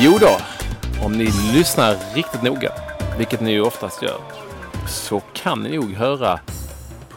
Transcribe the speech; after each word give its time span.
Jo 0.00 0.18
då, 0.20 0.36
om 1.04 1.12
ni 1.12 1.24
lyssnar 1.54 2.14
riktigt 2.14 2.42
noga, 2.42 2.72
vilket 3.18 3.40
ni 3.40 3.52
ju 3.52 3.60
oftast 3.60 4.02
gör, 4.02 4.20
så 4.88 5.20
kan 5.20 5.62
ni 5.62 5.76
nog 5.76 5.92
höra 5.92 6.40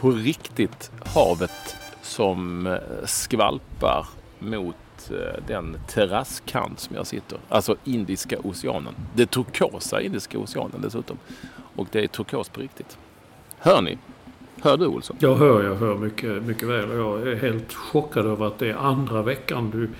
på 0.00 0.10
riktigt 0.10 0.90
havet 1.14 1.76
som 2.02 2.66
eh, 2.66 2.74
skvalpar 3.04 4.06
mot 4.38 4.76
eh, 5.10 5.42
den 5.46 5.76
terrasskant 5.88 6.80
som 6.80 6.96
jag 6.96 7.06
sitter. 7.06 7.38
Alltså 7.48 7.76
Indiska 7.84 8.36
oceanen. 8.44 8.94
Det 9.14 9.26
turkosa 9.26 10.00
Indiska 10.00 10.38
oceanen 10.38 10.80
dessutom. 10.82 11.18
Och 11.76 11.86
det 11.92 12.04
är 12.04 12.06
turkos 12.06 12.48
på 12.48 12.60
riktigt. 12.60 12.98
Hör 13.58 13.82
ni? 13.82 13.98
Hör 14.62 14.76
du 14.76 14.86
Olsson? 14.86 15.16
Jag 15.20 15.36
hör, 15.36 15.62
jag 15.64 15.74
hör 15.74 15.94
mycket, 15.94 16.42
mycket 16.42 16.68
väl. 16.68 16.90
Jag 16.90 17.28
är 17.28 17.36
helt 17.36 17.74
chockad 17.74 18.26
över 18.26 18.46
att 18.46 18.58
det 18.58 18.70
är 18.70 18.74
andra 18.74 19.22
veckan 19.22 19.70
du, 19.70 19.90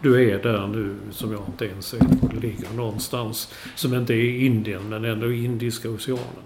du 0.00 0.30
är 0.30 0.42
där 0.42 0.66
nu 0.66 0.96
som 1.10 1.32
jag 1.32 1.42
inte 1.46 1.64
ens 1.64 1.94
vet 1.94 2.22
var 2.22 2.28
det 2.28 2.40
ligger 2.40 2.70
någonstans. 2.70 3.54
Som 3.74 3.94
inte 3.94 4.14
är 4.14 4.44
Indien 4.44 4.88
men 4.88 5.04
ändå 5.04 5.32
Indiska 5.32 5.90
oceanen. 5.90 6.44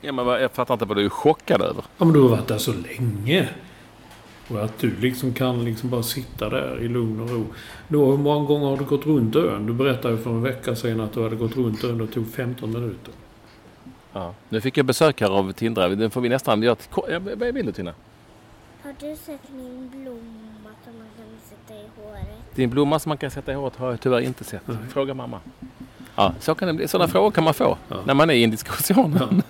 Ja, 0.00 0.12
men 0.12 0.26
jag 0.26 0.52
fattar 0.52 0.74
inte 0.74 0.84
vad 0.84 0.96
du 0.96 1.04
är 1.04 1.08
chockad 1.08 1.62
över. 1.62 1.84
Ja 1.98 2.04
men 2.04 2.14
du 2.14 2.20
har 2.20 2.28
varit 2.28 2.48
där 2.48 2.58
så 2.58 2.72
länge. 2.72 3.48
Och 4.48 4.64
att 4.64 4.78
du 4.78 4.96
liksom 5.00 5.34
kan 5.34 5.64
liksom 5.64 5.90
bara 5.90 6.02
sitta 6.02 6.48
där 6.48 6.78
i 6.80 6.88
lugn 6.88 7.20
och 7.20 7.30
ro. 7.30 7.46
Då, 7.88 8.10
hur 8.10 8.18
många 8.18 8.46
gånger 8.46 8.66
har 8.66 8.76
du 8.76 8.84
gått 8.84 9.06
runt 9.06 9.36
ön? 9.36 9.66
Du 9.66 9.72
berättade 9.72 10.14
ju 10.14 10.20
för 10.20 10.30
en 10.30 10.42
vecka 10.42 10.76
sedan 10.76 11.00
att 11.00 11.12
du 11.12 11.22
hade 11.22 11.36
gått 11.36 11.56
runt 11.56 11.84
ön 11.84 12.00
och 12.00 12.12
tog 12.12 12.28
15 12.28 12.72
minuter. 12.72 13.14
Ja. 14.12 14.34
Nu 14.48 14.60
fick 14.60 14.76
jag 14.76 14.86
besök 14.86 15.20
här 15.20 15.30
av 15.30 15.52
Tindra. 15.52 15.88
Den 15.88 16.10
får 16.10 16.20
vi 16.20 16.28
nästan 16.28 16.62
göra 16.62 16.74
till... 16.74 16.88
Vad 17.36 17.54
vill 17.54 17.66
du 17.66 17.72
Tina? 17.72 17.94
Har 18.82 18.94
du 19.00 19.16
sett 19.16 19.52
min 19.52 19.90
blomma 19.90 20.70
som 20.84 20.98
man 20.98 21.08
kan 21.16 21.26
sätta 21.48 21.74
i 21.74 21.86
Din 22.56 22.70
blomma 22.70 22.98
som 22.98 23.10
man 23.10 23.18
kan 23.18 23.30
sätta 23.30 23.52
i 23.52 23.54
håret 23.54 23.76
har 23.76 23.90
jag 23.90 24.00
tyvärr 24.00 24.20
inte 24.20 24.44
sett. 24.44 24.62
Fråga 24.92 25.14
mamma. 25.14 25.40
Ja, 26.14 26.34
så 26.40 26.54
kan 26.54 26.68
det 26.68 26.74
bli. 26.74 26.88
Sådana 26.88 27.08
frågor 27.08 27.30
kan 27.30 27.44
man 27.44 27.54
få 27.54 27.78
Ja. 27.88 27.96
när 28.06 28.14
man 28.14 28.30
är 28.30 28.34
i 28.34 28.42
Indiska 28.42 28.72
oceanen. 28.72 29.42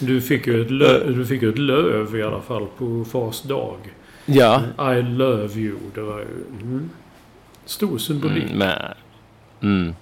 Du 0.00 0.20
fick 0.20 0.46
ju 0.46 0.62
ett, 0.62 0.70
lö, 0.70 1.04
du 1.06 1.26
fick 1.26 1.42
ett 1.42 1.58
löv 1.58 2.16
i 2.16 2.22
alla 2.22 2.40
fall 2.40 2.66
på 2.78 3.04
fars 3.04 3.42
dag. 3.42 3.76
Ja. 4.26 4.62
I 4.78 5.02
love 5.02 5.60
you. 5.60 5.76
Det 5.94 6.00
var 6.00 6.18
ju 6.18 6.26
mm, 6.62 6.90
stor 7.64 7.98
symbolik. 7.98 8.44
Mm, 8.44 8.58
men, 8.58 8.78
mm. 9.60 9.94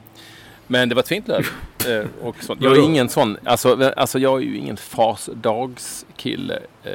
men 0.67 0.89
det 0.89 0.95
var 0.95 1.03
ett 1.03 1.09
fint 1.09 1.29
löv. 1.29 1.47
Eh, 1.89 2.07
och 2.23 2.37
sånt. 2.45 2.63
Jag 2.63 2.79
är 2.79 2.83
ingen 2.85 3.09
sån, 3.09 3.37
alltså, 3.45 3.93
alltså 3.97 4.19
jag 4.19 4.39
är 4.43 4.45
ju 4.45 4.57
ingen 4.57 4.77
farsdagskille. 4.77 6.59
Eh, 6.85 6.93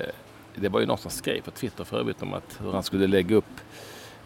Det 0.55 0.69
var 0.69 0.79
ju 0.79 0.85
någon 0.85 0.97
som 0.97 1.11
skrev 1.11 1.41
på 1.41 1.51
Twitter 1.51 1.83
för 1.83 1.99
övrigt 1.99 2.21
om 2.21 2.33
att 2.33 2.59
hur 2.63 2.71
han 2.71 2.83
skulle 2.83 3.07
lägga 3.07 3.35
upp 3.35 3.45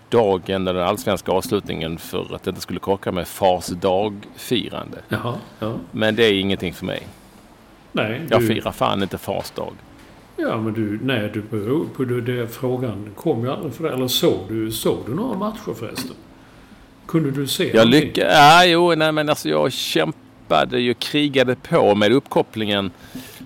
dagen, 0.09 0.67
eller 0.67 0.79
den 0.79 0.89
allsvenska 0.89 1.31
avslutningen 1.31 1.97
för 1.97 2.35
att 2.35 2.43
det 2.43 2.49
inte 2.49 2.61
skulle 2.61 2.79
krocka 2.79 3.11
med 3.11 3.27
fars 3.27 3.67
dag-firande. 3.67 4.97
Jaha, 5.09 5.35
ja. 5.59 5.73
Men 5.91 6.15
det 6.15 6.25
är 6.25 6.33
ingenting 6.33 6.73
för 6.73 6.85
mig. 6.85 7.07
Nej, 7.91 8.21
Jag 8.29 8.41
du, 8.41 8.47
firar 8.47 8.71
fan 8.71 9.03
inte 9.03 9.17
fars 9.17 9.51
dag. 9.51 9.73
Ja, 10.37 10.57
men 10.57 10.73
du, 10.73 10.99
nej, 11.03 11.31
du 11.33 11.41
på 11.41 12.03
det. 12.03 12.47
Frågan 12.47 13.09
kom 13.15 13.43
ju 13.43 13.51
aldrig 13.51 13.73
för 13.73 13.83
det. 13.83 13.93
Eller 13.93 14.07
såg 14.07 14.39
du, 14.49 14.71
såg 14.71 14.97
du 15.05 15.15
några 15.15 15.37
matcher 15.37 15.73
förresten? 15.79 16.15
Kunde 17.05 17.31
du 17.31 17.47
se 17.47 17.71
Jag 17.75 17.87
lyckades... 17.87 18.33
Ja, 18.33 18.65
jo, 18.65 18.95
nej 18.95 19.11
men 19.11 19.29
alltså 19.29 19.49
jag 19.49 19.71
kämpade 19.71 20.79
ju, 20.79 20.93
krigade 20.93 21.55
på 21.55 21.95
med 21.95 22.11
uppkopplingen 22.11 22.91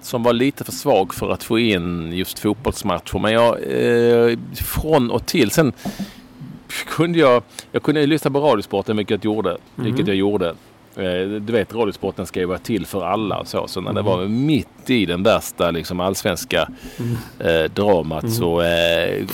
som 0.01 0.23
var 0.23 0.33
lite 0.33 0.63
för 0.63 0.71
svag 0.71 1.13
för 1.13 1.29
att 1.29 1.43
få 1.43 1.59
in 1.59 2.11
just 2.13 2.39
fotbollsmatcher. 2.39 3.19
Men 3.19 3.33
jag, 3.33 3.57
eh, 3.61 4.37
från 4.55 5.11
och 5.11 5.25
till. 5.25 5.51
Sen 5.51 5.73
kunde 6.87 7.19
jag, 7.19 7.43
jag 7.71 7.83
kunde 7.83 8.05
lyssna 8.05 8.31
på 8.31 8.39
Radiosporten, 8.39 8.97
vilket 8.97 9.23
jag 9.23 9.35
gjorde. 9.35 9.57
Vilket 9.75 10.07
jag 10.07 10.15
gjorde. 10.15 10.49
Eh, 10.95 11.27
Du 11.41 11.53
vet, 11.53 11.73
Radiosporten 11.75 12.25
ska 12.25 12.39
ju 12.39 12.45
vara 12.45 12.57
till 12.57 12.85
för 12.85 13.05
alla 13.05 13.45
så. 13.45 13.67
Så 13.67 13.81
när 13.81 13.93
det 13.93 14.01
var 14.01 14.25
mitt 14.27 14.89
i 14.89 15.05
den 15.05 15.23
värsta 15.23 15.71
liksom, 15.71 15.99
allsvenska 15.99 16.67
eh, 17.39 17.71
dramat 17.75 18.31
så 18.33 18.61
eh, 18.61 19.25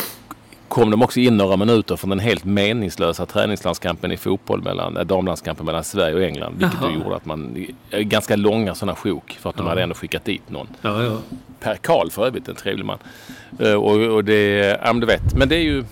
kom 0.68 0.92
de 0.92 1.02
också 1.02 1.20
in 1.20 1.38
några 1.38 1.58
minuter 1.58 1.96
från 1.96 2.10
den 2.10 2.20
helt 2.20 2.44
meningslösa 2.46 3.26
träningslandskampen 3.26 4.12
i 4.12 4.18
fotboll 4.18 4.62
mellan, 4.62 4.98
äh, 4.98 5.04
damlandskampen 5.06 5.66
mellan 5.66 5.84
Sverige 5.84 6.16
och 6.16 6.24
England. 6.24 6.56
Vilket 6.58 6.82
Jaha. 6.82 6.92
gjorde 7.04 7.16
att 7.16 7.26
man, 7.26 7.66
eh, 7.92 8.00
ganska 8.00 8.36
långa 8.36 8.76
sådana 8.76 8.96
sjok 8.96 9.38
för 9.42 9.50
att 9.50 9.58
de 9.58 9.68
hade 9.68 9.84
ändå 9.84 9.96
skickat 9.96 10.26
dit 10.26 10.50
någon. 10.50 10.68
Ja, 10.82 11.04
ja. 11.04 11.18
Per 11.60 11.76
Karl 11.76 12.10
för 12.10 12.26
övrigt, 12.26 12.48
en 12.48 12.56
trevlig 12.56 12.86
man. 12.86 12.98
Eh, 13.60 13.74
och, 13.74 14.02
och 14.16 14.24
det, 14.24 14.58
ja 14.84 14.94
men 14.94 15.00
du 15.00 15.06
vet, 15.08 15.34
men 15.38 15.50
det 15.50 15.56
är 15.56 15.64
ju, 15.64 15.84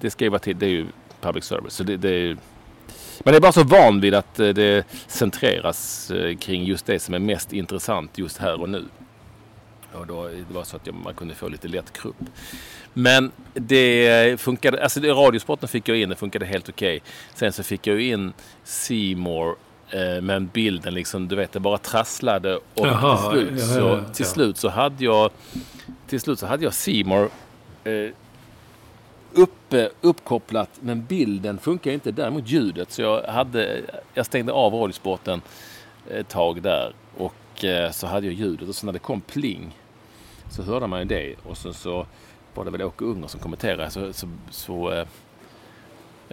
det- 0.00 0.10
ska 0.10 0.24
ju 0.24 0.30
vara 0.30 0.38
till, 0.38 0.58
det 0.58 0.66
är 0.66 0.70
ju 0.70 0.86
public 1.20 1.44
service. 1.44 1.74
Så 1.74 1.82
det, 1.84 1.96
det 1.96 2.10
är, 2.10 2.26
men 3.24 3.34
jag 3.34 3.34
är 3.34 3.40
bara 3.40 3.52
så 3.52 3.62
van 3.64 4.00
vid 4.00 4.14
att 4.14 4.40
eh, 4.40 4.48
det 4.48 4.84
centreras 5.06 6.10
eh, 6.10 6.36
kring 6.36 6.64
just 6.64 6.86
det 6.86 6.98
som 6.98 7.14
är 7.14 7.18
mest 7.18 7.52
intressant 7.52 8.18
just 8.18 8.38
här 8.38 8.60
och 8.60 8.68
nu. 8.68 8.84
Och 9.92 10.06
då, 10.06 10.28
det 10.28 10.54
var 10.54 10.64
så 10.64 10.76
att 10.76 10.86
jag, 10.86 10.94
man 10.94 11.14
kunde 11.14 11.34
få 11.34 11.48
lite 11.48 11.68
lätt 11.68 11.92
krupp. 11.92 12.16
Men 12.94 13.32
det 13.54 14.40
funkade, 14.40 14.82
alltså 14.82 15.00
det, 15.00 15.08
radiosporten 15.12 15.68
fick 15.68 15.88
jag 15.88 15.96
in, 15.98 16.08
det 16.08 16.16
funkade 16.16 16.46
helt 16.46 16.68
okej. 16.68 17.00
Sen 17.34 17.52
så 17.52 17.62
fick 17.62 17.86
jag 17.86 18.00
in 18.00 18.32
Seymour 18.64 19.56
eh, 19.90 20.22
men 20.22 20.46
bilden 20.46 20.94
liksom, 20.94 21.28
du 21.28 21.36
vet, 21.36 21.52
det 21.52 21.60
bara 21.60 21.78
trasslade 21.78 22.56
och 22.56 22.62
Jaha, 22.86 23.32
till, 23.32 23.40
slut, 23.40 23.60
ja, 23.60 23.66
så, 23.66 23.78
ja, 23.80 23.88
ja. 24.06 24.12
till 24.14 24.26
slut 24.26 24.56
så 24.56 24.68
hade 24.68 25.04
jag 25.04 25.30
till 26.08 26.20
slut 26.20 26.38
så 26.38 26.46
hade 26.46 26.64
jag 26.64 26.74
Seymour 26.74 27.30
eh, 27.84 27.92
uppe, 29.42 29.82
eh, 29.84 29.88
uppkopplat 30.00 30.70
men 30.80 31.04
bilden 31.04 31.58
funkar 31.58 31.90
inte. 31.90 32.12
Däremot 32.12 32.48
ljudet. 32.48 32.90
Så 32.92 33.02
jag, 33.02 33.22
hade, 33.22 33.80
jag 34.14 34.26
stängde 34.26 34.52
av 34.52 34.74
radiosporten 34.74 35.42
ett 36.10 36.28
tag 36.28 36.62
där 36.62 36.92
och 37.16 37.64
eh, 37.64 37.90
så 37.90 38.06
hade 38.06 38.26
jag 38.26 38.34
ljudet 38.34 38.68
och 38.68 38.74
så 38.74 38.86
när 38.86 38.92
det 38.92 38.98
kom 38.98 39.20
pling 39.20 39.76
så 40.50 40.62
hörde 40.62 40.86
man 40.86 40.98
ju 40.98 41.04
det 41.04 41.34
och 41.46 41.56
så, 41.56 41.72
så 41.72 42.06
var 42.54 42.64
det 42.64 42.70
väl 42.70 42.82
Åke 42.82 43.04
Unger 43.04 43.26
som 43.28 43.40
kommenterade 43.40 43.90
så, 43.90 44.12
så, 44.12 44.28
så 44.50 44.92
eh, 44.92 45.06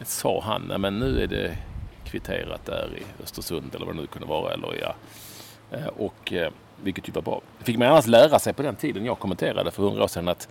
sa 0.03 0.41
han 0.41 0.61
"Nej, 0.67 0.77
men 0.77 0.99
nu 0.99 1.21
är 1.23 1.27
det 1.27 1.57
kvitterat 2.05 2.65
där 2.65 2.89
i 2.97 3.23
Östersund 3.23 3.75
eller 3.75 3.85
vad 3.85 3.95
det 3.95 4.01
nu 4.01 4.07
kunde 4.07 4.27
vara. 4.27 4.53
Eller, 4.53 4.67
ja. 4.81 4.95
Eh, 5.77 5.87
och, 5.87 6.33
eh, 6.33 6.51
vilket 6.83 7.07
ju 7.07 7.11
var 7.11 7.21
bra. 7.21 7.41
Det 7.59 7.65
fick 7.65 7.77
man 7.77 7.87
annars 7.87 8.07
lära 8.07 8.39
sig 8.39 8.53
på 8.53 8.61
den 8.63 8.75
tiden 8.75 9.05
jag 9.05 9.19
kommenterade 9.19 9.71
för 9.71 9.83
hundra 9.83 10.03
år 10.03 10.07
sedan 10.07 10.27
att, 10.27 10.47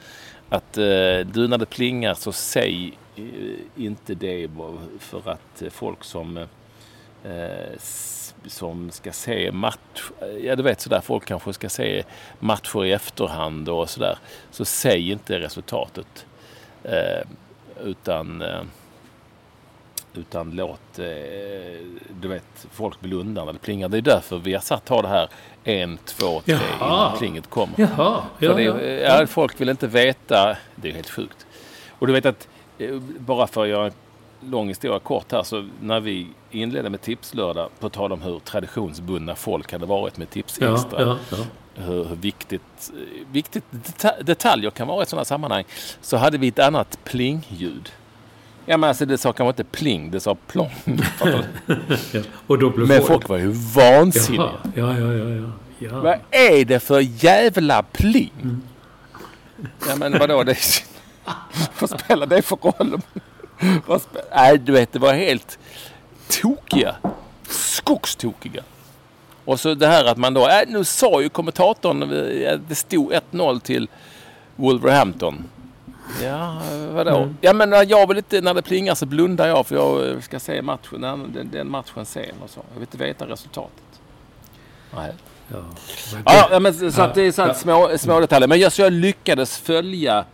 att 0.55 0.79
eh, 0.79 1.27
du 1.33 1.49
när 1.49 1.59
det 1.59 1.67
plingar 1.67 2.15
så 2.15 2.33
säg 2.33 2.99
eh, 3.17 3.25
inte 3.85 4.15
det 4.15 4.51
för 4.99 5.31
att 5.31 5.63
eh, 5.63 5.71
folk 5.71 6.05
som 6.05 6.37
eh, 7.25 7.79
som 8.47 8.91
ska 8.91 9.13
se 9.13 9.53
match, 9.53 10.11
eh, 10.21 10.47
ja 10.47 10.57
du 10.57 10.63
vet 10.63 10.81
sådär, 10.81 11.01
folk 11.01 11.25
kanske 11.25 11.53
ska 11.53 11.69
se 11.69 12.05
matcher 12.39 12.85
i 12.85 12.93
efterhand 12.93 13.69
och 13.69 13.91
sådär. 13.91 14.19
Så 14.51 14.65
säg 14.65 15.11
inte 15.11 15.41
resultatet. 15.41 16.27
Eh, 16.83 17.27
utan 17.85 18.43
eh, 18.43 18.63
utan 20.17 20.51
låt, 20.51 20.99
eh, 20.99 21.05
du 22.21 22.29
vet, 22.29 22.67
folk 22.73 23.01
blunda 23.01 23.45
när 23.45 23.53
det 23.53 23.59
plingar. 23.59 23.89
Det 23.89 23.97
är 23.99 24.03
därför 24.03 24.39
vi 24.39 24.55
har 24.55 24.61
satt 24.61 24.89
ha 24.89 25.03
det 25.03 25.09
här 25.09 25.29
en, 25.65 25.99
två, 26.05 26.41
tre 26.41 26.55
Jaha. 26.55 26.87
innan 27.07 27.19
plinget 27.19 27.51
kommer. 27.51 27.75
Jaha, 27.81 28.23
För 28.39 28.47
ja, 28.47 28.55
det, 28.55 28.63
ja. 28.63 29.21
ja, 29.21 29.27
folk 29.27 29.61
vill 29.61 29.69
inte 29.69 29.87
veta. 29.87 30.57
Det 30.77 30.89
är 30.89 30.93
helt 30.93 31.11
sjukt. 31.11 31.47
Och 31.99 32.07
du 32.07 32.13
vet 32.13 32.27
att, 32.27 32.49
eh, 32.79 32.95
bara 33.19 33.47
för 33.47 33.63
att 33.63 33.69
göra 33.69 33.87
en 33.87 33.93
lång 34.51 34.69
historia 34.69 34.99
kort 34.99 35.33
här, 35.33 35.43
så 35.43 35.69
när 35.81 36.01
vi 36.01 36.27
inledde 36.51 36.91
med 36.91 37.01
Tipslördag, 37.01 37.69
på 37.81 37.89
tal 37.89 38.13
om 38.13 38.23
hur 38.23 38.39
traditionsbundna 38.39 39.35
folk 39.35 39.73
hade 39.73 39.87
varit 39.87 40.17
med 40.19 40.31
Tips 40.31 40.59
Extra. 40.63 41.01
ja. 41.31 41.37
Hur, 41.77 42.05
hur 42.05 42.17
viktigt, 42.17 42.93
eh, 42.95 43.27
viktigt 43.33 43.65
deta- 43.71 44.23
detaljer 44.23 44.71
kan 44.71 44.89
vara 44.89 45.03
i 45.03 45.07
sådana 45.07 45.25
sammanhang. 45.25 45.65
Så 46.01 46.17
hade 46.17 46.39
vi 46.39 46.49
ett 46.49 46.59
annat 46.59 46.99
plingljud. 47.05 47.93
Ja 48.67 48.77
men 48.77 48.89
alltså 48.89 49.07
det 49.07 49.19
sa 49.19 49.33
kanske 49.33 49.63
inte 49.63 49.79
pling, 49.79 50.11
det 50.11 50.21
sa 50.21 50.35
plong. 50.35 50.73
Ja. 51.21 51.43
Och 52.47 52.59
då 52.59 52.71
blev 52.71 52.89
men 52.89 53.03
folk 53.03 53.29
var 53.29 53.39
ju 53.39 53.49
vansinniga. 53.75 54.51
Ja, 54.75 54.99
ja, 54.99 55.13
ja. 55.13 55.29
ja. 55.29 55.51
ja. 55.79 56.01
Vad 56.01 56.19
är 56.31 56.65
det 56.65 56.81
för 56.81 57.01
jävla 57.01 57.83
pling? 57.83 58.61
Ja 59.89 59.97
men 59.97 60.19
vadå? 60.19 60.43
Det, 60.43 60.59
vad 61.81 61.91
spelar 61.91 62.27
det 62.27 62.43
för 62.43 62.57
roll? 62.57 63.01
Vad 63.87 64.01
nej 64.35 64.59
du 64.59 64.73
vet 64.73 64.93
det 64.93 64.99
var 64.99 65.13
helt 65.13 65.59
tokiga. 66.29 66.97
Skogstokiga. 67.49 68.63
Och 69.45 69.61
så 69.61 69.75
det 69.75 69.87
här 69.87 70.05
att 70.05 70.17
man 70.17 70.35
då, 70.35 70.49
äh, 70.49 70.63
nu 70.69 70.85
sa 70.85 71.23
ju 71.23 71.29
kommentatorn, 71.29 72.03
eh, 72.03 72.59
det 72.69 72.75
stod 72.75 73.13
1-0 73.13 73.61
till 73.61 73.89
Wolverhampton. 74.57 75.45
Ja, 76.23 76.63
vadå? 76.93 77.29
Ja 77.41 77.53
men 77.53 77.89
jag 77.89 78.09
vill 78.09 78.17
inte, 78.17 78.41
när 78.41 78.55
det 78.55 78.63
plingar 78.63 78.95
så 78.95 79.07
blundar 79.07 79.47
jag 79.49 79.67
för 79.67 79.75
jag 79.77 80.09
eh, 80.11 80.21
ska 80.21 80.41
se 80.41 80.63
matchen, 80.63 81.01
den, 81.01 81.49
den- 81.53 81.71
matchen 81.71 82.07
sen 82.07 82.35
och 82.45 82.51
så. 82.51 82.61
Jag 82.69 82.75
vill 82.75 82.83
inte 82.83 82.97
veta 82.99 83.27
resultatet. 83.27 84.01
Nej. 84.97 85.13
ja. 85.49 85.57
Ja, 86.25 86.49
ja, 86.51 86.61
men 86.61 86.93
så 86.93 87.03
att 87.03 87.15
det 87.15 87.23
är 87.23 87.33
så 87.33 87.43
att 87.43 87.59
små, 87.59 87.91
små 87.99 88.21
detaljer. 88.21 88.49
Men 88.49 88.59
jag, 88.61 88.73
så 88.73 88.83
jag 88.83 88.93
lyckades 88.93 89.59
följa 89.59 90.25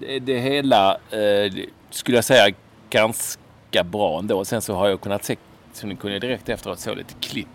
det, 0.00 0.18
det 0.18 0.38
hela, 0.38 0.92
eh, 1.10 1.52
skulle 1.90 2.16
jag 2.16 2.24
säga, 2.24 2.54
ganska 2.90 3.84
bra 3.84 4.18
ändå. 4.18 4.44
Sen 4.44 4.62
så 4.62 4.74
har 4.74 4.88
jag 4.88 5.00
kunnat 5.00 5.24
se, 5.24 5.36
så 5.72 5.86
ni 5.86 5.96
kunde 5.96 6.18
direkt 6.18 6.48
efteråt 6.48 6.78
så 6.80 6.94
lite 6.94 7.14
klipp. 7.20 7.48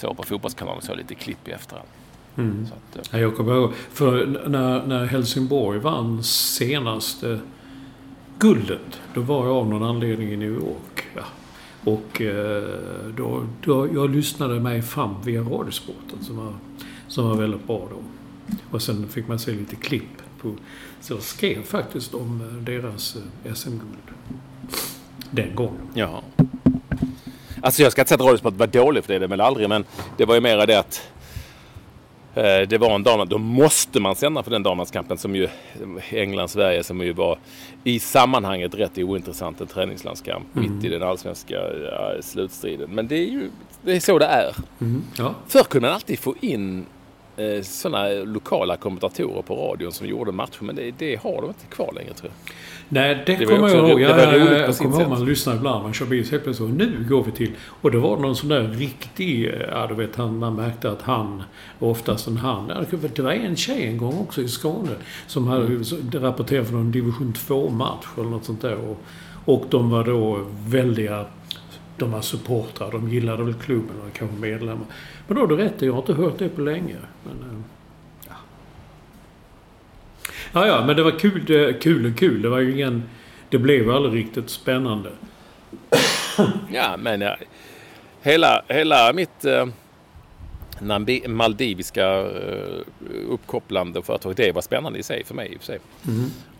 Så 0.00 0.14
på 0.14 0.22
Fotbollskanalen 0.22 0.82
så 0.82 0.94
lite 0.94 1.14
klipp 1.14 1.48
i 1.48 1.50
efterhand. 1.52 1.88
Mm. 2.40 2.66
Så 2.66 2.74
att, 2.74 2.96
eh, 2.96 3.02
Ja, 3.12 3.18
jag 3.18 3.36
kommer 3.36 3.54
ihåg, 3.54 3.72
för 3.92 4.26
när, 4.48 4.86
när 4.86 5.04
Helsingborg 5.06 5.78
vann 5.78 6.22
senaste 6.22 7.40
guldet, 8.38 9.00
då 9.14 9.20
var 9.20 9.46
jag 9.46 9.56
av 9.56 9.68
någon 9.68 9.82
anledning 9.82 10.28
i 10.32 10.36
New 10.36 10.52
York. 10.52 11.06
Ja. 11.16 11.22
Och 11.84 12.20
eh, 12.20 12.64
då, 13.16 13.46
då, 13.64 13.88
jag 13.94 14.10
lyssnade 14.10 14.60
mig 14.60 14.82
fram 14.82 15.14
via 15.24 15.40
Radiosporten 15.40 16.24
som 16.24 16.36
var, 16.36 16.52
som 17.08 17.28
var 17.28 17.36
väldigt 17.36 17.66
bra 17.66 17.88
då. 17.90 17.96
Och 18.70 18.82
sen 18.82 19.08
fick 19.08 19.28
man 19.28 19.38
se 19.38 19.52
lite 19.52 19.76
klipp. 19.76 20.22
På, 20.42 20.54
så 21.00 21.12
jag 21.12 21.22
skrev 21.22 21.62
faktiskt 21.62 22.14
om 22.14 22.40
eh, 22.40 22.64
deras 22.64 23.16
SM-guld. 23.54 24.16
Den 25.30 25.54
gången. 25.54 25.88
ja. 25.94 26.22
Alltså 27.62 27.82
jag 27.82 27.92
ska 27.92 28.00
inte 28.00 28.08
säga 28.08 28.16
att 28.16 28.26
Radiosport 28.26 28.54
var 28.54 28.66
dålig, 28.66 29.04
för 29.04 29.12
det 29.12 29.16
är 29.16 29.20
det 29.20 29.26
väl 29.26 29.40
aldrig. 29.40 29.68
Men 29.68 29.84
det 30.16 30.24
var 30.24 30.34
ju 30.34 30.40
mera 30.40 30.66
det 30.66 30.78
att 30.78 31.02
det 32.34 32.80
var 32.80 32.94
en 32.94 33.02
dam, 33.02 33.28
då 33.28 33.38
måste 33.38 34.00
man 34.00 34.14
sända 34.14 34.42
för 34.42 34.50
den 34.50 34.62
damlandskampen 34.62 35.18
som 35.18 35.36
ju 35.36 35.48
England-Sverige 36.10 36.84
som 36.84 37.00
ju 37.00 37.12
var 37.12 37.38
i 37.84 37.98
sammanhanget 37.98 38.74
rätt 38.74 38.98
ointressant 38.98 39.60
en 39.60 39.66
träningslandskamp 39.66 40.46
mitt 40.52 40.84
i 40.84 40.88
den 40.88 41.02
allsvenska 41.02 41.54
ja, 41.90 42.22
slutstriden. 42.22 42.90
Men 42.90 43.08
det 43.08 43.16
är 43.16 43.26
ju 43.26 43.50
det 43.82 43.92
är 43.92 44.00
så 44.00 44.18
det 44.18 44.26
är. 44.26 44.56
Mm. 44.80 45.02
Ja. 45.16 45.34
Förr 45.48 45.62
kunde 45.62 45.88
man 45.88 45.94
alltid 45.94 46.18
få 46.18 46.34
in 46.40 46.78
eh, 46.80 46.84
sådana 47.62 48.08
lokala 48.24 48.76
kommentatorer 48.76 49.42
på 49.42 49.54
radion 49.56 49.92
som 49.92 50.06
gjorde 50.06 50.32
matcher 50.32 50.58
men 50.62 50.76
det, 50.76 50.90
det 50.98 51.16
har 51.22 51.34
de 51.40 51.46
inte 51.46 51.66
kvar 51.70 51.92
längre 51.94 52.14
tror 52.14 52.30
jag. 52.46 52.54
Nej, 52.88 53.22
det, 53.26 53.36
Det 53.36 53.44
kommer 53.46 53.68
jag 53.68 53.88
ihåg. 53.90 54.00
Jag, 54.00 54.18
jag, 54.18 54.58
jag 54.60 54.76
kommer 54.76 55.00
ihåg 55.00 55.08
man 55.10 55.24
lyssnar 55.24 55.56
ibland. 55.56 55.82
Man 55.82 55.92
kör 55.92 56.06
bil 56.06 56.24
så 56.24 56.30
helt 56.30 56.44
plötsligt 56.44 56.68
så, 56.70 56.74
nu 56.74 57.06
går 57.08 57.24
vi 57.24 57.30
till... 57.30 57.50
Och 57.80 57.90
det 57.90 57.98
var 57.98 58.16
någon 58.16 58.36
sån 58.36 58.48
där 58.48 58.62
riktig... 58.62 59.46
eh, 59.46 59.52
Ja, 59.70 59.86
du 59.86 59.94
vet, 59.94 60.16
han, 60.16 60.38
man 60.38 60.54
märkte 60.54 60.90
att 60.90 61.02
han, 61.02 61.42
oftast 61.78 62.26
en 62.26 62.36
han... 62.36 62.66
det- 63.14 63.22
var 63.22 63.30
en 63.32 63.56
tjej 63.56 63.86
en 63.86 63.98
gång 63.98 64.18
också 64.18 64.42
i 64.42 64.48
Skåne 64.48 64.90
som 65.26 65.46
hade 65.46 65.66
Mm. 65.66 65.82
rapporterade 66.12 66.66
från 66.66 66.80
en 66.80 66.92
division 66.92 67.32
2-match 67.36 68.06
eller 68.18 68.28
något 68.30 68.44
sånt 68.44 68.62
där. 68.62 68.74
Och, 68.76 69.00
och 69.54 69.64
de 69.70 69.90
var 69.90 70.04
då 70.04 70.40
väldiga... 70.66 71.24
De 72.00 72.12
var 72.12 72.22
supportrar. 72.22 72.90
De 72.90 73.08
gillade 73.08 73.44
väl 73.44 73.54
klubben 73.54 73.96
och 74.00 74.12
kanske 74.12 74.36
medlemmar. 74.36 74.86
Men 75.26 75.36
då 75.36 75.42
har 75.42 75.46
du 75.46 75.56
rätt, 75.56 75.82
jag 75.82 75.92
har 75.92 75.98
inte 76.00 76.12
hört 76.12 76.38
det 76.38 76.48
på 76.48 76.60
länge. 76.60 76.96
Men, 77.24 77.50
eh, 77.50 77.58
ja. 78.28 78.34
Ja, 80.52 80.66
ja, 80.66 80.86
men 80.86 80.96
det 80.96 81.02
var 81.02 81.18
kul, 81.18 81.44
det, 81.44 81.82
kul 81.82 82.12
och 82.12 82.18
kul. 82.18 82.42
Det 82.42 82.48
var 82.48 82.58
ju 82.58 82.72
ingen... 82.72 83.02
Det 83.48 83.58
blev 83.58 83.90
aldrig 83.90 84.24
riktigt 84.24 84.50
spännande. 84.50 85.10
Ja 86.72 86.96
men 86.98 87.20
ja, 87.20 87.36
hela, 88.22 88.62
hela 88.68 89.12
mitt 89.12 89.44
eh, 89.44 89.66
maldiviska 91.28 92.06
eh, 92.20 92.80
uppkopplande 93.28 94.02
företag 94.02 94.36
det 94.36 94.52
var 94.52 94.62
spännande 94.62 94.98
i 94.98 95.02
sig 95.02 95.24
för 95.24 95.34
mig 95.34 95.52
i 95.52 95.56
och 95.56 95.60
för 95.60 95.66
sig. 95.66 95.78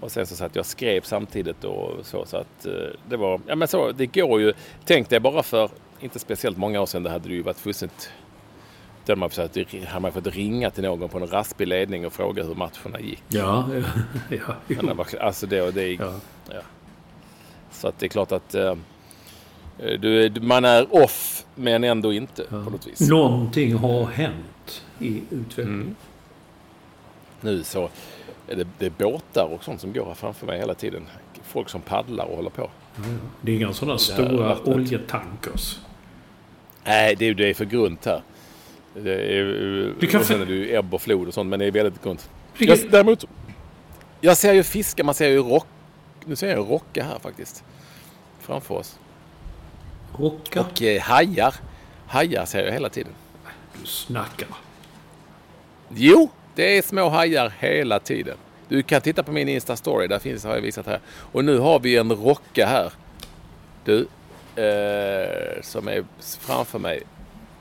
Och 0.00 0.12
sen 0.12 0.26
så 0.26 0.36
satt 0.36 0.54
jag 0.54 0.62
och 0.62 0.66
skrev 0.66 1.00
samtidigt 1.00 1.64
och 1.64 1.90
så, 2.06 2.26
så 2.26 2.36
att 2.36 2.66
eh, 2.66 2.72
det 3.08 3.16
var, 3.16 3.40
ja 3.46 3.54
men 3.56 3.68
så, 3.68 3.92
det 3.92 4.06
går 4.06 4.40
ju, 4.40 4.52
tänk 4.84 5.08
dig 5.08 5.20
bara 5.20 5.42
för 5.42 5.70
inte 6.00 6.18
speciellt 6.18 6.56
många 6.58 6.80
år 6.80 6.86
sedan 6.86 7.02
det 7.02 7.10
hade 7.10 7.28
det 7.28 7.34
ju 7.34 7.42
varit 7.42 7.58
fullständigt 7.58 8.10
hade 9.06 9.20
man, 9.20 9.30
försökt, 9.30 9.84
hade 9.84 10.00
man 10.00 10.12
fått 10.12 10.26
ringa 10.26 10.70
till 10.70 10.82
någon 10.84 11.08
på 11.08 11.18
en 11.18 11.26
raspig 11.26 11.68
ledning 11.68 12.06
och 12.06 12.12
fråga 12.12 12.42
hur 12.44 12.54
matcherna 12.54 13.00
gick. 13.00 13.22
Ja, 13.28 13.68
ja. 14.30 14.36
jo. 14.68 14.76
Men 14.76 14.86
det 14.86 14.94
var, 14.94 15.06
alltså 15.20 15.46
det, 15.46 15.70
det, 15.70 15.88
ja. 15.92 16.12
Så 17.70 17.88
att 17.88 17.98
det 17.98 18.06
är 18.06 18.08
klart 18.08 18.32
att 18.32 18.54
eh, 18.54 18.74
du- 20.00 20.32
man 20.40 20.64
är 20.64 20.94
off 20.94 21.44
men 21.60 21.84
ändå 21.84 22.12
inte 22.12 22.44
på 22.44 22.56
något 22.56 22.86
vis. 22.86 23.00
Någonting 23.00 23.74
har 23.74 24.06
hänt 24.06 24.82
i 24.98 25.22
utvecklingen. 25.30 25.80
Mm. 25.82 25.96
Nu 27.40 27.62
så 27.62 27.88
är 28.48 28.56
det, 28.56 28.66
det 28.78 28.86
är 28.86 28.92
båtar 28.98 29.48
och 29.54 29.64
sånt 29.64 29.80
som 29.80 29.92
går 29.92 30.06
här 30.06 30.14
framför 30.14 30.46
mig 30.46 30.58
hela 30.58 30.74
tiden. 30.74 31.02
Folk 31.42 31.68
som 31.68 31.80
paddlar 31.80 32.24
och 32.24 32.36
håller 32.36 32.50
på. 32.50 32.70
Det 33.40 33.52
är 33.52 33.56
inga 33.56 33.72
sådana 33.72 33.98
stora 33.98 34.48
vattnet. 34.48 34.76
oljetankers. 34.76 35.78
Nej, 36.84 37.16
det 37.16 37.24
är, 37.24 37.34
det 37.34 37.50
är 37.50 37.54
för 37.54 37.64
grunt 37.64 38.04
här. 38.06 38.22
Det 38.94 39.38
är, 39.38 39.44
Du 40.00 40.06
kan 40.06 40.20
och 40.20 40.26
sen 40.26 40.40
är 40.40 40.46
det 40.46 40.52
ju 40.52 40.74
ebb 40.74 40.94
och 40.94 41.02
flod 41.02 41.28
och 41.28 41.34
sånt, 41.34 41.50
men 41.50 41.58
det 41.58 41.66
är 41.66 41.70
väldigt 41.70 42.02
grunt. 42.02 42.30
Jag, 42.58 42.78
däremot, 42.90 43.24
jag 44.20 44.36
ser 44.36 44.52
ju 44.52 44.62
fiskar, 44.62 45.04
man 45.04 45.14
ser 45.14 45.28
ju 45.28 45.42
rock. 45.42 45.66
Nu 46.24 46.36
ser 46.36 46.48
jag 46.48 46.58
ju 46.58 46.64
rocka 46.64 47.04
här 47.04 47.18
faktiskt. 47.18 47.64
Framför 48.40 48.74
oss. 48.74 48.98
Rocka. 50.18 50.60
Och 50.60 50.82
eh, 50.82 51.02
hajar. 51.02 51.54
Hajar 52.06 52.44
ser 52.46 52.64
jag 52.64 52.72
hela 52.72 52.88
tiden. 52.88 53.12
Du 53.80 53.86
snackar. 53.86 54.48
Jo, 55.88 56.30
det 56.54 56.78
är 56.78 56.82
små 56.82 57.08
hajar 57.08 57.52
hela 57.58 57.98
tiden. 58.00 58.36
Du 58.68 58.82
kan 58.82 59.00
titta 59.00 59.22
på 59.22 59.32
min 59.32 59.48
Insta-story, 59.48 60.06
där 60.08 60.18
finns, 60.18 60.44
har 60.44 60.54
jag 60.54 60.60
visat 60.62 60.86
här. 60.86 61.00
Och 61.32 61.44
nu 61.44 61.58
har 61.58 61.80
vi 61.80 61.96
en 61.96 62.12
rocka 62.12 62.66
här. 62.66 62.92
Du, 63.84 63.98
eh, 64.62 65.62
som 65.62 65.88
är 65.88 66.04
framför 66.40 66.78
mig. 66.78 67.02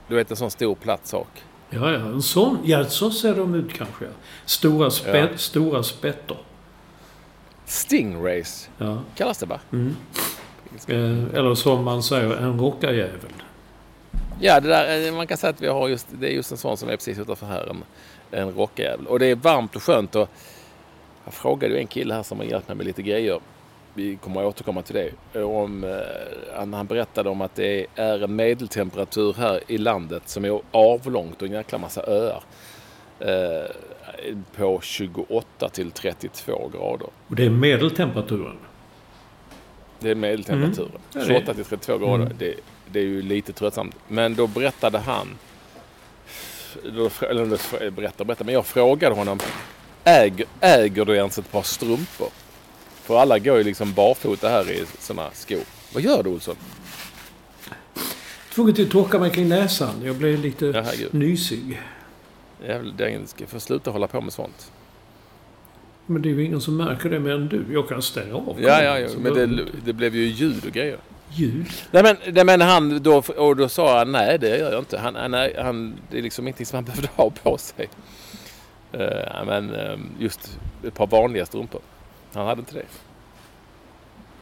Du 0.07 0.15
vet 0.15 0.31
en 0.31 0.37
sån 0.37 0.51
stor 0.51 0.75
platt 0.75 1.07
sak. 1.07 1.27
Ja, 1.69 1.91
ja. 1.91 1.99
En 1.99 2.21
sån. 2.21 2.57
Ja, 2.63 2.85
så 2.85 3.11
ser 3.11 3.35
de 3.35 3.55
ut 3.55 3.73
kanske. 3.73 4.05
Stora, 4.45 4.89
spä, 4.91 5.17
Ja. 5.17 5.37
stora 5.37 5.83
spetter. 5.83 6.37
Stingrays 7.65 8.69
Ja. 8.77 9.01
kallas 9.15 9.37
det 9.37 9.45
va? 9.45 9.59
Eh, 9.73 9.79
eller 10.87 11.55
som 11.55 11.83
man 11.83 12.03
säger, 12.03 12.37
en 12.37 12.59
rockarjävel. 12.59 13.31
Ja, 14.41 14.59
det 14.59 14.67
där, 14.67 15.07
eh, 15.07 15.13
man 15.13 15.27
kan 15.27 15.37
säga 15.37 15.49
att 15.49 15.61
vi 15.61 15.67
har 15.67 15.87
just, 15.87 16.07
det 16.19 16.27
är 16.27 16.31
just 16.31 16.51
en 16.51 16.57
sån 16.57 16.77
som 16.77 16.89
är 16.89 16.95
precis 16.95 17.19
utanför 17.19 17.45
här. 17.45 17.69
En, 17.69 17.83
en 18.31 18.51
rockjävel. 18.51 19.07
Och 19.07 19.19
det 19.19 19.25
är 19.25 19.35
varmt 19.35 19.75
och 19.75 19.83
skönt. 19.83 20.15
Och 20.15 20.29
jag 21.25 21.33
frågade 21.33 21.73
ju 21.73 21.79
en 21.79 21.87
kille 21.87 22.13
här 22.13 22.23
som 22.23 22.37
har 22.37 22.45
hjälpt 22.45 22.67
mig 22.67 22.77
med 22.77 22.85
lite 22.85 23.01
grejer. 23.01 23.39
Vi 23.93 24.15
kommer 24.15 24.41
att 24.41 24.47
återkomma 24.47 24.81
till 24.81 24.95
det. 25.33 25.43
Om, 25.43 25.83
eh, 25.83 25.91
han, 26.55 26.73
han 26.73 26.85
berättade 26.85 27.29
om 27.29 27.41
att 27.41 27.55
det 27.55 27.87
är 27.95 28.23
en 28.23 28.35
medeltemperatur 28.35 29.33
här 29.33 29.59
i 29.67 29.77
landet 29.77 30.23
som 30.25 30.45
är 30.45 30.61
avlångt 30.71 31.41
och 31.41 31.47
en 31.47 31.53
jäkla 31.53 31.77
massa 31.77 32.03
öar. 32.07 32.43
Eh, 33.19 33.71
på 34.55 34.79
28 34.81 35.69
till 35.69 35.91
32 35.91 36.71
grader. 36.73 37.07
Och 37.27 37.35
det 37.35 37.45
är 37.45 37.49
medeltemperaturen. 37.49 38.57
Det 39.99 40.09
är 40.09 40.15
medeltemperaturen. 40.15 40.91
Är- 41.13 41.25
28 41.25 41.53
till 41.53 41.65
32 41.65 41.97
grader. 41.97 42.15
Mm. 42.25 42.37
Det, 42.39 42.55
det 42.91 42.99
är 42.99 43.03
ju 43.03 43.21
lite 43.21 43.53
tröttsamt. 43.53 43.95
Men 44.07 44.35
då 44.35 44.47
berättade 44.47 44.97
han, 44.99 45.27
då, 46.83 47.09
eller 47.29 47.45
då 47.45 47.91
berättar, 47.91 48.25
berättar, 48.25 48.45
men 48.45 48.53
jag 48.53 48.65
frågade 48.65 49.15
honom, 49.15 49.39
äger, 50.03 50.45
äger 50.61 51.05
du 51.05 51.15
ens 51.15 51.37
ett 51.39 51.51
par 51.51 51.63
strumpor? 51.63 52.29
För 53.03 53.17
alla 53.17 53.39
går 53.39 53.57
ju 53.57 53.63
liksom 53.63 53.93
barfota 53.93 54.49
här 54.49 54.71
i 54.71 54.83
sådana 54.99 55.29
skor. 55.33 55.63
Vad 55.93 56.03
gör 56.03 56.23
du 56.23 56.29
Olsson? 56.29 56.55
Tvungen 58.53 58.81
att 58.81 58.91
torka 58.91 59.19
mig 59.19 59.31
kring 59.31 59.49
näsan. 59.49 60.01
Jag 60.03 60.15
blev 60.15 60.39
lite 60.39 60.65
Ja, 60.65 61.07
nysig. 61.11 61.81
Jävlar, 62.65 62.93
det 62.97 63.29
ska 63.29 63.45
få 63.47 63.59
sluta 63.59 63.91
hålla 63.91 64.07
på 64.07 64.21
med 64.21 64.33
sånt. 64.33 64.71
Men 66.09 66.21
det 66.21 66.29
är 66.29 66.33
ju 66.33 66.43
ingen 66.45 66.61
som 66.61 66.77
märker 66.77 67.09
det 67.09 67.19
mer 67.19 67.31
än 67.33 67.47
du. 67.47 67.65
Jag 67.71 67.89
kan 67.89 68.01
stänga 68.01 68.35
av 68.35 68.57
Ja, 68.61 68.83
ja, 68.83 68.99
ja 68.99 69.09
men 69.19 69.33
det, 69.33 69.65
det 69.85 69.93
blev 69.93 70.15
ju 70.15 70.23
ljud 70.23 70.65
och 70.65 70.71
grejer. 70.71 70.97
Ljud? 71.31 71.65
Nej 71.91 72.03
men, 72.03 72.15
nej, 72.33 72.45
men 72.45 72.61
han 72.61 73.03
då, 73.03 73.23
och 73.37 73.55
då 73.55 73.69
sa 73.69 73.97
han 73.97 74.11
nej 74.11 74.37
det 74.39 74.57
gör 74.57 74.71
jag 74.71 74.81
inte. 74.81 74.97
Han, 74.97 75.15
han, 75.15 75.33
han, 75.57 75.95
det 76.11 76.17
är 76.17 76.21
liksom 76.21 76.47
ingenting 76.47 76.65
som 76.65 76.75
han 76.75 76.83
behövde 76.85 77.09
ha 77.15 77.29
på 77.29 77.57
sig. 77.57 77.89
Eh, 78.91 79.45
men 79.45 79.73
eh, 79.75 79.97
just 80.19 80.59
ett 80.83 80.93
par 80.93 81.07
vanliga 81.07 81.45
strumpor. 81.45 81.81
Han 82.33 82.47
hade 82.47 82.59
inte 82.59 82.73
det. 82.73 82.85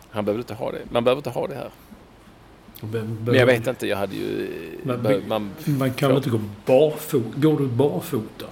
Han 0.09 0.25
behövde 0.25 0.41
inte 0.41 0.53
ha 0.53 0.71
det. 0.71 0.81
Man 0.91 1.03
behöver 1.03 1.19
inte 1.19 1.29
ha 1.29 1.47
det 1.47 1.55
här. 1.55 1.69
Men, 2.81 3.17
Men 3.25 3.35
jag 3.35 3.45
vet 3.45 3.67
inte, 3.67 3.87
jag 3.87 3.97
hade 3.97 4.15
ju... 4.15 4.49
Behöv- 4.83 5.27
man, 5.27 5.51
Man 5.65 5.93
kan 5.93 6.09
väl 6.09 6.17
inte 6.17 6.29
gå 6.29 6.39
barfota? 6.65 7.39
Går 7.39 7.57
du 7.59 7.67
barfota? 7.67 8.45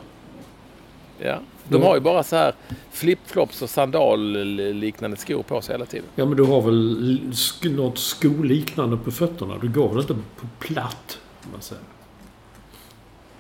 Ja. 1.20 1.40
De 1.68 1.82
har 1.84 1.96
ju 1.96 2.02
bara 2.02 2.24
så 2.24 2.36
här 2.36 2.54
flipflops 2.92 3.62
och 3.62 3.70
sandal-liknande 3.70 5.18
skor 5.18 5.44
på 5.44 5.62
sig 5.62 5.74
hela 5.74 5.86
tiden. 5.86 6.06
Ja, 6.16 6.26
men 6.26 6.38
du 6.38 6.44
har 6.44 6.62
väl 6.62 6.98
sk- 7.32 7.76
något 7.76 7.98
skoliknande 7.98 8.98
på 8.98 9.12
fötterna? 9.12 9.58
Du 9.62 9.70
går 9.70 9.90
väl 9.90 10.00
inte 10.00 10.14
på 10.14 10.48
platt? 10.60 11.20
Man 11.52 11.62
säger. 11.62 11.84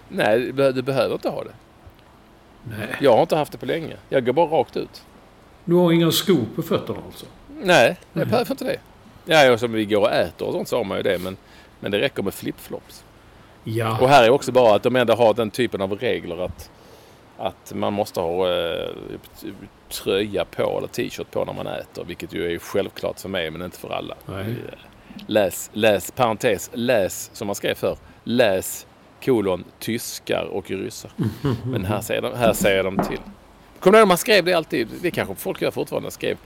Nej, 0.10 0.40
du 0.40 0.52
be- 0.54 0.72
du 0.72 0.82
behöver 0.82 1.14
inte 1.14 1.30
ha 1.30 1.44
det. 1.44 1.54
Nej. 2.64 2.88
Jag 3.02 3.14
har 3.14 3.22
inte 3.22 3.36
haft 3.36 3.52
det 3.52 3.58
på 3.58 3.66
länge. 3.66 3.96
Jag 4.10 4.26
går 4.26 4.34
bara 4.34 4.46
rakt 4.48 4.78
ut. 4.78 5.04
Du 5.66 5.76
har 5.76 5.92
inga 5.92 6.12
skor 6.12 6.46
på 6.56 6.62
fötterna 6.62 7.00
alltså? 7.06 7.26
Nej, 7.62 7.88
jag 7.88 7.98
Nej. 8.14 8.26
behöver 8.26 8.52
inte 8.52 8.64
det. 8.66 8.78
Ja, 9.26 9.58
som 9.58 9.72
vi 9.72 9.86
går 9.86 10.02
och 10.02 10.12
äter 10.12 10.48
och 10.48 10.54
sånt 10.54 10.68
så 10.68 10.78
har 10.78 10.84
man 10.84 10.98
ju 10.98 11.04
det. 11.04 11.20
Men, 11.20 11.38
men 11.80 11.92
det 11.92 12.00
räcker 12.00 12.24
med 12.24 12.34
flipflops. 12.34 13.04
Ja. 13.64 13.98
Och 14.02 14.10
här 14.10 14.24
är 14.24 14.30
också 14.30 14.52
bara 14.52 14.76
att 14.76 14.84
de 14.84 14.96
ändå 14.96 15.14
har 15.16 15.34
den 15.34 15.52
typen 15.52 15.82
av 15.82 15.94
regler 15.94 16.38
att, 16.46 16.70
att 17.38 17.74
man 17.74 17.94
måste 17.94 18.20
ha 18.20 18.50
eh, 18.52 18.90
tröja 19.90 20.46
på 20.46 20.78
eller 20.78 20.88
t-shirt 20.88 21.32
på 21.32 21.46
när 21.46 21.54
man 21.54 21.68
äter. 21.68 22.04
Vilket 22.04 22.34
ju 22.34 22.54
är 22.54 22.60
självklart 22.60 23.20
för 23.20 23.30
mig 23.30 23.52
men 23.52 23.62
inte 23.62 23.80
för 23.80 23.90
alla. 23.90 24.16
Nej. 24.26 24.56
Läs, 25.28 25.70
läs, 25.74 26.12
parentes, 26.12 26.70
läs 26.74 27.30
som 27.34 27.48
man 27.48 27.56
skrev 27.56 27.76
för. 27.76 27.98
Läs 28.24 28.88
kolon 29.24 29.64
tyskar 29.80 30.44
och 30.44 30.72
ryssar. 30.72 31.12
Men 31.66 31.86
här 31.86 32.02
säger 32.02 32.22
de, 32.22 32.36
här 32.36 32.54
säger 32.54 32.84
de 32.84 32.98
till. 32.98 33.20
Kommer 33.80 33.98
du 33.98 34.00
ihåg 34.00 34.08
man 34.08 34.18
skrev 34.18 34.46
det 34.46 34.54
alltid? 34.54 34.88
Det 35.02 35.12
kanske 35.12 35.36
folk 35.36 35.62
gör 35.62 35.72
fortfarande. 35.72 36.12
Skrev, 36.12 36.38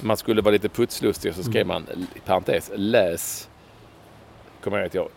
man 0.00 0.16
skulle 0.16 0.42
vara 0.42 0.52
lite 0.52 0.68
putslustig 0.68 1.30
och 1.30 1.36
så 1.36 1.42
skrev 1.42 1.66
man 1.66 1.86
i 2.14 2.20
parentes 2.20 2.70
läs. 2.74 3.48
Kommer 4.60 4.76
jag 4.76 4.82
ihåg 4.82 4.88
att 4.88 4.94
jag 4.94 5.08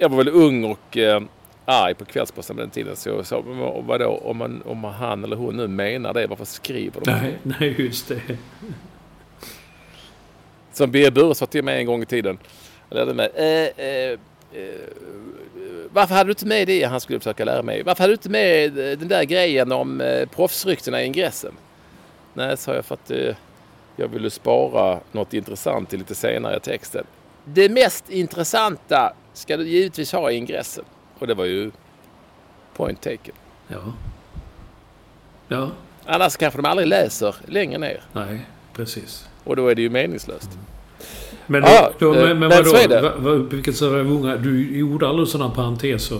jag 0.00 0.08
var 0.08 0.16
väl 0.16 0.28
ung 0.28 0.64
och 0.64 0.96
eh, 0.96 1.22
arg 1.70 1.94
på 1.94 2.04
Kvällsposten 2.04 2.56
på 2.56 2.62
den 2.62 2.70
tiden. 2.70 2.96
Så 2.96 3.08
jag 3.08 3.26
sa, 3.26 3.42
"Men 3.46 3.86
vadå, 3.86 4.20
om, 4.24 4.36
man, 4.36 4.62
om 4.66 4.84
han 4.84 5.24
eller 5.24 5.36
hon 5.36 5.56
nu 5.56 5.68
menar 5.68 6.14
det, 6.14 6.26
varför 6.26 6.44
skriver 6.44 7.00
de 7.04 7.10
Nej, 7.10 7.38
nej, 7.42 7.74
just 7.78 8.08
det. 8.08 8.20
Som 10.72 10.90
Birger 10.90 11.10
Bure 11.10 11.34
sa 11.34 11.46
till 11.46 11.64
mig 11.64 11.80
en 11.80 11.86
gång 11.86 12.02
i 12.02 12.06
tiden. 12.06 12.38
Jag 12.88 12.96
lärde 12.96 13.14
mig. 13.14 13.30
Eh, 13.34 13.84
eh, 13.86 14.10
eh, 14.52 14.80
varför 15.92 16.14
hade 16.14 16.28
du 16.28 16.32
inte 16.32 16.46
med 16.46 16.66
det? 16.66 16.84
Han 16.84 17.00
skulle 17.00 17.18
försöka 17.18 17.44
lära 17.44 17.62
mig. 17.62 17.82
Varför 17.82 18.02
hade 18.02 18.10
du 18.10 18.14
inte 18.14 18.28
med 18.30 18.72
den 18.72 19.08
där 19.08 19.24
grejen 19.24 19.72
om 19.72 20.00
eh, 20.00 20.28
proffsryktena 20.28 21.02
i 21.02 21.06
ingressen? 21.06 21.52
Nej, 22.34 22.56
sa 22.56 22.74
jag 22.74 22.84
för 22.84 22.94
att 22.94 23.10
eh, 23.10 23.34
jag 23.96 24.08
ville 24.08 24.30
spara 24.30 25.00
något 25.12 25.34
intressant 25.34 25.90
till 25.90 25.98
lite 25.98 26.14
senare 26.14 26.56
i 26.56 26.60
texten. 26.60 27.04
Det 27.44 27.68
mest 27.68 28.10
intressanta 28.10 29.12
ska 29.32 29.56
du 29.56 29.68
givetvis 29.68 30.12
ha 30.12 30.30
i 30.30 30.36
ingressen. 30.36 30.84
Och 31.20 31.26
det 31.26 31.34
var 31.34 31.44
ju 31.44 31.70
point 32.76 33.00
taken. 33.02 33.34
Ja. 33.68 33.92
Ja, 35.48 35.70
Annars 36.06 36.36
kanske 36.36 36.58
de 36.58 36.64
aldrig 36.68 36.88
läser 36.88 37.34
längre 37.46 37.78
ner. 37.78 38.02
nej, 38.12 38.40
precis. 38.72 39.28
Och 39.44 39.56
då 39.56 39.68
är 39.68 39.74
det 39.74 39.82
ju 39.82 39.90
meningslöst. 39.90 40.50
Men, 41.46 41.62
Ja, 41.62 41.90
då, 41.98 42.14
eh, 42.14 42.22
men, 42.22 42.28
men 42.28 42.38
men 42.38 42.50
vadå? 42.50 42.64
så 42.64 42.76
är 42.76 42.88
det. 42.88 43.00
Va, 43.00 43.12
va, 43.16 43.32
vilket 43.34 43.80
är 43.80 43.94
unga, 43.94 44.36
du 44.36 44.78
gjorde 44.78 45.08
aldrig 45.08 45.28
sådana 45.28 45.54
parenteser. 45.54 46.18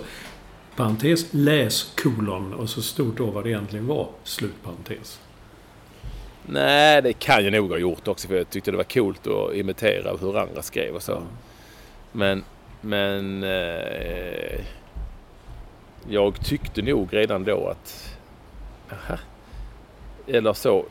Parentes, 0.77 1.27
läs, 1.31 1.93
kolon 2.03 2.55
och 2.55 2.69
så 2.69 2.83
stod 2.83 3.15
då 3.17 3.27
vad 3.27 3.45
det 3.45 3.51
egentligen 3.51 3.87
var. 3.87 4.09
Slutparentes. 4.25 5.21
Nej, 6.47 7.03
det 7.03 7.13
kan 7.13 7.45
jag 7.45 7.53
nog 7.53 7.71
ha 7.71 7.79
gjort 7.79 8.09
också 8.09 8.29
för 8.29 8.37
jag 8.37 8.51
tyckte 8.51 8.71
det 8.71 8.77
var 8.77 8.85
coolt 8.85 9.27
att 9.27 9.55
imitera 9.55 10.17
hur 10.21 10.39
andra 10.39 10.63
skrev 10.63 10.95
och 10.95 11.03
så. 11.03 11.13
Ja. 11.13 11.21
Men, 12.13 12.45
men 12.81 13.43
eh, 13.45 14.61
jag 16.09 16.45
tyckte 16.45 16.83
nog 16.83 17.09
redan 17.15 17.45
då 17.45 17.69
att... 17.69 18.17
Aha, 18.93 19.19
eller 20.27 20.53
så. 20.53 20.85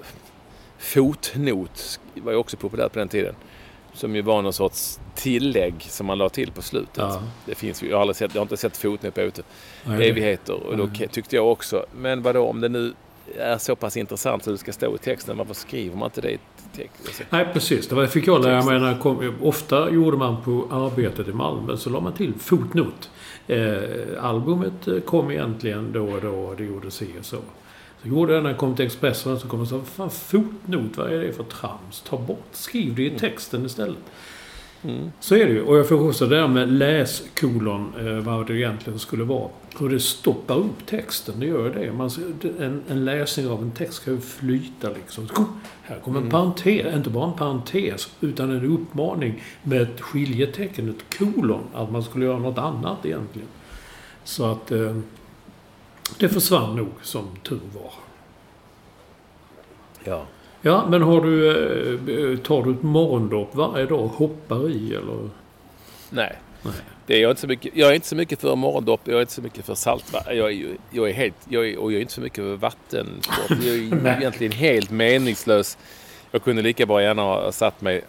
Fotnot 0.77 1.99
var 2.15 2.31
ju 2.31 2.37
också 2.37 2.57
populärt 2.57 2.93
på 2.93 2.99
den 2.99 3.07
tiden. 3.07 3.35
Som 3.93 4.15
ju 4.15 4.21
var 4.21 4.41
någon 4.41 4.53
sorts 4.53 4.99
tillägg 5.15 5.73
som 5.79 6.05
man 6.05 6.17
la 6.17 6.29
till 6.29 6.51
på 6.51 6.61
slutet. 6.61 6.97
Ja. 6.97 7.23
Det 7.45 7.55
finns 7.55 7.83
ju, 7.83 7.89
jag 7.89 7.95
har, 7.95 8.01
aldrig 8.01 8.15
sett, 8.15 8.35
jag 8.35 8.39
har 8.39 8.45
inte 8.45 8.57
sett 8.57 8.77
fotnot 8.77 9.13
på 9.13 9.21
ute 9.21 9.43
Nej, 9.83 10.09
evigheter. 10.09 10.53
Och 10.53 10.77
då 10.77 10.89
Nej. 10.99 11.07
tyckte 11.07 11.35
jag 11.35 11.51
också, 11.51 11.85
men 11.95 12.21
vadå 12.21 12.47
om 12.47 12.61
det 12.61 12.69
nu 12.69 12.93
är 13.37 13.57
så 13.57 13.75
pass 13.75 13.97
intressant 13.97 14.43
så 14.43 14.51
det 14.51 14.57
ska 14.57 14.71
stå 14.71 14.95
i 14.95 14.97
texten, 14.97 15.37
varför 15.37 15.53
skriver 15.53 15.95
man 15.97 16.05
inte 16.05 16.21
det 16.21 16.31
i 16.31 16.39
Nej, 17.29 17.47
precis. 17.53 17.88
Det 17.88 17.95
var, 17.95 18.05
fick 18.05 18.27
jag 18.27 18.43
lära 18.43 18.63
mig 18.63 18.79
när 18.79 18.88
jag 18.88 18.99
kom. 18.99 19.33
Ofta 19.41 19.89
gjorde 19.89 20.17
man 20.17 20.41
på 20.41 20.67
arbetet 20.71 21.27
i 21.27 21.33
Malmö 21.33 21.77
så 21.77 21.89
la 21.89 21.99
man 21.99 22.13
till 22.13 22.33
fotnot. 22.33 23.09
Eh, 23.47 23.77
albumet 24.19 24.88
eh, 24.88 24.99
kom 24.99 25.31
egentligen 25.31 25.91
då 25.91 26.05
och 26.05 26.21
då 26.21 26.29
och 26.29 26.55
det 26.55 26.63
gjorde 26.63 26.91
si 26.91 27.07
och 27.19 27.25
så. 27.25 27.38
Så 28.01 28.07
gjorde 28.07 28.33
jag 28.33 28.43
när 28.43 28.49
jag 28.49 28.59
kom 28.59 28.75
till 28.75 28.85
Expressen 28.85 29.39
så 29.39 29.47
kom 29.47 29.59
jag 29.59 29.81
och 29.81 29.88
sa, 29.88 29.91
fan 29.93 30.09
fotnot, 30.09 30.97
vad 30.97 31.13
är 31.13 31.19
det 31.19 31.33
för 31.33 31.43
trams? 31.43 32.01
Ta 32.09 32.17
bort, 32.17 32.47
skriv 32.51 32.95
det 32.95 33.05
i 33.05 33.19
texten 33.19 33.65
istället. 33.65 34.03
Mm. 34.83 35.12
Så 35.19 35.36
är 35.36 35.45
det 35.45 35.51
ju. 35.51 35.62
Och 35.63 35.77
jag 35.77 35.88
fick 35.89 35.98
också 35.98 36.25
det 36.27 36.36
där 36.36 36.48
med 36.48 36.69
läs 36.71 37.24
kolon, 37.39 37.93
eh, 38.00 38.19
vad 38.25 38.48
det 38.48 38.53
egentligen 38.53 39.00
skulle 39.00 39.24
vara. 39.24 39.50
Hur 39.79 39.89
det 39.89 40.00
stoppar 40.00 40.55
upp 40.55 40.86
texten, 40.86 41.39
det 41.39 41.45
gör 41.45 41.69
det. 41.69 41.91
Man, 41.91 42.09
en, 42.59 42.83
en 42.89 43.05
läsning 43.05 43.48
av 43.48 43.62
en 43.62 43.71
text 43.71 43.93
ska 43.93 44.12
ju 44.12 44.19
flyta 44.21 44.89
liksom. 44.89 45.27
Här 45.83 46.00
kommer 46.00 46.17
en 46.19 46.24
Mm. 46.24 46.31
parentes, 46.31 46.95
inte 46.95 47.09
bara 47.09 47.27
en 47.31 47.38
parentes, 47.38 48.09
utan 48.21 48.51
en 48.51 48.65
uppmaning 48.65 49.43
med 49.63 49.81
ett 49.81 50.01
skiljetecken, 50.01 50.89
ett 50.89 51.17
kolon. 51.17 51.63
Att 51.74 51.91
man 51.91 52.03
skulle 52.03 52.25
göra 52.25 52.39
något 52.39 52.57
annat 52.57 53.05
egentligen. 53.05 53.48
Så 54.24 54.45
att 54.51 54.71
eh, 54.71 54.95
det 56.19 56.29
försvann 56.29 56.75
nog 56.75 56.89
som 57.01 57.27
tur 57.43 57.59
var. 57.75 57.93
Ja. 60.03 60.25
Ja, 60.61 60.85
men 60.89 61.01
har 61.01 61.21
du, 61.21 61.49
eh, 62.33 62.37
tar 62.37 62.63
du 62.63 62.71
ett 62.71 62.83
morgondopp 62.83 63.55
varje 63.55 63.85
dag 63.85 63.99
och 63.99 64.09
hoppar 64.09 64.69
i 64.69 64.95
eller? 64.95 65.29
Nej. 66.09 66.39
Nej. 66.61 66.73
Det 67.05 67.15
är 67.15 67.21
jag, 67.21 67.31
inte 67.31 67.41
så 67.41 67.47
mycket, 67.47 67.71
jag 67.75 67.89
är 67.89 67.93
inte 67.93 68.07
så 68.07 68.15
mycket 68.15 68.41
för 68.41 68.55
morgondopp, 68.55 69.01
jag 69.03 69.17
är 69.17 69.21
inte 69.21 69.33
så 69.33 69.41
mycket 69.41 69.65
för 69.65 69.75
saltvatten. 69.75 70.37
Jag 70.37 70.51
är, 70.51 70.67
jag 70.91 71.09
är 71.09 71.13
helt, 71.13 71.35
jag 71.49 71.69
är, 71.69 71.77
och 71.79 71.91
jag 71.91 71.97
är 71.97 72.01
inte 72.01 72.13
så 72.13 72.21
mycket 72.21 72.43
för 72.43 72.55
vattensport. 72.55 73.49
Jag 73.49 73.75
är 73.75 74.17
egentligen 74.19 74.53
helt 74.53 74.91
meningslös. 74.91 75.77
Jag 76.31 76.43
kunde 76.43 76.61
lika 76.61 76.85
bra 76.85 77.01
gärna 77.01 77.21
ha 77.21 77.51
satt 77.51 77.81
mig 77.81 78.03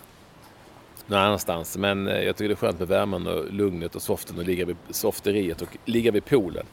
någon 1.06 1.18
annanstans. 1.18 1.76
Men 1.76 2.08
eh, 2.08 2.22
jag 2.22 2.36
tycker 2.36 2.48
det 2.48 2.54
är 2.54 2.56
skönt 2.56 2.78
med 2.78 2.88
värmen 2.88 3.26
och 3.26 3.52
lugnet 3.52 3.94
och 3.94 4.02
soften 4.02 4.38
och 4.38 4.44
ligga 4.44 4.64
vid 4.64 4.76
softeriet 4.90 5.62
och 5.62 5.76
ligga 5.84 6.10
vid 6.10 6.24
poolen. 6.24 6.66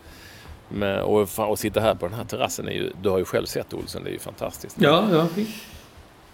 Men, 0.70 1.02
och, 1.02 1.30
och 1.40 1.60
sitta 1.60 1.80
här 1.82 1.96
på 1.96 2.08
den 2.08 2.16
här 2.18 2.24
terrassen 2.24 2.68
är 2.68 2.72
ju, 2.72 2.92
du 3.02 3.10
har 3.10 3.18
ju 3.18 3.26
själv 3.26 3.46
sett 3.46 3.74
Olsson, 3.74 4.04
det 4.04 4.10
är 4.10 4.14
ju 4.14 4.20
fantastiskt. 4.20 4.76
Ja, 4.80 5.08
ja. 5.12 5.28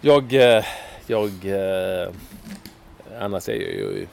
Jag, 0.00 0.34
eh, 0.34 0.64
jag, 1.06 1.30
eh, 1.44 2.08
annars 3.20 3.48
är 3.48 3.52
jag 3.52 3.62
ju, 3.62 4.06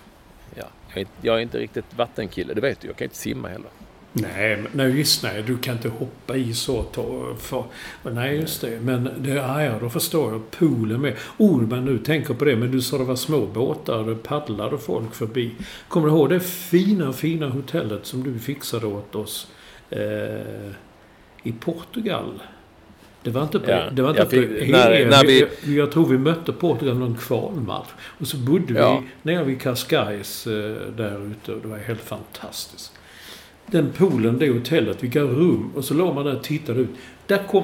ja, 0.56 0.64
jag 0.90 0.98
är, 0.98 1.00
inte- 1.00 1.12
jag 1.22 1.38
är 1.38 1.42
inte 1.42 1.58
riktigt 1.60 1.86
vattenkille, 1.96 2.54
det 2.54 2.62
vet 2.62 2.80
du. 2.82 2.88
Jag 2.88 2.96
kan 2.98 3.06
inte 3.06 3.18
simma 3.18 3.48
heller. 3.48 3.70
Nej, 4.14 4.58
men- 4.58 4.68
nej 4.74 4.92
visst 4.92 5.24
nej. 5.24 5.44
Du 5.44 5.58
kan 5.58 5.76
inte 5.76 5.90
hoppa 5.90 6.36
i 6.36 6.54
så. 6.54 6.84
Ta, 6.84 7.36
för, 7.40 7.64
nej, 8.04 8.36
just 8.36 8.62
det. 8.62 8.80
Men 8.82 9.10
det, 9.18 9.30
ja, 9.30 9.64
ja, 9.64 9.80
då 9.82 9.90
förstår 9.90 10.32
jag. 10.32 10.52
Poolen 10.52 11.02
med. 11.02 11.16
Oh, 11.38 11.62
men 11.62 11.86
nu 11.86 11.98
tänker 11.98 12.34
på 12.34 12.46
det. 12.46 12.56
Men 12.56 12.72
du 12.72 12.82
sa 12.82 12.98
det 12.98 13.04
var 13.04 13.16
små 13.16 13.46
båtar. 13.46 14.04
Det 14.04 14.16
paddlade 14.16 14.78
folk 14.78 15.14
förbi. 15.16 15.52
Kommer 15.88 16.08
du 16.08 16.14
ihåg 16.14 16.30
det 16.30 16.40
fina, 16.40 17.14
fina 17.14 17.50
hotellet 17.50 18.06
som 18.06 18.24
du 18.24 18.40
fixade 18.40 18.86
åt 18.88 19.16
oss 19.16 19.48
eh, 19.92 20.72
i 21.44 21.52
Portugal? 21.52 22.42
Det 23.24 23.30
var 23.30 23.44
inte 23.44 23.60
på... 23.60 23.72
Ja, 23.72 23.90
det 23.92 24.02
var 24.02 24.10
inte 24.10 24.22
jag 24.22 24.30
på 24.30 24.36
fick- 24.36 24.72
när- 24.72 25.06
när 25.10 25.26
vi- 25.26 25.40
jag, 25.40 25.50
jag 25.76 25.92
tror 25.92 26.06
vi 26.08 26.18
mötte 26.18 26.54
Portugal 26.54 26.98
någon 26.98 27.16
kvalmatch. 27.18 27.90
Och 28.20 28.28
så 28.28 28.38
bodde 28.38 28.74
Ja. 28.74 29.04
vi 29.24 29.32
nere 29.32 29.44
vid 29.44 29.62
Cascais 29.62 30.48
eh, 30.48 30.54
där 30.98 31.32
ute. 31.32 31.52
och 31.54 31.62
Det 31.62 31.68
var 31.68 31.78
helt 31.78 32.02
fantastiskt. 32.02 32.94
Den 33.66 33.92
poolen, 33.92 34.38
det 34.40 34.50
hotellet, 34.50 35.04
vilka 35.04 35.22
rum. 35.22 35.72
Och 35.76 35.86
så 35.86 35.94
låg 35.94 36.16
man 36.16 36.26
där 36.26 36.36
och 36.36 36.44
tittade 36.44 36.80
ut. 36.82 36.90
Där 37.28 37.44
kom 37.48 37.64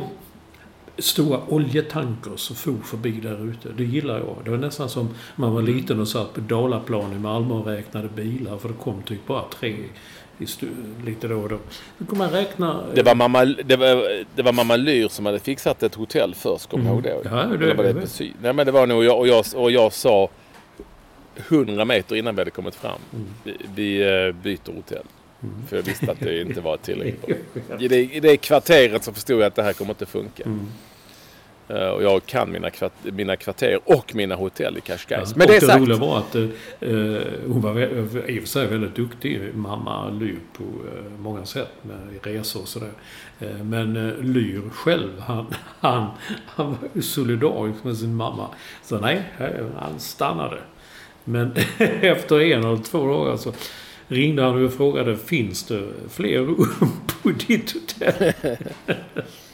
stora 0.98 1.40
oljetankers 1.48 2.40
som 2.40 2.56
for 2.56 2.76
förbi 2.84 3.12
där 3.12 3.50
ute. 3.50 3.70
Det 3.78 3.84
gillar 3.84 4.18
jag. 4.20 4.36
Det 4.46 4.50
var 4.52 4.58
nästan 4.58 4.90
som 4.90 5.10
man 5.36 5.54
var 5.54 5.62
liten 5.62 6.00
och 6.00 6.08
satt 6.08 6.34
på 6.34 6.42
Dalaplan 6.42 7.14
i 7.14 7.20
Malmö 7.20 7.54
och 7.54 7.66
räknade 7.66 8.08
bilar. 8.16 8.58
För 8.58 8.70
det 8.70 8.76
kom 8.76 9.02
typ 9.02 9.28
bara 9.28 9.44
tre 9.60 9.76
lite 11.06 11.28
då 11.28 11.36
och 11.40 11.50
då. 11.50 11.60
Då 11.98 12.06
kan 12.06 12.18
man 12.18 12.30
räkna... 12.30 12.84
Det 12.96 13.04
var, 13.04 13.16
mamma, 13.16 13.46
det, 13.46 13.76
var, 13.76 14.24
det 14.36 14.42
var 14.42 14.54
mamma 14.54 14.76
Lyr 14.76 15.08
som 15.08 15.26
hade 15.26 15.40
fixat 15.40 15.84
ett 15.84 15.96
hotell 15.96 16.36
först, 16.36 16.70
kommer 16.70 16.84
du 16.84 16.90
ihåg 16.90 17.04
det? 17.04 17.12
Mm. 17.12 17.38
Ja, 17.38 17.44
det- 17.46 17.66
Eller 17.66 17.76
var 17.76 17.84
det? 17.84 18.32
Nej, 18.42 18.54
men 18.54 18.66
det 18.66 18.72
var 18.72 18.88
nog 18.88 19.04
jag 19.04 19.20
och 19.20 19.28
jag, 19.28 19.46
och 19.56 19.72
jag 19.72 19.94
sa 19.94 20.30
100 21.50 21.86
meter 21.86 22.16
innan 22.16 22.36
vi 22.36 22.42
hade 22.42 22.52
kommit 22.52 22.76
fram. 22.76 23.00
Mm. 23.14 23.26
Vi, 23.44 23.56
vi 23.76 24.02
eh, 24.28 24.32
byter 24.44 24.76
hotell. 24.76 25.04
För 25.70 25.76
jag 25.76 25.84
visste 25.84 26.12
att 26.12 26.20
det 26.20 26.42
inte 26.42 26.62
var 26.62 26.78
tillräckligt 26.78 27.54
bra. 27.68 27.78
I 27.80 27.88
det, 27.88 27.98
I 28.02 28.20
det 28.20 28.38
kvarteret 28.38 29.04
så 29.04 29.14
förstod 29.14 29.40
jag 29.42 29.48
att 29.48 29.56
det 29.56 29.64
här 29.64 29.74
kommer 29.74 29.92
inte 29.92 30.06
funka. 30.06 30.44
Mm. 30.44 30.68
Eh, 31.68 31.88
och 31.88 32.04
jag 32.04 32.26
kan 32.26 32.52
mina, 32.52 32.70
kvart, 32.70 32.94
mina 33.04 33.36
kvarter 33.36 33.80
och 33.84 34.16
mina 34.16 34.36
hotell 34.36 34.78
i 34.78 34.82
Cascais. 34.82 35.30
Ja. 35.30 35.36
Men 35.36 35.48
det 35.48 35.56
och 35.56 35.62
det 35.62 35.68
sagt. 35.68 35.82
roliga 35.82 35.98
var 35.98 36.18
att 36.18 36.36
eh, 36.36 36.44
eh, 36.80 37.22
hon 37.48 37.62
var 37.62 37.80
i 38.30 38.38
och 38.40 38.42
för 38.42 38.48
sig 38.48 38.68
väldigt 38.68 38.96
duktig, 38.96 39.42
mamma 39.54 40.10
Lyr, 40.10 40.40
på 40.54 40.64
eh, 40.64 41.12
många 41.20 41.46
sätt 41.46 41.72
med 41.82 42.20
resor 42.24 42.62
och 42.62 42.68
sådär. 42.68 42.92
Eh, 43.40 43.64
men 43.64 43.96
eh, 43.96 44.18
Lyr 44.22 44.62
själv, 44.72 45.20
han, 45.20 45.46
han, 45.80 46.08
han 46.46 46.70
var 46.70 47.02
solidarisk 47.02 47.84
med 47.84 47.98
sin 47.98 48.16
mamma. 48.16 48.48
Så 48.84 49.00
nej, 49.00 49.24
han 49.78 50.00
stannade. 50.00 50.58
Men 51.24 51.52
efter 52.02 52.42
en 52.42 52.64
eller 52.64 52.78
två 52.78 53.08
dagar 53.08 53.38
så 53.38 53.54
ringde 54.08 54.44
han 54.44 54.66
och 54.66 54.74
frågade 54.74 55.18
finns 55.18 55.64
det 55.64 55.84
fler 56.10 56.40
rum 56.40 56.92
på 57.24 57.30
ditt 57.30 57.74
hotell? 57.74 58.34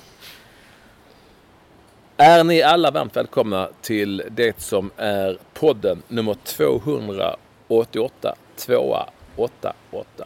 Är 2.23 2.43
ni 2.43 2.61
alla 2.61 2.91
varmt 2.91 3.15
välkomna 3.15 3.69
till 3.81 4.23
det 4.31 4.59
som 4.61 4.91
är 4.97 5.37
podden 5.53 6.01
nummer 6.07 6.33
288. 6.43 8.35
288. 8.55 10.25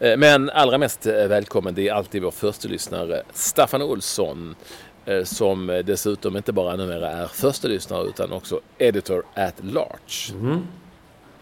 Eh, 0.00 0.16
Men 0.16 0.50
allra 0.50 0.78
mest 0.78 1.06
eh, 1.06 1.14
välkommen 1.26 1.74
det 1.74 1.88
är 1.88 1.92
alltid 1.92 2.22
vår 2.22 2.30
första 2.30 2.68
lyssnare 2.68 3.22
Staffan 3.32 3.82
Olsson 3.82 4.54
eh, 5.06 5.24
som 5.24 5.70
eh, 5.70 5.78
dessutom 5.78 6.36
inte 6.36 6.52
bara 6.52 6.76
numera 6.76 7.10
är 7.10 7.26
första 7.26 7.68
lyssnare 7.68 8.06
utan 8.08 8.32
också 8.32 8.60
editor 8.78 9.22
at 9.34 9.54
large. 9.64 10.60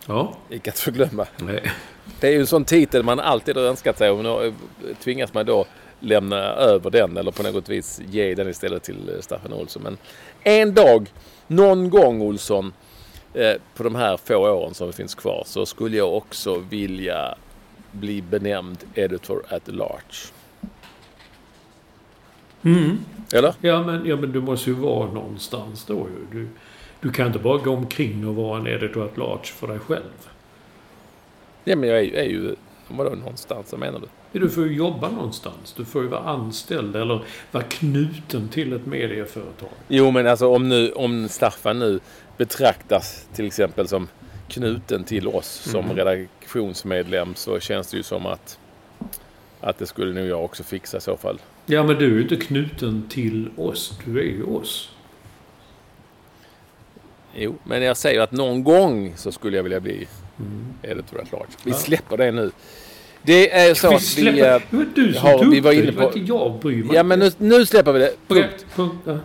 Ja, 0.07 0.35
Icke 0.51 0.71
att 0.71 0.79
förglömma. 0.79 1.27
nej. 1.37 1.73
Det 2.21 2.29
är 2.29 2.33
ju 2.33 2.41
en 2.41 2.47
sån 2.47 2.65
titel 2.65 3.03
man 3.03 3.21
alltid 3.21 3.57
har 3.57 3.65
önskat 3.65 3.99
sig 3.99 4.11
och 4.11 4.25
nu 4.25 4.55
tvingas 5.03 5.35
man 5.35 5.47
då 5.47 5.67
lämna 6.01 6.37
över 6.37 6.91
den 6.91 7.17
eller 7.17 7.31
på 7.31 7.43
något 7.43 7.69
vis 7.69 8.01
ge 8.11 8.35
den 8.35 8.49
istället 8.49 8.83
till 8.83 9.09
eh, 9.09 9.21
Staffan 9.21 9.53
Olsson. 9.53 9.83
Men 9.83 9.99
en 10.43 10.75
dag, 10.75 11.13
någon 11.47 11.91
gång 11.91 12.23
Olsson, 12.23 12.73
eh, 13.35 13.55
på 13.75 13.83
de 13.83 13.95
här 13.95 14.17
få 14.17 14.37
åren 14.37 14.75
som 14.75 14.93
finns 14.93 15.15
kvar 15.15 15.43
så 15.47 15.67
skulle 15.67 15.97
jag 15.97 16.17
också 16.17 16.59
vilja 16.71 17.35
bli 17.93 18.23
benämnd 18.23 18.79
editor 18.95 19.43
at 19.49 19.69
large. 19.69 20.33
Mm. 22.63 22.99
Eller? 23.33 23.55
Ja 23.61 23.83
men, 23.83 24.07
ja, 24.07 24.17
men 24.17 24.33
du 24.33 24.41
måste 24.41 24.71
ju 24.71 24.77
vara 24.77 25.13
någonstans 25.13 25.85
då 25.85 25.95
ju. 25.95 26.41
Du, 26.41 26.49
du 27.01 27.13
kan 27.13 27.27
inte 27.27 27.39
bara 27.39 27.59
gå 27.59 27.71
omkring 27.71 28.29
och 28.29 28.35
vara 28.35 28.61
en 28.61 28.67
editor 28.67 29.05
at 29.05 29.17
large 29.17 29.45
för 29.45 29.67
dig 29.67 29.79
själv. 29.79 30.29
Ja, 31.65 31.77
men 31.77 31.89
jag 31.89 31.99
är, 31.99 32.15
är 32.15 32.25
ju... 32.25 32.55
Vadå 32.97 33.11
någonstans? 33.11 33.73
Vad 33.73 33.81
menar 33.81 34.01
du? 34.33 34.41
Du 34.41 34.51
får 34.51 34.67
ju 34.67 34.75
jobba 34.75 35.11
någonstans. 35.11 35.75
Du 35.77 35.85
får 35.85 36.03
ju 36.03 36.09
vara 36.09 36.23
anställd 36.23 36.97
eller 36.97 37.25
vara 37.51 37.65
knuten 37.65 38.49
till 38.49 38.73
ett 38.73 38.87
medieföretag. 38.87 39.69
Jo, 39.89 40.11
men 40.11 40.27
alltså 40.27 40.49
om, 40.55 40.69
nu, 40.69 40.93
om 40.93 41.29
Staffan 41.29 41.79
nu 41.79 42.01
betraktas 42.37 43.29
till 43.35 43.47
exempel 43.47 43.89
som 43.89 44.09
knuten 44.49 45.05
till 45.05 45.29
oss 45.29 45.47
som 45.47 45.93
redaktionsmedlem 45.93 47.35
så 47.35 47.61
känns 47.61 47.91
det 47.91 47.97
ju 47.97 48.03
som 48.03 48.27
att, 48.27 48.59
att 49.61 49.79
det 49.79 49.87
skulle 49.87 50.21
nog 50.21 50.29
jag 50.29 50.45
också 50.45 50.63
fixa 50.63 50.97
i 50.97 51.01
så 51.01 51.17
fall. 51.17 51.39
Ja 51.67 51.83
men 51.83 51.97
du 51.97 52.05
är 52.05 52.11
ju 52.11 52.23
inte 52.23 52.37
knuten 52.37 53.09
till 53.09 53.51
oss. 53.57 53.99
Du 54.05 54.19
är 54.19 54.25
ju 54.25 54.43
oss. 54.43 54.91
Jo, 57.35 57.55
men 57.65 57.83
jag 57.83 57.97
säger 57.97 58.21
att 58.21 58.33
någon 58.33 58.65
gång 58.65 59.13
så 59.17 59.33
skulle 59.33 59.57
jag 59.57 59.63
vilja 59.63 59.81
bli 59.81 60.09
editor 60.83 61.21
at 61.23 61.33
large. 61.33 61.47
Vi 61.65 61.71
Ja. 61.71 61.77
släpper 61.77 62.17
det 62.17 62.31
nu. 62.33 62.51
Det 63.23 63.53
är 63.53 63.75
så 63.75 63.95
att 63.95 64.19
vi... 64.19 64.29
eh, 64.29 64.35
det 64.35 64.63
var 64.71 64.87
du 64.95 65.13
som 65.13 65.23
har- 65.23 65.39
tog 65.39 65.51
vi 65.51 65.61
var 65.61 65.71
det. 65.71 65.77
inne 65.77 65.87
Det 65.87 65.93
på- 65.93 66.03
inte 66.03 66.19
jag 66.19 66.59
bryr 66.61 66.85
mig 66.85 66.97
Ja, 66.97 67.03
men 67.03 67.19
nu, 67.19 67.33
nu 67.39 67.67
släpper 67.67 67.93
vi 67.93 67.99
det. 67.99 68.13
Punkt. 68.29 68.67
Punkt. 68.75 68.95
Ja. 69.05 69.19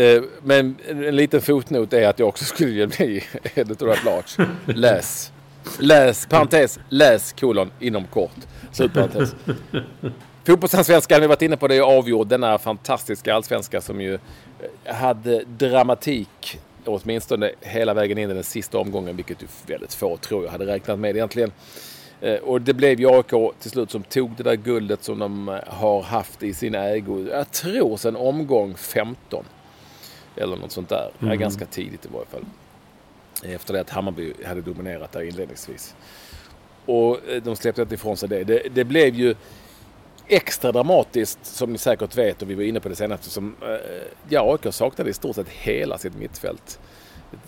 Eh, 0.00 0.22
Men 0.42 0.76
en 0.88 1.16
liten 1.16 1.40
fotnot 1.42 1.92
är 1.92 2.08
att 2.08 2.18
jag 2.18 2.28
också 2.28 2.44
skulle 2.44 2.86
bli 2.86 3.24
editor 3.54 3.90
at 3.90 4.04
large. 4.04 4.50
Läs. 4.66 5.32
Läs, 5.78 6.26
parentes, 6.26 6.78
läs 6.88 7.32
kolon 7.32 7.70
inom 7.80 8.04
kort. 8.06 8.30
Slutparentes. 8.72 9.34
Fotbollsallsvenskan, 10.46 11.20
vi 11.20 11.24
har 11.24 11.28
varit 11.28 11.42
inne 11.42 11.56
på 11.56 11.68
det, 11.68 11.74
är 11.76 11.80
avgjord. 11.80 12.26
Denna 12.28 12.58
fantastiska 12.58 13.34
allsvenska 13.34 13.80
som 13.80 14.00
ju 14.00 14.14
eh, 14.84 14.94
hade 14.94 15.44
dramatik 15.44 16.60
åtminstone 16.84 17.50
hela 17.60 17.94
vägen 17.94 18.18
in 18.18 18.30
i 18.30 18.34
den 18.34 18.44
sista 18.44 18.78
omgången, 18.78 19.16
vilket 19.16 19.42
ju 19.42 19.46
väldigt 19.66 19.94
få 19.94 20.16
tror 20.16 20.44
jag 20.44 20.50
hade 20.50 20.66
räknat 20.66 20.98
med 20.98 21.16
egentligen. 21.16 21.52
Eh, 22.20 22.34
Och 22.38 22.60
det 22.60 22.74
blev 22.74 23.00
ju 23.00 23.08
AIK 23.10 23.52
till 23.60 23.70
slut 23.70 23.90
som 23.90 24.02
tog 24.02 24.30
det 24.36 24.42
där 24.42 24.56
guldet 24.56 25.04
som 25.04 25.18
de 25.18 25.48
eh, 25.48 25.54
har 25.66 26.02
haft 26.02 26.42
i 26.42 26.54
sin 26.54 26.74
ägo. 26.74 27.26
Jag 27.30 27.50
tror 27.50 27.96
sedan 27.96 28.16
omgång 28.16 28.74
15. 28.76 29.44
Eller 30.36 30.56
något 30.56 30.72
sånt 30.72 30.88
där. 30.88 31.10
Ja, 31.18 31.34
ganska 31.34 31.66
tidigt 31.66 32.04
i 32.04 32.08
varje 32.12 32.26
fall. 32.26 32.44
Efter 33.54 33.74
det 33.74 33.80
att 33.80 33.90
Hammarby 33.90 34.32
hade 34.46 34.60
dominerat 34.60 35.12
där 35.12 35.22
inledningsvis. 35.22 35.94
Och 36.86 37.28
eh, 37.28 37.42
de 37.42 37.56
släppte 37.56 37.82
inte 37.82 37.94
ifrån 37.94 38.16
sig 38.16 38.28
det. 38.28 38.44
Det, 38.44 38.62
det 38.74 38.84
blev 38.84 39.14
ju 39.14 39.34
extra 40.32 40.72
dramatiskt 40.72 41.46
som 41.46 41.72
ni 41.72 41.78
säkert 41.78 42.16
vet 42.18 42.42
och 42.42 42.50
vi 42.50 42.54
var 42.54 42.62
inne 42.62 42.80
på 42.80 42.88
det 42.88 42.96
senast. 42.96 43.30
Som, 43.30 43.56
eh, 43.62 43.68
ja, 44.28 44.52
AIK 44.52 44.74
saknade 44.74 45.10
i 45.10 45.12
stort 45.12 45.36
sett 45.36 45.48
hela 45.48 45.98
sitt 45.98 46.14
mittfält 46.16 46.78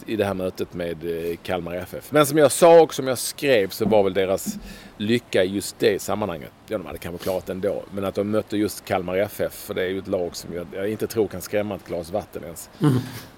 i 0.06 0.16
det 0.16 0.24
här 0.24 0.34
mötet 0.34 0.74
med 0.74 1.04
eh, 1.04 1.36
Kalmar 1.42 1.74
FF. 1.74 2.12
Men 2.12 2.26
som 2.26 2.38
jag 2.38 2.52
sa 2.52 2.80
och 2.82 2.94
som 2.94 3.06
jag 3.08 3.18
skrev 3.18 3.68
så 3.68 3.84
var 3.84 4.02
väl 4.02 4.14
deras 4.14 4.56
lycka 4.96 5.44
i 5.44 5.46
just 5.54 5.78
det 5.78 6.02
sammanhanget. 6.02 6.50
Ja, 6.68 6.78
de 6.78 6.86
hade 6.86 6.98
kanske 6.98 7.22
klarat 7.24 7.46
det 7.46 7.52
ändå. 7.52 7.82
Men 7.90 8.04
att 8.04 8.14
de 8.14 8.30
mötte 8.30 8.56
just 8.56 8.84
Kalmar 8.84 9.16
FF, 9.16 9.52
för 9.52 9.74
det 9.74 9.82
är 9.82 9.88
ju 9.88 9.98
ett 9.98 10.08
lag 10.08 10.36
som 10.36 10.54
jag, 10.54 10.66
jag 10.72 10.88
inte 10.90 11.06
tror 11.06 11.28
kan 11.28 11.40
skrämma 11.40 11.74
ett 11.74 11.86
glas 11.88 12.10
vatten 12.10 12.42
ens. 12.44 12.70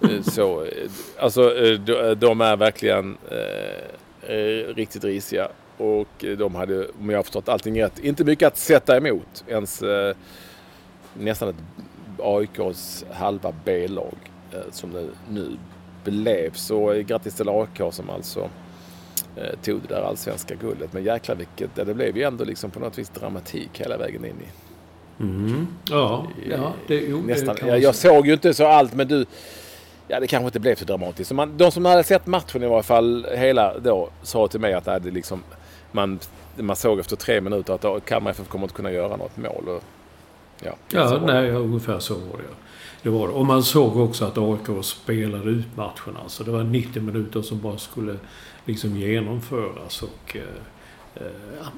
Eh, 0.03 0.23
Så, 0.23 0.67
alltså, 1.19 1.49
de, 2.17 2.41
är 2.41 2.57
verkligen 2.57 3.17
eh, 3.31 4.75
riktigt 4.75 5.05
risiga. 5.05 5.49
Och 5.79 6.25
eh, 6.25 6.37
de 6.39 6.55
hade, 6.55 6.87
om 7.01 7.11
jag 7.11 7.19
har 7.19 7.23
förstått 7.23 7.49
allting 7.49 7.83
rätt, 7.83 7.99
inte 7.99 8.25
mycket 8.25 8.47
att 8.47 8.59
sätta 8.59 8.97
emot. 8.97 9.45
Ens 9.49 9.83
eh, 9.83 10.17
nästan 11.15 11.49
ett 11.49 11.57
AIKs 12.19 13.05
halva 13.13 13.53
B-lag 13.65 14.17
eh, 14.53 14.59
som 14.71 14.93
det 14.93 15.07
nu 15.31 15.57
blev. 16.05 16.53
Så 16.53 16.93
eh, 16.93 17.01
grattis 17.01 17.35
till 17.35 17.49
AIK 17.49 17.95
som 17.95 18.11
alltså 18.11 18.49
eh, 19.37 19.59
tog 19.63 19.81
det 19.89 19.95
där 19.95 20.03
allsvenska 20.03 20.55
guldet. 20.55 20.93
Men 20.93 21.05
jäklar 21.05 21.37
vilket, 21.37 21.71
ja, 21.75 21.85
det 21.85 21.95
blev 21.95 22.17
ju 22.17 22.23
ändå 22.23 22.45
liksom 22.45 22.71
på 22.71 22.81
något 22.81 22.99
vis 22.99 23.09
dramatik 23.09 23.71
hela 23.73 23.97
vägen 23.97 24.25
in 24.25 24.31
i 24.31 24.67
Mm. 25.21 25.67
Ja, 25.91 26.27
ja 26.51 26.73
det, 26.87 26.95
jo, 26.95 27.23
nästan. 27.23 27.57
det 27.61 27.67
Jag, 27.67 27.79
jag 27.79 27.95
såg 27.95 28.27
ju 28.27 28.33
inte 28.33 28.55
så 28.55 28.67
allt 28.67 28.95
men 28.95 29.09
du, 29.09 29.27
ja 30.09 30.21
det 30.21 30.27
kanske 30.27 30.47
inte 30.47 30.61
blev 30.61 30.75
så 30.75 30.85
dramatiskt. 30.85 31.29
Så 31.29 31.35
man, 31.35 31.57
de 31.57 31.73
som 31.73 31.85
hade 31.85 32.05
sett 32.05 32.27
matchen 32.27 32.63
i 32.63 32.67
varje 32.67 32.83
fall 32.83 33.27
hela 33.35 33.79
då 33.79 34.09
sa 34.23 34.49
till 34.49 34.61
mig 34.61 34.75
att 34.75 34.85
det 34.85 34.91
hade 34.91 35.11
liksom, 35.11 35.43
man, 35.93 36.19
man 36.57 36.77
såg 36.77 36.99
efter 36.99 37.17
tre 37.17 37.41
minuter 37.41 37.75
att 37.75 38.05
Kalmar 38.05 38.31
FF 38.31 38.49
kommer 38.49 38.65
inte 38.65 38.75
kunna 38.75 38.93
göra 38.93 39.17
något 39.17 39.37
mål. 39.37 39.69
Och, 39.69 39.83
ja, 40.63 40.73
Ja, 40.93 41.21
nej, 41.27 41.47
ja, 41.47 41.55
ungefär 41.55 41.99
så 41.99 42.15
var 42.15 42.39
det. 42.39 42.55
Det 43.03 43.11
var 43.11 43.29
det. 43.29 43.35
Och 43.35 43.47
man 43.47 43.63
såg 43.63 43.97
också 43.97 44.25
att 44.25 44.39
AIK 44.39 44.85
spelade 44.85 45.51
ut 45.51 45.77
matchen. 45.77 46.17
Alltså, 46.23 46.45
det 46.45 46.51
var 46.51 46.65
90 46.65 47.03
minuter 47.03 47.43
som 47.43 47.61
bara 47.61 47.79
skulle 47.79 48.17
liksom 48.65 48.97
genomföras. 48.97 50.03
Och, 50.03 50.37
eh, 50.37 50.43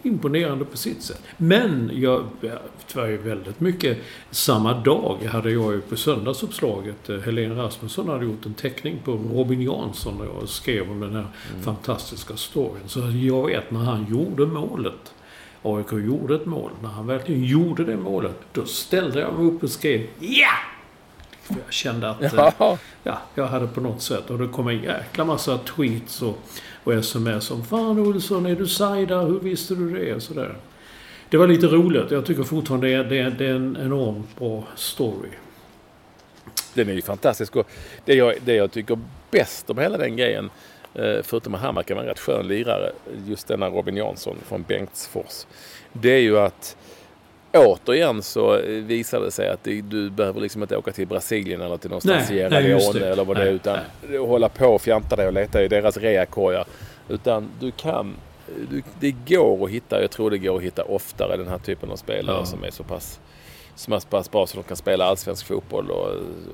imponerande 0.03 0.64
på 0.64 0.77
sitt 0.77 1.03
sätt. 1.03 1.22
Men 1.37 1.90
jag, 1.94 2.24
ju 2.94 3.16
väldigt 3.16 3.61
mycket 3.61 3.98
samma 4.31 4.74
dag 4.74 5.18
hade 5.33 5.51
jag 5.51 5.72
ju 5.72 5.81
på 5.81 5.96
söndagsuppslaget, 5.96 7.09
eh, 7.09 7.18
Helene 7.18 7.62
Rasmusson 7.62 8.09
hade 8.09 8.24
gjort 8.24 8.46
en 8.46 8.55
teckning 8.55 8.98
på 9.05 9.12
Robin 9.12 9.62
Jansson 9.62 10.20
och 10.20 10.27
jag 10.27 10.48
skrev 10.48 10.90
om 10.90 11.01
den 11.01 11.14
här 11.14 11.27
fantastiska 11.62 12.37
storyn. 12.37 12.83
Så 12.87 13.01
jag 13.01 13.46
vet 13.46 13.70
när 13.70 13.81
han 13.81 14.07
gjorde 14.11 14.46
målet 14.46 15.14
AIK 15.62 15.92
gjorde 15.92 16.35
ett 16.35 16.46
mål. 16.46 16.70
När 16.83 16.88
han 16.88 17.07
verkligen 17.07 17.44
gjorde 17.44 17.85
det 17.85 17.96
målet, 17.96 18.37
då 18.53 18.64
ställde 18.64 19.20
jag 19.20 19.35
mig 19.35 19.46
upp 19.46 19.62
och 19.62 19.70
skrev 19.70 20.07
ja! 20.18 20.48
För 21.42 21.55
jag 21.64 21.72
kände 21.72 22.11
att 22.11 22.22
eh, 22.22 22.31
Ja, 22.59 22.79
ja, 23.03 23.18
jag 23.35 23.46
hade 23.46 23.66
på 23.66 23.81
något 23.81 24.03
sätt. 24.03 24.31
Och 24.31 24.38
det 24.38 24.48
kom 24.48 24.68
en 24.68 24.83
jäkla 24.83 25.24
massa 25.24 25.59
tweets 25.59 26.22
och, 26.22 26.38
och 26.88 26.94
sms 26.94 27.51
om 27.51 27.64
Fan 27.64 27.98
Olsson, 27.98 28.46
är 28.46 28.57
du 28.57 28.66
Saida? 28.66 29.20
Hur 29.20 29.40
visste 29.40 29.74
du 29.74 29.90
det? 29.90 30.14
Och 30.14 30.22
sådär. 30.22 30.57
Det 31.31 31.37
var 31.37 31.46
lite 31.46 31.66
roligt. 31.66 32.11
Jag 32.11 32.27
tycker 32.27 32.42
fortfarande 32.42 32.87
det 32.87 32.94
är, 32.94 33.05
det 33.05 33.18
är, 33.18 33.31
det 33.31 33.46
är 33.46 33.55
en 33.55 33.79
enormt 33.81 34.38
bra 34.38 34.64
story. 34.77 35.31
Den 36.74 36.88
är 36.88 36.92
ju 36.92 37.03
fantastisk. 37.03 37.57
Och 37.57 37.66
det, 38.05 38.14
jag, 38.14 38.35
det 38.44 38.55
jag 38.55 38.70
tycker 38.70 38.98
bäst 39.31 39.70
om 39.70 39.79
hela 39.79 39.98
den 39.98 40.16
grejen, 40.16 40.51
eh, 40.94 41.16
förutom 41.22 41.55
att 41.55 41.61
Hammar 41.61 41.83
kan 41.83 41.96
vara 41.96 42.05
en 42.05 42.11
rätt 42.11 42.18
skön 42.18 42.48
lirare, 42.48 42.92
just 43.27 43.48
denna 43.48 43.68
Robin 43.68 43.96
Jansson 43.96 44.37
från 44.46 44.62
Bengtsfors. 44.62 45.46
Det 45.92 46.11
är 46.11 46.20
ju 46.20 46.38
att 46.38 46.77
återigen 47.52 48.22
så 48.22 48.61
visar 48.66 49.20
det 49.20 49.30
sig 49.30 49.48
att 49.48 49.64
du 49.64 50.11
behöver 50.11 50.40
liksom 50.40 50.62
inte 50.62 50.76
åka 50.76 50.92
till 50.92 51.06
Brasilien 51.08 51.61
eller 51.61 51.76
till 51.76 51.90
någonstans 51.90 52.30
Nej, 52.30 52.48
nej, 52.50 52.68
just 52.70 52.94
Leone 52.94 53.06
eller 53.12 53.24
vad 53.24 53.37
det 53.37 53.42
är. 53.42 53.44
Nej, 53.46 53.54
Utan 53.54 53.78
hålla 54.28 54.48
på 54.48 54.66
och 54.66 54.82
fjanta 54.82 55.16
dig 55.16 55.26
och 55.26 55.32
leta 55.32 55.62
i 55.62 55.68
deras 55.68 55.96
reakorgar. 55.96 56.64
Utan 57.08 57.48
du 57.61 57.70
kan, 57.70 58.14
du, 58.70 58.82
det 59.00 59.11
går 59.28 59.64
att 59.64 59.70
hitta, 59.70 60.00
jag 60.02 60.11
tror 60.11 60.30
det 60.30 60.38
går 60.38 60.56
att 60.56 60.62
hitta 60.62 60.82
oftare 60.84 61.37
den 61.37 61.48
här 61.48 61.58
typen 61.58 61.90
av 61.90 61.96
spelare 61.96 62.37
Ja. 62.38 62.44
som 62.44 62.64
är 62.64 62.70
så 62.70 62.84
pass 62.84 63.20
som 63.74 63.92
är 63.92 63.98
så 63.98 64.08
pass 64.08 64.30
bra 64.30 64.46
så 64.46 64.56
de 64.56 64.62
kan 64.62 64.76
spela 64.76 65.04
allsvensk 65.04 65.46
fotboll 65.46 65.90
och, 65.90 66.08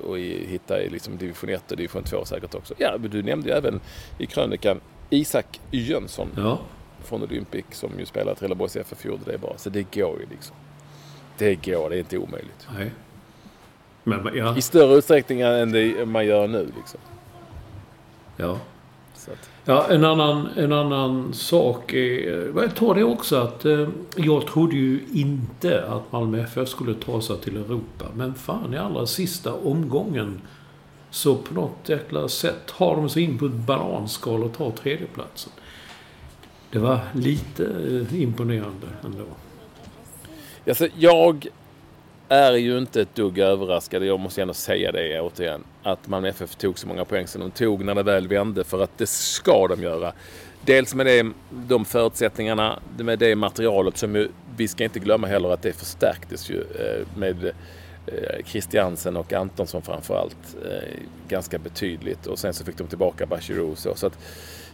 och 0.09 0.19
i, 0.19 0.47
hitta 0.47 0.81
i 0.81 0.89
liksom 0.89 1.17
division 1.17 1.49
1 1.49 1.71
och 1.71 1.77
division 1.77 2.03
2 2.03 2.25
säkert 2.25 2.55
också. 2.55 2.73
Ja, 2.77 2.95
men 2.99 3.09
du 3.09 3.23
nämnde 3.23 3.49
ju 3.49 3.55
även 3.55 3.79
i 4.17 4.25
krönikan 4.25 4.79
Isak 5.09 5.59
Jönsson 5.71 6.27
Ja. 6.37 6.59
från 7.03 7.23
Olympic 7.23 7.65
som 7.71 7.91
ju 7.99 8.05
spelar 8.05 8.31
i 8.31 8.35
Trelleborgs 8.35 8.75
FF 8.75 9.05
gjorde 9.05 9.31
det 9.31 9.37
bra. 9.37 9.53
Så 9.57 9.69
det 9.69 9.81
går 9.95 10.19
ju 10.19 10.25
liksom. 10.31 10.55
Det 11.37 11.55
går, 11.55 11.89
det 11.89 11.95
är 11.95 11.99
inte 11.99 12.17
omöjligt. 12.17 12.67
Nej. 12.77 12.91
Men 14.03 14.29
ja. 14.35 14.57
I 14.57 14.61
större 14.61 14.95
utsträckning 14.95 15.41
än 15.41 15.71
det 15.71 16.05
man 16.05 16.25
gör 16.25 16.47
nu 16.47 16.71
liksom. 16.77 16.99
ja. 18.37 18.59
Ja, 19.65 19.87
en 19.89 20.05
annan, 20.05 20.47
en 20.55 20.73
annan 20.73 21.33
sak 21.33 21.93
är... 21.93 22.51
Jag 22.55 22.75
tar 22.75 22.95
det 22.95 23.03
också 23.03 23.35
att 23.35 23.65
eh, 23.65 23.87
jag 24.15 24.47
trodde 24.47 24.75
ju 24.75 24.99
inte 25.13 25.85
att 25.87 26.11
Malmö 26.11 26.43
FF 26.43 26.69
skulle 26.69 26.93
ta 26.93 27.21
sig 27.21 27.37
till 27.37 27.57
Europa. 27.57 28.05
Men 28.13 28.33
fan 28.33 28.73
i 28.73 28.77
allra 28.77 29.05
sista 29.05 29.53
omgången 29.53 30.41
så 31.09 31.35
på 31.35 31.53
något 31.53 31.89
jäkla 31.89 32.27
sätt 32.27 32.71
har 32.71 32.95
de 32.95 33.09
sig 33.09 33.23
in 33.23 33.37
på 33.37 33.45
ett 33.45 33.51
bananskal 33.51 34.43
och 34.43 34.53
tar 34.53 34.71
tredjeplatsen. 34.71 35.53
Det 36.71 36.79
var 36.79 36.99
lite 37.13 37.65
eh, 37.65 38.21
imponerande 38.21 38.87
ändå 39.05 39.25
alltså, 40.67 40.87
jag 40.97 41.47
är 42.29 42.53
ju 42.53 42.77
inte 42.77 43.01
ett 43.01 43.15
dugg 43.15 43.39
överraskad, 43.39 44.05
jag 44.05 44.19
måste 44.19 44.41
ändå 44.41 44.53
säga 44.53 44.91
det 44.91 45.21
återigen, 45.21 45.63
att 45.83 46.07
Malmö 46.07 46.29
FF 46.29 46.55
tog 46.55 46.79
så 46.79 46.87
många 46.87 47.05
poäng 47.05 47.27
som 47.27 47.41
de 47.41 47.51
tog 47.51 47.85
när 47.85 47.95
det 47.95 48.03
väl 48.03 48.27
vände. 48.27 48.63
För 48.63 48.83
att 48.83 48.97
det 48.97 49.09
ska 49.09 49.67
de 49.67 49.81
göra. 49.83 50.13
Dels 50.65 50.95
med 50.95 51.05
det, 51.05 51.31
de 51.49 51.85
förutsättningarna, 51.85 52.79
med 52.97 53.19
det 53.19 53.35
materialet 53.35 53.97
som 53.97 54.15
ju, 54.15 54.29
vi 54.57 54.67
ska 54.67 54.83
inte 54.83 54.99
glömma 54.99 55.27
heller 55.27 55.49
att 55.49 55.61
det 55.61 55.73
förstärktes 55.73 56.49
ju 56.49 56.61
eh, 56.61 57.07
med 57.17 57.45
eh, 58.07 58.45
Christiansen 58.45 59.17
och 59.17 59.33
Antonsson 59.33 59.81
framförallt 59.81 60.55
eh, 60.65 60.99
ganska 61.27 61.57
betydligt. 61.57 62.27
Och 62.27 62.39
sen 62.39 62.53
så 62.53 62.65
fick 62.65 62.77
de 62.77 62.87
tillbaka 62.87 63.25
Bachirou 63.25 63.75
så. 63.75 63.95
så 63.95 64.07
att 64.07 64.17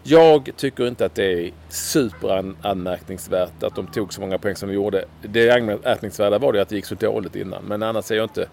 jag 0.03 0.49
tycker 0.55 0.87
inte 0.87 1.05
att 1.05 1.15
det 1.15 1.25
är 1.25 1.51
superanmärkningsvärt 1.69 3.63
att 3.63 3.75
de 3.75 3.87
tog 3.87 4.13
så 4.13 4.21
många 4.21 4.37
poäng 4.37 4.55
som 4.55 4.69
de 4.69 4.75
gjorde. 4.75 5.05
Det 5.21 5.49
anmärkningsvärda 5.49 6.39
var 6.39 6.53
det 6.53 6.61
att 6.61 6.69
det 6.69 6.75
gick 6.75 6.85
så 6.85 6.95
dåligt 6.95 7.35
innan. 7.35 7.63
Men 7.63 7.83
annars 7.83 8.11
är 8.11 8.15
jag 8.15 8.25
inte, 8.25 8.47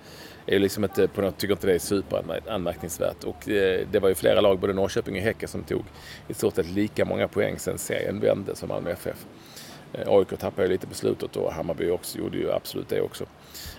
är 0.46 0.58
liksom 0.58 0.84
inte 0.84 1.08
på 1.08 1.20
något, 1.20 1.38
tycker 1.38 1.54
inte 1.54 1.66
det 1.66 1.74
är 1.74 1.78
superanmärkningsvärt. 1.78 3.24
Och 3.24 3.48
eh, 3.48 3.80
det 3.90 3.98
var 3.98 4.08
ju 4.08 4.14
flera 4.14 4.40
lag, 4.40 4.58
både 4.58 4.72
Norrköping 4.72 5.16
och 5.16 5.22
Häcken, 5.22 5.48
som 5.48 5.62
tog 5.62 5.84
i 6.28 6.34
stort 6.34 6.54
sett 6.54 6.70
lika 6.70 7.04
många 7.04 7.28
poäng 7.28 7.58
sen 7.58 7.78
serien 7.78 8.20
vände 8.20 8.56
som 8.56 8.68
Malmö 8.68 8.90
FF. 8.90 9.26
Eh, 9.92 10.08
AIK 10.08 10.28
tappade 10.38 10.62
ju 10.62 10.72
lite 10.72 10.87
på 10.87 10.94
slutet 10.94 11.37
och 11.37 11.52
Hammarby 11.52 11.90
också, 11.90 12.18
gjorde 12.18 12.38
ju 12.38 12.52
absolut 12.52 12.88
det 12.88 13.00
också. 13.00 13.24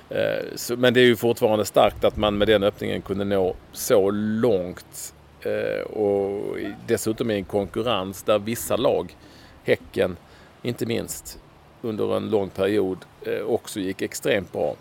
Eh, 0.09 0.75
men 0.77 0.93
det 0.93 0.99
är 0.99 1.05
ju 1.05 1.15
fortfarande 1.15 1.65
starkt 1.65 2.03
att 2.03 2.17
man 2.17 2.37
med 2.37 2.47
den 2.47 2.63
öppningen 2.63 3.01
kunde 3.01 3.25
nå 3.25 3.55
så 3.71 4.11
långt 4.11 5.13
Eh, 5.41 5.81
och 5.81 6.57
dessutom 6.87 7.31
i 7.31 7.35
en 7.35 7.45
konkurrens 7.45 8.23
där 8.23 8.39
vissa 8.39 8.77
lag, 8.77 9.15
Häcken 9.63 10.17
inte 10.61 10.85
minst, 10.85 11.39
under 11.81 12.17
en 12.17 12.29
lång 12.29 12.49
period 12.49 12.97
eh, 13.21 13.41
också 13.41 13.79
gick 13.79 14.01
extremt 14.01 14.51
bra. 14.51 14.75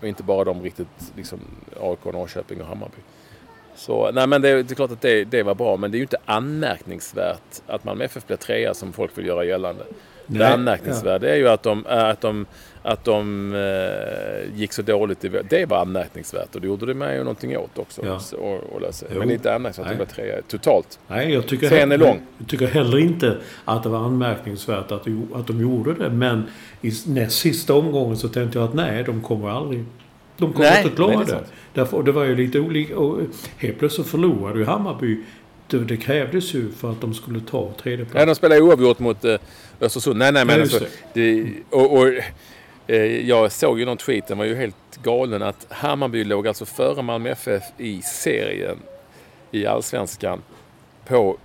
Och 0.00 0.08
inte 0.08 0.22
bara 0.22 0.44
de 0.44 0.62
riktigt, 0.62 1.12
liksom 1.16 1.40
AIK, 1.80 2.04
Norrköping 2.04 2.60
och 2.60 2.66
Hammarby. 2.66 2.98
Så 3.74 4.10
nej 4.12 4.26
men 4.26 4.42
det, 4.42 4.62
det 4.62 4.72
är 4.72 4.74
klart 4.74 4.90
att 4.90 5.00
det, 5.00 5.24
det 5.24 5.42
var 5.42 5.54
bra, 5.54 5.76
men 5.76 5.90
det 5.90 5.96
är 5.96 5.98
ju 5.98 6.04
inte 6.04 6.18
anmärkningsvärt 6.24 7.62
att 7.66 7.84
Malmö 7.84 8.04
FF 8.04 8.26
blir 8.26 8.36
trea 8.36 8.74
som 8.74 8.92
folk 8.92 9.18
vill 9.18 9.26
göra 9.26 9.44
gällande. 9.44 9.84
Nej, 10.28 10.38
det 10.38 10.48
anmärkningsvärda 10.54 11.28
är 11.28 11.36
ju 11.36 11.48
att 11.48 11.62
de, 11.62 11.86
äh, 11.86 12.04
att 12.04 12.20
de, 12.20 12.46
att 12.82 13.04
de 13.04 13.54
eh, 13.54 14.58
gick 14.58 14.72
så 14.72 14.82
dåligt. 14.82 15.24
I, 15.24 15.30
det 15.50 15.66
var 15.66 15.80
anmärkningsvärt 15.80 16.54
och 16.54 16.60
det 16.60 16.66
gjorde 16.66 16.86
det 16.86 16.94
med 16.94 17.14
ju 17.14 17.18
någonting 17.18 17.58
åt 17.58 17.78
också. 17.78 18.02
Ja. 18.06 18.20
Och, 18.38 18.74
och 18.74 18.80
lösa. 18.80 19.06
Men 19.18 19.30
inte 19.30 19.54
anmärkningsvärt 19.54 19.86
att 19.86 19.98
de 19.98 20.04
blev 20.04 20.06
trea 20.06 20.42
totalt. 20.48 20.98
Nej, 21.08 21.32
jag 21.32 21.46
tycker, 21.46 21.68
Serien 21.68 21.92
är 21.92 21.98
lång. 21.98 22.20
jag 22.38 22.48
tycker 22.48 22.66
heller 22.66 22.98
inte 22.98 23.36
att 23.64 23.82
det 23.82 23.88
var 23.88 23.98
anmärkningsvärt 23.98 24.92
att, 24.92 25.04
de- 25.04 25.28
att 25.34 25.46
de 25.46 25.60
gjorde 25.60 25.94
det. 25.94 26.10
Men 26.10 26.42
i 26.82 26.92
näst 27.06 27.38
sista 27.38 27.74
omgången 27.74 28.16
så 28.16 28.28
tänkte 28.28 28.58
jag 28.58 28.68
att 28.68 28.74
nej, 28.74 29.04
de 29.04 29.22
kommer 29.22 29.48
aldrig... 29.50 29.84
De 30.36 30.52
kommer 30.52 30.70
Nej, 30.70 30.82
inte 30.84 30.96
klara 30.96 31.16
nej, 31.16 31.26
det 31.26 31.32
det. 31.32 31.44
Därför, 31.74 32.02
det 32.02 32.12
var 32.12 32.24
ju 32.24 32.36
lite 32.36 32.60
olika. 32.60 32.98
Och 32.98 33.20
helt 33.58 33.78
plötsligt 33.78 34.06
förlorade 34.06 34.58
ju 34.58 34.64
Hammarby. 34.64 35.24
Det, 35.66 35.78
det 35.78 35.96
krävdes 35.96 36.54
ju 36.54 36.70
för 36.70 36.90
att 36.90 37.00
de 37.00 37.14
skulle 37.14 37.40
ta 37.40 37.72
tredje 37.82 38.06
Ja, 38.14 38.26
de 38.26 38.34
spelade 38.34 38.60
oavgjort 38.60 38.98
mot 38.98 39.24
eh, 39.24 39.36
Östersund. 39.80 40.18
Nej, 40.18 40.32
nej, 40.32 40.44
men 40.44 40.56
Ja, 40.56 40.62
alltså, 40.62 40.80
det, 41.12 41.46
och, 41.70 41.92
och, 41.98 42.06
eh, 42.86 43.28
Jag 43.28 43.52
såg 43.52 43.78
ju 43.78 43.84
någon 43.84 43.96
tweet, 43.96 44.26
den 44.26 44.38
var 44.38 44.44
ju 44.44 44.54
helt 44.54 44.76
galen, 45.02 45.42
att 45.42 45.66
Hammarby 45.70 46.24
låg 46.24 46.48
alltså 46.48 46.64
före 46.64 47.02
Malmö 47.02 47.30
FF 47.30 47.62
i 47.78 48.02
serien 48.02 48.76
i 49.50 49.66
Allsvenskan 49.66 50.42
på 51.06 51.36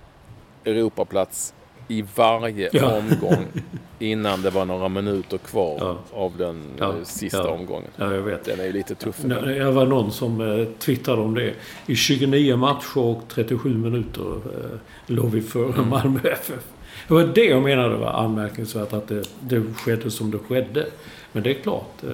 Europaplats 0.64 1.54
i 1.88 2.04
varje 2.14 2.70
Ja. 2.72 2.96
omgång 2.98 3.44
innan 3.98 4.42
det 4.42 4.50
var 4.50 4.64
några 4.64 4.88
minuter 4.88 5.38
kvar 5.38 5.76
Ja. 5.80 5.98
av 6.12 6.32
den 6.38 6.62
Ja, 6.78 6.88
eh, 6.88 7.04
sista 7.04 7.38
ja. 7.38 7.48
omgången. 7.48 7.90
Ja, 7.96 8.14
jag 8.14 8.22
vet. 8.22 8.44
Den 8.44 8.60
är 8.60 8.64
ju 8.64 8.72
lite 8.72 8.94
tuff. 8.94 9.16
Det 9.18 9.70
var 9.70 9.86
någon 9.86 10.12
som 10.12 10.40
eh, 10.60 10.66
twittrade 10.78 11.22
om 11.22 11.34
det. 11.34 11.54
I 11.86 11.96
29 11.96 12.56
matcher 12.56 12.98
och 12.98 13.22
37 13.28 13.74
minuter 13.74 14.32
eh, 14.34 14.78
låg 15.06 15.30
vi 15.30 15.40
före 15.42 15.72
Mm. 15.72 15.88
Malmö 15.88 16.20
FF. 16.22 16.62
Det 17.08 17.14
var 17.14 17.22
det 17.22 17.44
jag 17.44 17.62
menade 17.62 17.96
var 17.96 18.12
anmärkningsvärt 18.12 18.92
att 18.92 19.08
det, 19.08 19.22
det 19.40 19.62
skedde 19.76 20.10
som 20.10 20.30
det 20.30 20.38
skedde. 20.38 20.86
Men 21.32 21.42
det 21.42 21.50
är 21.50 21.62
klart. 21.62 22.02
Eh, 22.02 22.10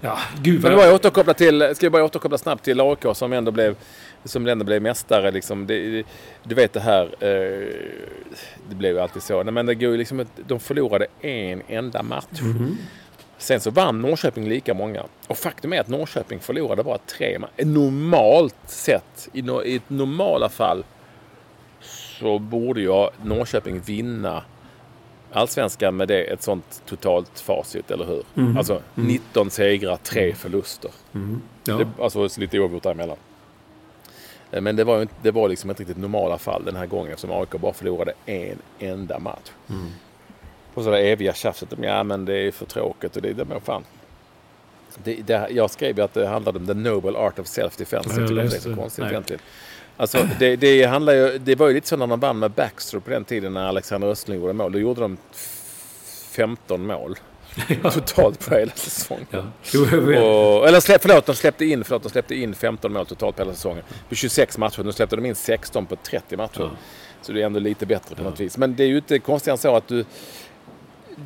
ja, 0.00 0.18
gud 0.42 0.62
Men 0.62 0.62
vad... 0.62 0.72
det 0.72 0.86
bara 0.86 0.94
återkoppla 0.94 1.34
till, 1.34 1.70
ska 1.74 1.86
jag 1.86 1.92
bara 1.92 2.04
återkoppla 2.04 2.38
snabbt 2.38 2.64
till 2.64 2.80
AIK 2.80 3.06
som 3.14 3.32
ändå 3.32 3.50
blev, 3.50 3.76
som 4.24 4.46
ändå 4.46 4.64
blev 4.64 4.82
mästare. 4.82 5.30
Liksom. 5.30 5.66
Det, 5.66 6.04
du 6.42 6.54
vet 6.54 6.72
det 6.72 6.80
här, 6.80 7.04
eh, 7.04 7.68
det 8.68 8.74
blev 8.74 8.94
ju 8.94 9.00
alltid 9.00 9.22
så. 9.22 9.44
Men 9.44 9.66
det 9.66 9.74
går 9.74 9.96
liksom, 9.96 10.26
de 10.46 10.60
förlorade 10.60 11.06
en 11.20 11.62
enda 11.68 12.02
match. 12.02 12.40
Mhm. 12.40 12.78
Sen 13.38 13.60
så 13.60 13.70
vann 13.70 14.02
Norrköping 14.02 14.48
lika 14.48 14.74
många. 14.74 15.02
Och 15.26 15.38
faktum 15.38 15.72
är 15.72 15.80
att 15.80 15.88
Norrköping 15.88 16.40
förlorade 16.40 16.82
bara 16.82 16.98
tre 16.98 17.38
matcher. 17.38 17.64
Normalt 17.64 18.56
sett, 18.66 19.28
i, 19.32 19.42
no, 19.42 19.64
i 19.64 19.76
ett 19.76 19.90
normala 19.90 20.48
fall, 20.48 20.84
så 22.22 22.38
borde 22.38 22.80
ju 22.80 23.08
Norrköping 23.22 23.80
vinna 23.80 24.44
Allsvenskan 25.32 25.96
med 25.96 26.08
det, 26.08 26.22
ett 26.24 26.42
sånt 26.42 26.82
totalt 26.86 27.40
facit, 27.40 27.90
eller 27.90 28.04
hur? 28.04 28.22
Mhm. 28.34 28.56
Alltså 28.58 28.82
19 28.94 29.50
segrar, 29.50 29.96
3 29.96 30.34
förluster. 30.34 30.90
Mhm. 31.12 31.42
Ja. 31.64 31.74
Det, 31.76 31.88
alltså 32.02 32.28
så 32.28 32.40
lite 32.40 32.58
oavgjort 32.58 32.82
däremellan. 32.82 33.16
Eh, 34.50 34.60
Men 34.60 34.76
det 34.76 34.84
var, 34.84 34.96
ju 34.96 35.02
inte, 35.02 35.14
det 35.22 35.30
var 35.30 35.48
liksom 35.48 35.70
inte 35.70 35.82
riktigt 35.82 35.96
normala 35.98 36.38
fall 36.38 36.64
den 36.64 36.76
här 36.76 36.86
gången 36.86 37.12
eftersom 37.12 37.40
AIK 37.40 37.50
bara 37.50 37.72
förlorade 37.72 38.12
en 38.26 38.58
enda 38.78 39.18
match. 39.18 39.50
Mm. 39.70 39.86
Och 40.74 40.84
så 40.84 40.90
det 40.90 40.98
eviga 40.98 41.34
tjafset 41.34 41.72
om 41.72 41.84
ja 41.84 42.02
men 42.04 42.24
det 42.24 42.36
är 42.38 42.50
för 42.50 42.66
tråkigt 42.66 43.16
och 43.16 43.22
det, 43.22 43.32
det 43.32 43.44
men 43.44 43.60
fan. 43.60 43.84
Det, 45.04 45.14
det, 45.14 45.48
jag 45.50 45.70
skrev 45.70 45.96
ju 45.98 46.04
att 46.04 46.14
det 46.14 46.26
handlade 46.26 46.58
om 46.58 46.66
the 46.66 46.74
noble 46.74 47.18
art 47.18 47.38
of 47.38 47.46
self-defense. 47.46 48.12
Ja, 48.14 48.20
Jag 48.20 48.28
tycker 48.28 48.34
det 48.34 48.42
är 48.42 48.60
så 48.60 48.74
konstigt 48.76 49.04
egentligen. 49.04 49.42
Alltså, 49.96 50.28
det, 50.38 50.56
det, 50.56 50.84
handlar 50.84 51.12
ju, 51.12 51.38
det 51.38 51.54
var 51.54 51.68
ju 51.68 51.74
lite 51.74 51.88
så 51.88 51.96
när 51.96 52.06
de 52.06 52.20
vann 52.20 52.38
med 52.38 52.50
Baxter 52.50 52.98
på 52.98 53.10
den 53.10 53.24
tiden 53.24 53.52
när 53.54 53.66
Alexander 53.66 54.08
Östling 54.08 54.40
gjorde 54.40 54.52
mål. 54.52 54.72
Då 54.72 54.78
gjorde 54.78 55.00
de 55.00 55.16
f- 55.32 56.28
15 56.30 56.86
mål 56.86 57.16
totalt 57.82 58.48
på 58.48 58.54
hela 58.54 58.72
säsongen. 58.74 59.26
Ja. 59.30 59.44
Och, 60.22 60.68
eller 60.68 60.80
släpp, 60.80 61.02
förlåt, 61.02 61.26
de 61.26 61.34
släppte 61.34 61.64
in, 61.64 61.84
förlåt, 61.84 62.02
de 62.02 62.08
släppte 62.08 62.34
in 62.34 62.54
15 62.54 62.92
mål 62.92 63.06
totalt 63.06 63.36
på 63.36 63.42
hela 63.42 63.54
säsongen. 63.54 63.82
På 64.08 64.14
26 64.14 64.58
matcher. 64.58 64.82
Nu 64.82 64.92
släppte 64.92 65.16
de 65.16 65.26
in 65.26 65.34
16 65.34 65.86
på 65.86 65.96
30 65.96 66.36
matcher. 66.36 66.60
Ja. 66.60 66.70
Så 67.22 67.32
det 67.32 67.42
är 67.42 67.46
ändå 67.46 67.58
lite 67.60 67.86
bättre 67.86 68.14
på 68.16 68.22
något 68.22 68.40
vis. 68.40 68.58
Men 68.58 68.76
det 68.76 68.82
är 68.84 68.88
ju 68.88 68.96
inte 68.96 69.18
konstigare 69.18 69.54
än 69.54 69.58
så 69.58 69.76
att 69.76 69.88
du... 69.88 70.04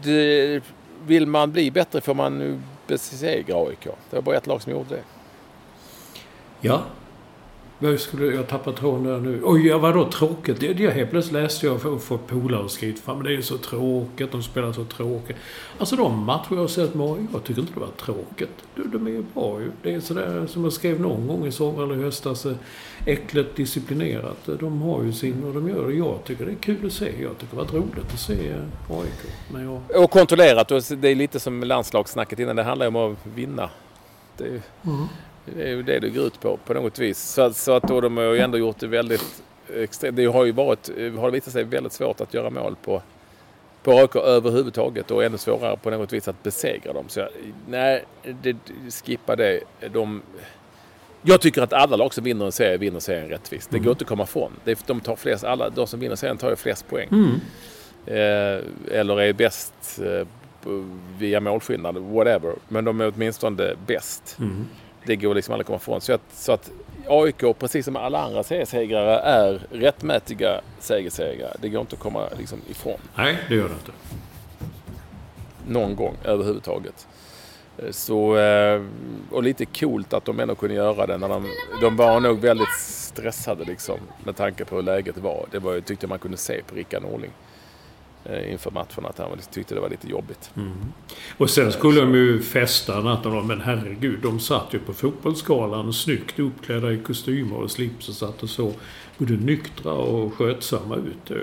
du 0.02 0.60
vill 1.06 1.26
man 1.26 1.52
bli 1.52 1.70
bättre 1.70 2.00
får 2.00 2.14
man 2.14 2.38
nu 2.38 2.60
besegra 2.86 3.56
AIK. 3.68 3.80
Det 4.10 4.16
var 4.16 4.22
bara 4.22 4.36
ett 4.36 4.46
lag 4.46 4.62
som 4.62 4.72
gjorde 4.72 4.94
det. 4.94 5.02
Ja. 6.60 6.82
Jag, 7.78 8.00
skulle, 8.00 8.26
jag 8.34 8.48
tappar 8.48 8.72
tråden 8.72 9.04
där 9.04 9.20
nu. 9.20 9.40
Oj, 9.44 9.66
ja, 9.66 9.78
vadå 9.78 10.10
tråkigt? 10.10 10.60
Det, 10.60 10.72
det 10.72 10.90
helt 10.90 11.10
plötsligt 11.10 11.42
läste 11.42 11.66
jag 11.66 11.86
och 11.86 12.02
fått 12.02 12.26
polare 12.26 12.68
skrivit 12.68 13.00
fram. 13.00 13.22
Det 13.22 13.34
är 13.34 13.40
så 13.40 13.58
tråkigt, 13.58 14.32
de 14.32 14.42
spelar 14.42 14.72
så 14.72 14.84
tråkigt. 14.84 15.36
Alltså 15.78 15.96
de 15.96 16.18
matcher 16.24 16.46
jag 16.50 16.56
har 16.58 16.66
sett 16.68 16.94
med 16.94 17.26
jag 17.32 17.44
tycker 17.44 17.60
inte 17.60 17.72
det 17.74 17.80
var 17.80 17.88
tråkigt. 17.88 18.50
De, 18.74 18.82
de 18.90 19.06
är 19.06 19.10
ju 19.10 19.24
bra 19.34 19.60
ju. 19.60 19.70
Det 19.82 19.94
är 19.94 20.00
sådär 20.00 20.46
som 20.46 20.64
jag 20.64 20.72
skrev 20.72 21.00
någon 21.00 21.26
gång 21.26 21.46
i 21.46 21.52
sommar 21.52 21.82
eller 21.82 21.94
höstas. 21.94 22.46
eh, 22.46 22.52
Äckligt 23.06 23.56
disciplinerat. 23.56 24.48
De 24.60 24.82
har 24.82 25.02
ju 25.02 25.12
sin 25.12 25.44
och 25.44 25.54
de 25.54 25.68
gör 25.68 25.88
det. 25.88 25.94
Jag 25.94 26.24
tycker 26.24 26.46
det 26.46 26.52
är 26.52 26.56
kul 26.56 26.86
att 26.86 26.92
se. 26.92 27.04
Jag 27.04 27.38
tycker 27.38 27.50
det 27.50 27.56
varit 27.56 27.72
roligt 27.74 28.12
att 28.12 28.20
se 28.20 28.48
eh, 28.48 28.98
AIK. 28.98 29.32
Men 29.52 29.64
jag... 29.64 30.02
Och 30.04 30.10
kontrollerat. 30.10 30.70
Och 30.70 30.82
det 30.96 31.08
är 31.08 31.14
lite 31.14 31.40
som 31.40 31.62
landslagssnacket 31.64 32.38
innan. 32.38 32.56
Det 32.56 32.62
handlar 32.62 32.86
ju 32.86 32.96
om 32.96 33.12
att 33.12 33.18
vinna. 33.34 33.70
Det 34.36 34.44
är, 34.44 34.60
Mm. 34.86 35.06
Det 35.56 35.62
är 35.62 35.68
ju 35.68 35.82
det 35.82 35.98
det 35.98 36.10
går 36.10 36.24
ut 36.26 36.40
på, 36.40 36.56
på 36.56 36.74
något 36.74 36.98
vis. 36.98 37.18
Så, 37.18 37.42
att- 37.42 37.56
så 37.56 37.72
att 37.72 37.82
då 37.82 38.00
de 38.00 38.16
har 38.16 38.24
ju 38.24 38.38
ändå 38.38 38.58
gjort 38.58 38.78
det 38.78 38.86
väldigt 38.86 39.42
extremt. 39.76 40.16
Det 40.16 40.24
har 40.26 40.44
ju 40.44 40.52
varit, 40.52 40.90
har 41.18 41.30
visat 41.30 41.52
sig 41.52 41.64
väldigt 41.64 41.92
svårt 41.92 42.20
att 42.20 42.34
göra 42.34 42.50
mål 42.50 42.76
på, 42.84 43.02
på 43.82 43.92
AIK 43.98 44.16
överhuvudtaget 44.16 45.10
och 45.10 45.24
ännu 45.24 45.38
svårare 45.38 45.76
på 45.76 45.90
något 45.90 46.12
vis 46.12 46.28
att 46.28 46.42
besegra 46.42 46.92
dem. 46.92 47.04
Så 47.08 47.20
jag, 47.20 47.28
nej, 47.68 48.04
det, 48.42 48.56
skippa 49.04 49.36
det. 49.36 49.60
De, 49.92 50.22
jag 51.22 51.40
tycker 51.40 51.62
att 51.62 51.72
alla 51.72 51.96
lag 51.96 52.14
som 52.14 52.24
vinner 52.24 52.44
en 52.46 52.52
serie 52.52 52.76
vinner 52.76 53.00
serien 53.00 53.28
rättvist. 53.28 53.70
Det 53.70 53.78
går 53.78 53.90
inte 53.90 54.02
att 54.02 54.08
komma 54.08 54.22
ifrån. 54.22 54.52
De, 54.86 55.00
tar 55.00 55.16
flest, 55.16 55.44
alla, 55.44 55.70
de 55.70 55.86
som 55.86 56.00
vinner 56.00 56.16
serien 56.16 56.36
tar 56.36 56.50
ju 56.50 56.56
flest 56.56 56.88
poäng. 56.88 57.08
Mm. 57.12 57.30
Eh, 58.06 58.64
eller 58.98 59.20
är 59.20 59.32
bäst 59.32 60.00
eh, 60.04 60.26
via 61.18 61.40
målskillnad, 61.40 61.96
whatever. 61.98 62.54
Men 62.68 62.84
de 62.84 63.00
är 63.00 63.12
åtminstone 63.16 63.74
bäst. 63.86 64.36
Mm. 64.40 64.64
Det 65.06 65.16
går 65.16 65.34
liksom 65.34 65.52
aldrig 65.54 65.64
att 65.64 65.66
komma 65.66 65.76
ifrån. 65.76 66.00
Så 66.00 66.12
att, 66.12 66.20
så 66.32 66.52
att 66.52 66.70
AIK, 67.08 67.58
precis 67.58 67.84
som 67.84 67.96
alla 67.96 68.22
andra 68.22 68.42
seriesegrare, 68.42 69.18
är 69.18 69.66
rättmätiga 69.70 70.60
segersegrare. 70.78 71.56
Det 71.60 71.68
går 71.68 71.80
inte 71.80 71.94
att 71.96 72.02
komma 72.02 72.28
liksom 72.38 72.58
ifrån 72.70 72.98
Nej, 73.14 73.36
det 73.48 73.54
gör 73.54 73.68
det 73.68 73.74
inte. 73.74 73.92
någon 75.68 75.96
gång 75.96 76.14
överhuvudtaget. 76.24 77.06
Eh, 77.78 77.90
Så, 77.90 78.36
eh, 78.38 78.82
och 79.30 79.42
lite 79.42 79.64
coolt 79.66 80.12
att 80.12 80.24
de 80.24 80.40
ändå 80.40 80.54
kunde 80.54 80.74
göra 80.74 81.06
det 81.06 81.18
när 81.18 81.28
de, 81.28 81.46
de 81.80 81.96
var 81.96 82.20
nog 82.20 82.40
väldigt 82.40 82.78
stressade 82.78 83.64
liksom 83.64 83.98
med 84.24 84.36
tanke 84.36 84.64
på 84.64 84.76
hur 84.76 84.82
läget 84.82 85.18
var. 85.18 85.46
Det 85.50 85.58
var, 85.58 85.80
tyckte 85.80 86.06
man 86.06 86.18
kunde 86.18 86.36
se 86.36 86.62
på 86.66 86.74
Rickard 86.74 87.02
Norling 87.02 87.30
inför 88.50 88.70
matchen 88.70 89.06
att 89.06 89.18
han 89.18 89.38
tyckte 89.50 89.74
det 89.74 89.80
var 89.80 89.90
lite 89.90 90.08
jobbigt. 90.08 90.50
Och 91.38 91.50
sen 91.50 91.72
skulle 91.72 92.00
de 92.00 92.14
ju 92.14 92.42
festa 92.42 93.00
natten 93.00 93.46
men 93.46 93.60
herregud, 93.60 94.18
de 94.22 94.40
satt 94.40 94.74
ju 94.74 94.78
på 94.78 94.94
fotbollsskalan 94.94 95.92
snyggt 95.92 96.38
uppklädda 96.38 96.92
i 96.92 96.98
kostymer 96.98 97.56
och 97.56 97.70
slips 97.70 98.08
och 98.08 98.14
satt 98.14 98.42
och 98.42 98.50
så 98.50 98.72
både 99.18 99.32
nyktra 99.32 99.92
och 99.92 100.34
skötsamma 100.34 100.96
ut. 100.96 101.30
Jag 101.30 101.38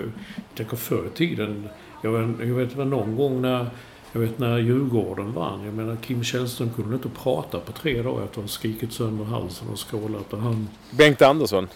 tänker 0.54 0.76
förr 0.76 1.06
i 1.06 1.16
tiden, 1.16 1.68
jag 2.02 2.12
vet, 2.12 2.48
jag 2.48 2.54
vet 2.54 2.70
det 2.70 2.76
var 2.76 2.84
någon 2.84 3.16
gång 3.16 3.42
när 3.42 3.70
jag 4.12 4.20
vet 4.20 4.38
när 4.38 4.58
Djurgården 4.58 5.32
vann. 5.32 5.64
Jag 5.64 5.74
menar 5.74 5.96
Kim 5.96 6.24
Källström 6.24 6.70
kunde 6.70 6.94
inte 6.94 7.08
prata 7.08 7.60
på 7.60 7.72
tre 7.72 8.02
dagar 8.02 8.24
efter 8.24 8.38
att 8.38 8.44
ha 8.44 8.48
skrikit 8.48 8.92
sönder 8.92 9.24
halsen 9.24 9.68
och 9.68 9.78
skrålat. 9.78 10.32
Och 10.32 10.40
han... 10.40 10.68
Bengt 10.90 11.22
Andersson. 11.22 11.68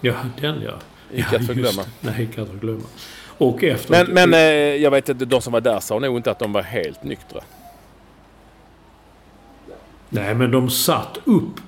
Ja, 0.00 0.14
den 0.40 0.62
ja. 0.62 0.72
Icke 1.12 1.28
ja, 1.32 1.38
att 1.38 1.46
förglömma. 1.46 1.82
Nej, 2.00 2.22
icke 2.22 2.42
att 2.42 2.48
förglömma. 2.48 2.84
Och 3.38 3.64
efter... 3.64 3.90
Men, 3.90 4.14
men 4.14 4.34
eh, 4.34 4.40
jag 4.82 4.90
vet 4.90 5.08
att 5.08 5.30
de 5.30 5.40
som 5.40 5.52
var 5.52 5.60
där 5.60 5.80
sa 5.80 5.98
nog 5.98 6.16
inte 6.16 6.30
att 6.30 6.38
de 6.38 6.52
var 6.52 6.62
helt 6.62 7.04
nyktra. 7.04 7.40
Nej, 10.08 10.34
men 10.34 10.50
de 10.50 10.70
satt 10.70 11.18
upp 11.24 11.60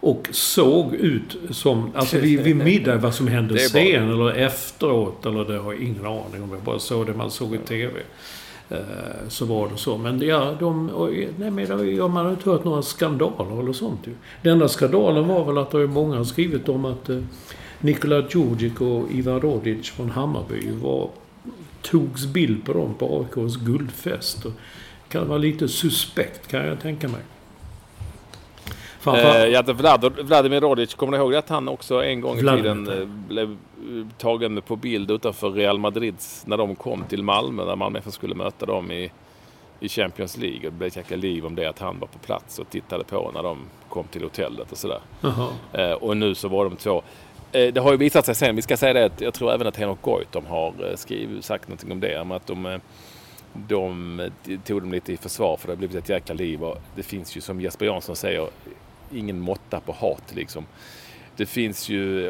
och 0.00 0.28
såg 0.30 0.94
ut 0.94 1.36
som... 1.50 1.90
Alltså 1.94 2.18
vid, 2.18 2.40
vid 2.40 2.56
middag, 2.56 2.96
vad 2.96 3.14
som 3.14 3.28
hände 3.28 3.58
sen 3.58 4.10
eller 4.10 4.30
efteråt. 4.30 5.26
Eller 5.26 5.44
det 5.44 5.58
har 5.58 5.72
jag 5.72 5.82
ingen 5.82 6.06
aning 6.06 6.42
om. 6.42 6.50
Jag 6.52 6.60
bara 6.60 6.78
såg 6.78 7.06
det 7.06 7.12
man 7.12 7.30
såg 7.30 7.54
i 7.54 7.58
TV. 7.58 8.00
Eh, 8.70 8.78
Så 9.28 9.44
var 9.44 9.68
det 9.68 9.76
så. 9.76 9.98
Men 9.98 10.20
ja, 10.22 10.56
de... 10.60 10.86
Nej, 11.36 11.50
men 11.50 11.98
man 11.98 12.24
har 12.24 12.30
inte 12.30 12.50
hört 12.50 12.64
några 12.64 12.82
skandaler 12.82 13.60
eller 13.60 13.72
sånt 13.72 14.00
ju. 14.04 14.12
Den 14.42 14.52
enda 14.52 14.68
skandalen 14.68 15.28
var 15.28 15.44
väl 15.44 15.58
att 15.58 15.70
det 15.70 15.78
är 15.78 15.86
många 15.86 16.16
har 16.16 16.24
skrivit 16.24 16.68
om 16.68 16.84
att 16.84 17.08
eh, 17.08 17.18
Nikola 17.80 18.16
Djurdjic 18.28 18.80
och 18.80 19.10
Ivan 19.10 19.40
Rodic 19.40 19.90
från 19.90 20.10
Hammarby 20.10 20.70
var... 20.70 21.10
Togs 21.82 22.26
bild 22.26 22.64
på 22.64 22.72
dem 22.72 22.94
på 22.94 23.26
AIKs 23.36 23.56
guldfest. 23.56 24.44
Och 24.44 24.52
kan 25.08 25.28
vara 25.28 25.38
lite 25.38 25.68
suspekt 25.68 26.48
kan 26.48 26.66
jag 26.66 26.80
tänka 26.80 27.08
mig. 27.08 27.20
Framför- 29.00 29.40
Eh, 29.40 29.46
ja, 29.46 29.62
det 29.62 29.72
Vlad, 29.72 30.12
Vladimir 30.26 30.60
Rodic, 30.60 30.94
kommer 30.94 31.12
ni 31.12 31.18
ihåg 31.18 31.34
att 31.34 31.48
han 31.48 31.68
också 31.68 32.04
en 32.04 32.20
gång 32.20 32.38
i 32.38 32.40
Vladimir. 32.40 32.62
tiden 32.86 33.02
eh, 33.02 33.08
blev 33.28 33.56
tagen 34.18 34.62
på 34.62 34.76
bild 34.76 35.10
utanför 35.10 35.50
Real 35.50 35.78
Madrids 35.78 36.42
när 36.46 36.56
de 36.56 36.74
kom 36.76 37.04
till 37.08 37.22
Malmö, 37.22 37.64
när 37.64 37.76
Malmö 37.76 37.98
FF 37.98 38.14
skulle 38.14 38.34
möta 38.34 38.66
dem 38.66 38.92
i, 38.92 39.10
i 39.80 39.88
Champions 39.88 40.36
League. 40.36 40.56
Och 40.56 40.62
det 40.72 40.78
blev 40.90 40.98
ett 40.98 41.18
liv 41.18 41.46
om 41.46 41.54
det 41.54 41.66
att 41.66 41.78
han 41.78 41.98
var 41.98 42.06
på 42.08 42.18
plats 42.18 42.58
och 42.58 42.70
tittade 42.70 43.04
på 43.04 43.30
när 43.34 43.42
de 43.42 43.58
kom 43.88 44.04
till 44.04 44.22
hotellet 44.22 44.72
och 44.72 44.78
sådär. 44.78 45.00
Eh, 45.72 45.92
och 45.92 46.16
nu 46.16 46.34
så 46.34 46.48
var 46.48 46.64
de 46.64 46.76
två. 46.76 47.02
Eh, 47.52 47.72
det 47.72 47.80
har 47.80 47.90
ju 47.90 47.96
visat 47.96 48.26
sig 48.26 48.34
sen, 48.34 48.56
vi 48.56 48.62
ska 48.62 48.76
säga 48.76 48.92
det, 48.92 49.04
att 49.04 49.20
jag 49.20 49.34
tror 49.34 49.52
även 49.52 49.66
att 49.66 49.76
Henok 49.76 50.02
Goitom 50.02 50.46
har 50.46 50.74
eh, 50.90 50.96
skrivit, 50.96 51.44
sagt 51.44 51.68
någonting 51.68 51.92
om 51.92 52.00
det. 52.00 52.20
Om 52.20 52.32
att 52.32 52.46
de, 52.46 52.66
eh, 52.66 52.78
de 53.52 54.30
tog 54.64 54.82
dem 54.82 54.92
lite 54.92 55.12
i 55.12 55.16
försvar 55.16 55.56
för 55.56 55.66
det 55.66 55.72
har 55.72 55.76
blivit 55.76 55.96
ett 55.96 56.08
jäkla 56.08 56.34
liv. 56.34 56.64
Och 56.64 56.78
det 56.96 57.02
finns 57.02 57.36
ju 57.36 57.40
som 57.40 57.60
Jesper 57.60 57.86
Jansson 57.86 58.16
säger, 58.16 58.48
ingen 59.12 59.40
måtta 59.40 59.80
på 59.80 59.92
hat 59.92 60.34
liksom. 60.34 60.66
Det 61.36 61.46
finns 61.46 61.88
ju, 61.88 62.22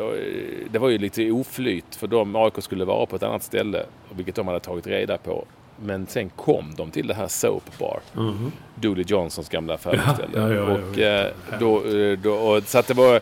det 0.70 0.78
var 0.78 0.88
ju 0.88 0.98
lite 0.98 1.30
oflyt 1.30 1.96
för 1.96 2.06
de 2.06 2.36
AIK 2.36 2.62
skulle 2.62 2.84
vara 2.84 3.06
på 3.06 3.16
ett 3.16 3.22
annat 3.22 3.42
ställe, 3.42 3.82
vilket 4.10 4.34
de 4.34 4.46
hade 4.46 4.60
tagit 4.60 4.86
reda 4.86 5.18
på. 5.18 5.44
Men 5.82 6.06
sen 6.06 6.28
kom 6.28 6.74
de 6.76 6.90
till 6.90 7.06
det 7.06 7.14
här 7.14 7.28
Soap 7.28 7.78
Bar. 7.78 8.00
Mhm. 8.14 8.52
Dooley 8.74 9.04
Johnsons 9.08 9.48
gamla 9.48 9.74
affärsställe. 9.74 10.32
Ja, 10.34 10.52
ja, 10.52 10.78
ja, 10.96 11.24
och, 11.28 11.58
då, 11.60 11.82
då, 12.22 12.34
och, 12.34 12.62
så 12.62 12.78
att 12.78 12.86
det 12.86 12.94
var... 12.94 13.20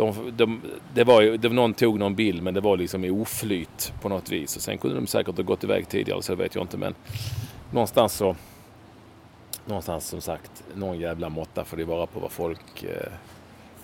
De, 0.00 0.32
de, 0.36 0.60
det 0.94 1.04
var 1.04 1.20
ju, 1.20 1.36
det, 1.36 1.48
någon 1.48 1.74
tog 1.74 1.98
någon 1.98 2.14
bild 2.14 2.42
men 2.42 2.54
det 2.54 2.60
var 2.60 2.76
liksom 2.76 3.04
i 3.04 3.10
oflyt 3.10 3.92
på 4.02 4.08
något 4.08 4.30
vis. 4.30 4.56
Och 4.56 4.62
sen 4.62 4.78
kunde 4.78 4.96
de 4.96 5.06
säkert 5.06 5.36
ha 5.36 5.44
gått 5.44 5.64
iväg 5.64 5.88
tidigare 5.88 6.22
så 6.22 6.34
vet 6.34 6.54
jag 6.54 6.64
inte 6.64 6.76
men 6.76 6.94
någonstans 7.70 8.12
så... 8.12 8.36
Någonstans 9.66 10.06
som 10.06 10.20
sagt, 10.20 10.64
någon 10.74 11.00
jävla 11.00 11.28
måtta 11.28 11.64
får 11.64 11.76
det 11.76 11.84
vara 11.84 12.06
på 12.06 12.20
vad 12.20 12.32
folk 12.32 12.82
eh, 12.82 13.12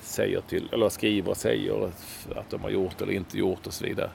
säger 0.00 0.40
till, 0.40 0.68
eller 0.72 0.88
skriver 0.88 1.30
och 1.30 1.36
säger 1.36 1.90
att 2.36 2.50
de 2.50 2.60
har 2.62 2.70
gjort 2.70 3.02
eller 3.02 3.12
inte 3.12 3.38
gjort 3.38 3.66
och 3.66 3.72
så 3.72 3.84
vidare. 3.84 4.10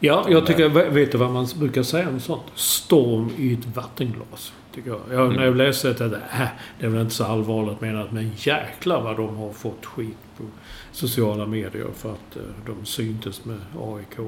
Ja, 0.00 0.26
jag 0.28 0.46
tycker... 0.46 0.68
Vet 0.68 1.12
du 1.12 1.18
vad 1.18 1.30
man 1.30 1.46
brukar 1.56 1.82
säga 1.82 2.08
om 2.08 2.20
sånt? 2.20 2.42
Storm 2.54 3.30
i 3.38 3.52
ett 3.52 3.66
vattenglas. 3.66 4.52
Tycker 4.74 4.90
jag. 4.90 5.00
jag 5.10 5.36
när 5.36 5.44
jag 5.44 5.56
läste 5.56 5.88
det 5.88 5.94
tänkte 5.94 6.20
jag, 6.32 6.42
äh, 6.42 6.48
det 6.78 6.86
är 6.86 6.90
väl 6.90 7.00
inte 7.00 7.14
så 7.14 7.24
allvarligt 7.24 7.80
menat. 7.80 8.12
Men 8.12 8.30
jäklar 8.36 9.02
vad 9.02 9.16
de 9.16 9.36
har 9.36 9.52
fått 9.52 9.86
skit 9.86 10.16
på 10.36 10.44
sociala 10.92 11.46
medier 11.46 11.86
för 11.94 12.12
att 12.12 12.36
eh, 12.36 12.42
de 12.66 12.86
syntes 12.86 13.44
med 13.44 13.58
AIK. 13.80 14.18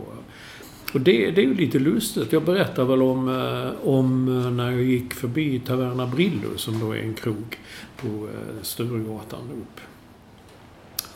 Och 0.92 1.00
det, 1.00 1.30
det 1.30 1.40
är 1.40 1.46
ju 1.46 1.54
lite 1.54 1.78
lustigt. 1.78 2.32
Jag 2.32 2.44
berättade 2.44 2.88
väl 2.88 3.02
om, 3.02 3.28
eh, 3.28 3.88
om 3.88 4.28
eh, 4.28 4.50
när 4.50 4.70
jag 4.70 4.82
gick 4.82 5.14
förbi 5.14 5.60
Taverna 5.60 6.06
Brillo 6.06 6.56
som 6.56 6.80
då 6.80 6.92
är 6.92 6.98
en 6.98 7.14
krog 7.14 7.58
på 7.96 8.06
eh, 8.08 8.62
Sturegatan 8.62 9.40
upp. 9.50 9.80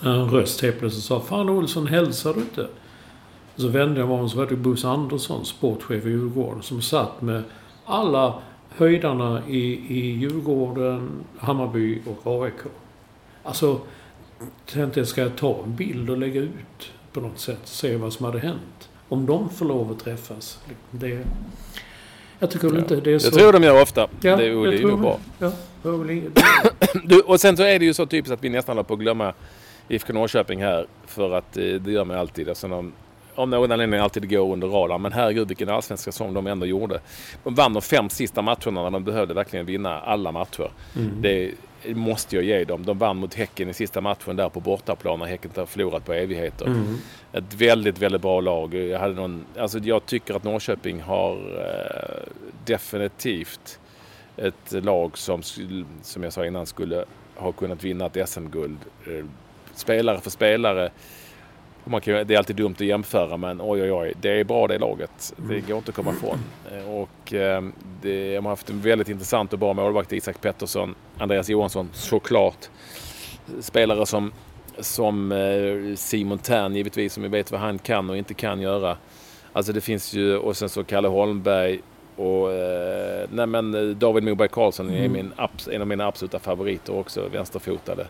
En 0.00 0.30
röst 0.30 0.62
helt 0.62 0.78
plötsligt 0.78 1.04
sa 1.04 1.20
Fan 1.20 1.48
Olsson, 1.48 1.86
hälsar 1.86 2.34
du 2.34 2.40
inte? 2.40 2.68
Så 3.56 3.68
vände 3.68 4.00
jag 4.00 4.08
mig 4.08 4.18
om 4.18 4.24
och 4.24 4.30
så 4.30 4.36
var 4.36 4.46
det 4.46 4.56
Bosse 4.56 4.88
Andersson, 4.88 5.44
sportchef 5.44 6.06
i 6.06 6.08
Djurgården, 6.08 6.62
som 6.62 6.82
satt 6.82 7.22
med 7.22 7.42
alla 7.84 8.34
höjdarna 8.76 9.42
i, 9.48 9.62
i 9.88 10.10
Djurgården, 10.10 11.10
Hammarby 11.38 12.02
och 12.06 12.42
AIK. 12.44 12.60
Alltså, 13.42 13.80
tänkte 14.66 15.00
jag, 15.00 15.08
ska 15.08 15.20
jag 15.20 15.36
ta 15.36 15.62
en 15.64 15.76
bild 15.76 16.10
och 16.10 16.18
lägga 16.18 16.40
ut 16.40 16.92
på 17.12 17.20
något 17.20 17.38
sätt? 17.38 17.60
Se 17.64 17.96
vad 17.96 18.12
som 18.12 18.26
hade 18.26 18.38
hänt. 18.38 18.88
Om 19.08 19.26
de 19.26 19.50
får 19.50 19.66
lov 19.66 19.90
att 19.90 19.98
träffas. 19.98 20.60
Det, 20.90 21.24
jag 22.38 22.50
tycker 22.50 22.68
väl 22.68 22.78
inte 22.78 22.96
det 22.96 23.12
är 23.12 23.18
så... 23.18 23.26
Jag 23.26 23.34
tror 23.34 23.52
de 23.52 23.62
gör 23.62 23.82
ofta. 23.82 24.08
Ja, 24.20 24.36
det, 24.36 24.54
och 24.54 24.66
det 24.66 24.78
är 24.78 24.82
nog 24.82 25.00
bra. 25.00 25.18
Ja, 25.38 25.52
det. 25.82 26.22
Du, 27.04 27.20
och 27.20 27.40
sen 27.40 27.56
så 27.56 27.62
är 27.62 27.78
det 27.78 27.84
ju 27.84 27.94
så 27.94 28.06
typiskt 28.06 28.32
att 28.32 28.44
vi 28.44 28.48
nästan 28.48 28.76
håller 28.76 28.88
på 28.88 28.94
att 28.94 29.00
glömma 29.00 29.32
IFK 29.88 30.12
Norrköping 30.12 30.62
här. 30.62 30.86
För 31.06 31.34
att 31.34 31.56
eh, 31.56 31.62
det 31.62 31.92
gör 31.92 32.04
man 32.04 32.18
alltid. 32.18 32.48
Alltså 32.48 32.68
de, 32.68 32.92
om 33.37 33.51
någon 33.51 33.72
anledning 33.72 34.01
alltid 34.01 34.31
går 34.31 34.53
under 34.53 34.68
radarn. 34.68 35.03
Men 35.03 35.12
herregud 35.12 35.49
vilken 35.49 35.68
allsvensk 35.68 36.05
säsong 36.05 36.35
de 36.35 36.46
ändå 36.46 36.66
gjorde. 36.66 37.01
De 37.44 37.55
vann 37.55 37.72
de 37.72 37.83
fem 37.83 38.09
sista 38.09 38.42
matcherna 38.42 38.83
när 38.83 38.90
de 38.90 39.05
behövde 39.05 39.35
verkligen 39.35 39.66
vinna 39.66 40.01
alla 40.01 40.33
matcher. 40.33 40.70
Det 41.20 41.55
måste 41.94 42.37
jag 42.37 42.44
ge 42.44 42.64
dem. 42.64 42.85
De 42.85 42.99
vann 42.99 43.16
mot 43.16 43.35
Häcken 43.35 43.68
i 43.68 43.75
sista 43.75 44.01
matchen 44.01 44.37
där 44.37 44.49
på 44.49 44.61
bortaplan 44.61 45.18
när 45.18 45.27
Häcken 45.27 45.51
har 45.57 45.66
förlorat 45.66 46.05
på 46.05 46.12
evigheter. 46.12 46.66
Ett 47.33 47.55
väldigt, 47.55 47.99
väldigt 47.99 48.22
bra 48.22 48.40
lag. 48.40 48.75
Jag, 48.75 48.99
hade 48.99 49.14
någon, 49.14 49.44
alltså 49.59 49.79
jag 49.79 50.07
tycker 50.07 50.35
att 50.35 50.44
Norrköping 50.44 51.01
har 51.01 51.33
eh, 51.33 52.33
definitivt 52.64 53.79
ett 54.37 54.85
lag 54.85 55.18
som, 55.18 55.42
som 56.03 56.22
jag 56.22 56.33
sa 56.33 56.46
innan 56.46 56.66
skulle 56.66 57.05
ha 57.35 57.53
kunnat 57.53 57.85
vinna 57.85 58.07
ett 58.07 58.29
SM-guld 58.29 58.79
eh, 59.07 59.25
spelare 59.75 60.20
för 60.20 60.31
spelare. 60.31 60.90
Man 61.88 62.01
kan, 62.01 62.27
det 62.27 62.35
är 62.35 62.38
alltid 62.38 62.57
dumt 62.57 62.75
att 62.75 62.87
jämföra 62.87 63.37
men 63.37 63.61
oj 63.61 63.83
oj 63.83 63.92
oj, 63.92 64.12
det 64.20 64.40
är 64.40 64.44
bra 64.44 64.66
det 64.66 64.79
laget. 64.79 65.35
Det 65.37 65.61
går 65.61 65.77
inte 65.77 65.88
att 65.88 65.94
komma 65.94 66.11
ifrån. 66.11 66.38
Eh, 66.72 66.90
och 66.90 67.35
eh, 67.35 67.62
det, 68.03 68.35
de 68.35 68.44
har 68.44 68.53
haft 68.53 68.70
en 68.70 68.81
väldigt 68.81 69.09
intressant 69.09 69.53
och 69.53 69.59
bra 69.59 69.72
målvakt, 69.72 70.12
Isak 70.12 70.40
Pettersson, 70.40 70.94
Andreas 71.18 71.49
Johansson 71.49 71.90
såklart. 71.92 72.68
Spelare 73.61 74.07
som, 74.07 74.33
som 74.79 75.33
eh, 75.33 75.96
Simon 75.96 76.38
Tern 76.38 76.77
givetvis, 76.77 77.12
som 77.12 77.22
vi 77.22 77.29
vet 77.29 77.53
vad 77.53 77.61
han 77.61 77.79
kan 77.79 78.11
och 78.11 78.16
inte 78.16 78.35
kan 78.35 78.61
göra. 78.61 78.96
Alltså 79.53 79.72
det 79.72 79.81
finns 79.81 80.14
ju, 80.14 80.37
och 80.37 80.57
sen 80.57 80.68
så 80.68 80.85
Kalle 80.85 81.09
Holmberg 81.09 81.81
och 82.16 82.49
nej 83.31 83.46
men 83.46 83.99
David 83.99 84.25
Moberg 84.25 84.49
Karlsson 84.49 84.90
är 84.90 85.09
min, 85.09 85.33
en 85.70 85.81
av 85.81 85.87
mina 85.87 86.07
absoluta 86.07 86.38
favoriter 86.38 86.94
också, 86.94 87.29
vänsterfotade. 87.29 88.07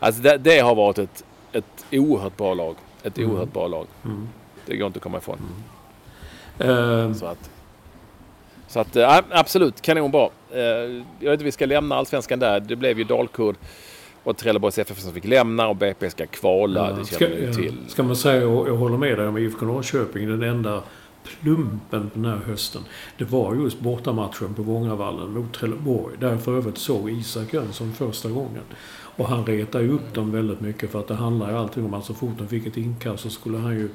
Alltså 0.00 0.22
det, 0.22 0.38
det 0.38 0.58
har 0.58 0.74
varit 0.74 0.98
ett, 0.98 1.24
ett 1.52 1.84
oerhört 1.92 2.36
bra 2.36 2.54
lag. 2.54 2.76
Ett 3.02 3.18
mm. 3.18 3.30
oerhört 3.30 3.52
bra 3.52 3.68
lag. 3.68 3.86
Mm. 4.04 4.28
Det 4.66 4.76
går 4.76 4.86
inte 4.86 4.96
att 4.96 5.02
komma 5.02 5.18
ifrån. 5.18 5.38
Mm. 6.58 7.14
Så 7.14 7.26
att, 7.26 7.50
så 8.68 8.80
att 8.80 8.96
äh, 8.96 9.18
absolut, 9.30 9.80
kanonbra. 9.80 10.28
Uh, 10.54 10.60
jag 10.60 11.02
vet 11.20 11.32
inte, 11.32 11.44
vi 11.44 11.52
ska 11.52 11.66
lämna 11.66 11.96
allsvenskan 11.96 12.38
där. 12.38 12.60
Det 12.60 12.76
blev 12.76 12.98
ju 12.98 13.04
Dalkurd 13.04 13.56
och 14.24 14.36
Trelleborgs 14.36 14.78
FF 14.78 14.98
som 14.98 15.12
fick 15.12 15.24
lämna 15.24 15.68
och 15.68 15.76
BP 15.76 16.10
ska 16.10 16.26
kvala. 16.26 16.90
Ja. 16.90 16.96
Det 16.96 17.18
känner 17.18 17.36
vi 17.36 17.54
till. 17.54 17.76
Ska 17.88 18.02
man 18.02 18.16
säga, 18.16 18.48
och 18.48 18.68
jag 18.68 18.76
håller 18.76 18.96
med 18.96 19.18
dig 19.18 19.28
om 19.28 19.38
IFK 19.38 19.66
Norrköping, 19.66 20.28
den 20.28 20.42
enda 20.42 20.82
plumpen 21.22 22.10
den 22.14 22.24
här 22.24 22.36
hösten. 22.36 22.82
Det 23.18 23.24
var 23.24 23.54
just 23.54 23.80
bortamatchen 23.80 24.54
på 24.54 24.62
Vångavallen 24.62 25.32
mot 25.32 25.54
Trelleborg. 25.54 26.16
Där 26.18 26.36
för 26.36 26.56
övrigt 26.56 26.78
såg 26.78 27.10
Isak 27.10 27.52
Jönsson 27.52 27.92
första 27.92 28.28
gången. 28.28 28.62
Och 29.16 29.28
han 29.28 29.46
retade 29.46 29.88
upp 29.88 30.14
dem 30.14 30.32
väldigt 30.32 30.60
mycket 30.60 30.90
för 30.90 31.00
att 31.00 31.08
det 31.08 31.14
handlar 31.14 31.50
ju 31.50 31.56
alltid 31.56 31.84
om 31.84 31.94
att 31.94 32.04
så 32.04 32.14
fort 32.14 32.38
de 32.38 32.48
fick 32.48 32.66
ett 32.66 32.76
inkast 32.76 33.22
så 33.22 33.30
skulle 33.30 33.58
han 33.58 33.72
ju, 33.72 33.88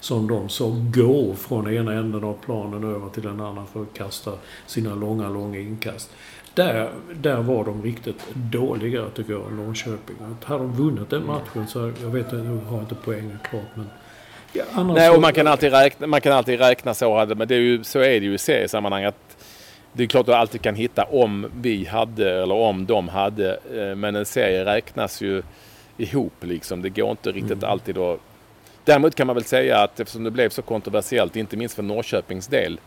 som 0.00 0.28
de 0.28 0.48
sa, 0.48 0.76
gå 0.94 1.34
från 1.34 1.74
ena 1.74 1.92
änden 1.92 2.24
av 2.24 2.36
planen 2.44 2.84
över 2.84 3.08
till 3.08 3.22
den 3.22 3.40
andra 3.40 3.66
för 3.72 3.82
att 3.82 3.94
kasta 3.94 4.32
sina 4.66 4.94
långa, 4.94 5.28
långa 5.28 5.58
inkast. 5.58 6.10
Där, 6.54 6.90
där 7.14 7.42
var 7.42 7.64
de 7.64 7.82
riktigt 7.82 8.34
dåliga 8.34 9.04
tycker 9.14 9.32
jag, 9.32 9.52
Norrköping. 9.52 10.16
Att 10.20 10.44
hade 10.44 10.62
de 10.62 10.72
vunnit 10.72 11.10
den 11.10 11.26
matchen 11.26 11.66
så, 11.68 11.92
jag 12.02 12.10
vet 12.10 12.32
inte, 12.32 12.36
jag 12.36 12.70
har 12.70 12.80
inte 12.80 12.94
poängen 13.04 13.38
klart 13.50 13.70
men 13.74 13.86
Ja, 14.52 14.82
Nej, 14.82 15.10
och 15.10 15.20
man 15.20 15.32
kan 15.32 15.46
alltid 15.46 15.72
räkna, 15.72 16.06
man 16.06 16.20
kan 16.20 16.32
alltid 16.32 16.60
räkna 16.60 16.94
så. 16.94 17.26
Men 17.36 17.48
det 17.48 17.54
är 17.54 17.58
ju, 17.58 17.84
så 17.84 17.98
är 17.98 18.20
det 18.20 18.26
ju 18.26 18.34
i 18.34 18.38
seriesammanhang. 18.38 19.04
Att 19.04 19.29
det 19.92 20.02
är 20.02 20.06
klart 20.06 20.20
att 20.20 20.26
du 20.26 20.34
alltid 20.34 20.62
kan 20.62 20.74
hitta 20.74 21.04
om 21.04 21.50
vi 21.60 21.84
hade 21.84 22.42
eller 22.42 22.54
om 22.54 22.86
de 22.86 23.08
hade. 23.08 23.58
Eh, 23.74 23.96
men 23.96 24.16
en 24.16 24.26
serie 24.26 24.64
räknas 24.64 25.20
ju 25.20 25.42
ihop 25.96 26.32
liksom. 26.40 26.82
Det 26.82 26.88
går 26.88 27.10
inte 27.10 27.32
riktigt 27.32 27.52
mm. 27.52 27.70
alltid 27.70 27.98
att... 27.98 28.20
Däremot 28.84 29.14
kan 29.14 29.26
man 29.26 29.36
väl 29.36 29.44
säga 29.44 29.78
att 29.82 30.00
eftersom 30.00 30.24
det 30.24 30.30
blev 30.30 30.50
så 30.50 30.62
kontroversiellt, 30.62 31.36
inte 31.36 31.56
minst 31.56 31.74
för 31.74 31.82
Norrköpings 31.82 32.46
del, 32.46 32.80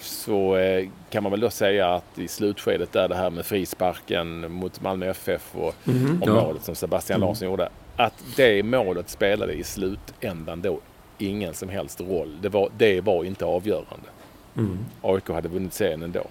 så 0.00 0.56
eh, 0.56 0.88
kan 1.10 1.22
man 1.22 1.32
väl 1.32 1.40
då 1.40 1.50
säga 1.50 1.94
att 1.94 2.18
i 2.18 2.28
slutskedet 2.28 2.92
där 2.92 3.08
det 3.08 3.14
här 3.14 3.30
med 3.30 3.46
frisparken 3.46 4.52
mot 4.52 4.80
Malmö 4.80 5.06
FF 5.06 5.56
och, 5.56 5.74
mm, 5.88 6.22
och 6.22 6.28
ja. 6.28 6.34
målet 6.34 6.64
som 6.64 6.74
Sebastian 6.74 7.16
mm. 7.16 7.28
Larsson 7.28 7.48
gjorde. 7.48 7.68
Att 7.96 8.24
det 8.36 8.62
målet 8.62 9.08
spelade 9.08 9.52
i 9.52 9.64
slutändan 9.64 10.62
då 10.62 10.80
ingen 11.18 11.54
som 11.54 11.68
helst 11.68 12.00
roll. 12.00 12.38
Det 12.42 12.48
var, 12.48 12.70
det 12.76 13.00
var 13.00 13.24
inte 13.24 13.44
avgörande. 13.44 14.08
Mm. 14.56 14.78
AIK 15.02 15.28
hade 15.28 15.48
vunnit 15.48 15.74
serien 15.74 16.02
ändå. 16.02 16.26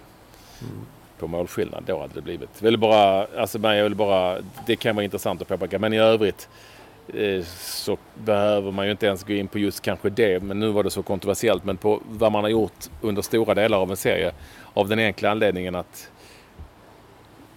Mm. 0.61 0.85
På 1.19 1.27
målskillnad. 1.27 1.83
Då 1.87 1.99
hade 1.99 2.13
det 2.13 2.21
blivit. 2.21 2.61
Vill 2.61 2.77
bara, 2.77 3.27
alltså, 3.37 3.59
jag 3.59 3.83
vill 3.83 3.95
bara, 3.95 4.37
det 4.65 4.75
kan 4.75 4.95
vara 4.95 5.03
intressant 5.03 5.41
att 5.41 5.47
påpeka. 5.47 5.79
Men 5.79 5.93
i 5.93 5.97
övrigt 5.97 6.49
eh, 7.13 7.43
så 7.59 7.97
behöver 8.15 8.71
man 8.71 8.85
ju 8.85 8.91
inte 8.91 9.05
ens 9.05 9.23
gå 9.23 9.33
in 9.33 9.47
på 9.47 9.59
just 9.59 9.81
kanske 9.81 10.09
det. 10.09 10.43
Men 10.43 10.59
nu 10.59 10.69
var 10.69 10.83
det 10.83 10.89
så 10.89 11.03
kontroversiellt. 11.03 11.63
Men 11.63 11.77
på 11.77 12.01
vad 12.09 12.31
man 12.31 12.43
har 12.43 12.51
gjort 12.51 12.89
under 13.01 13.21
stora 13.21 13.53
delar 13.53 13.77
av 13.77 13.91
en 13.91 13.97
serie. 13.97 14.31
Av 14.73 14.87
den 14.87 14.99
enkla 14.99 15.31
anledningen 15.31 15.75
att 15.75 16.11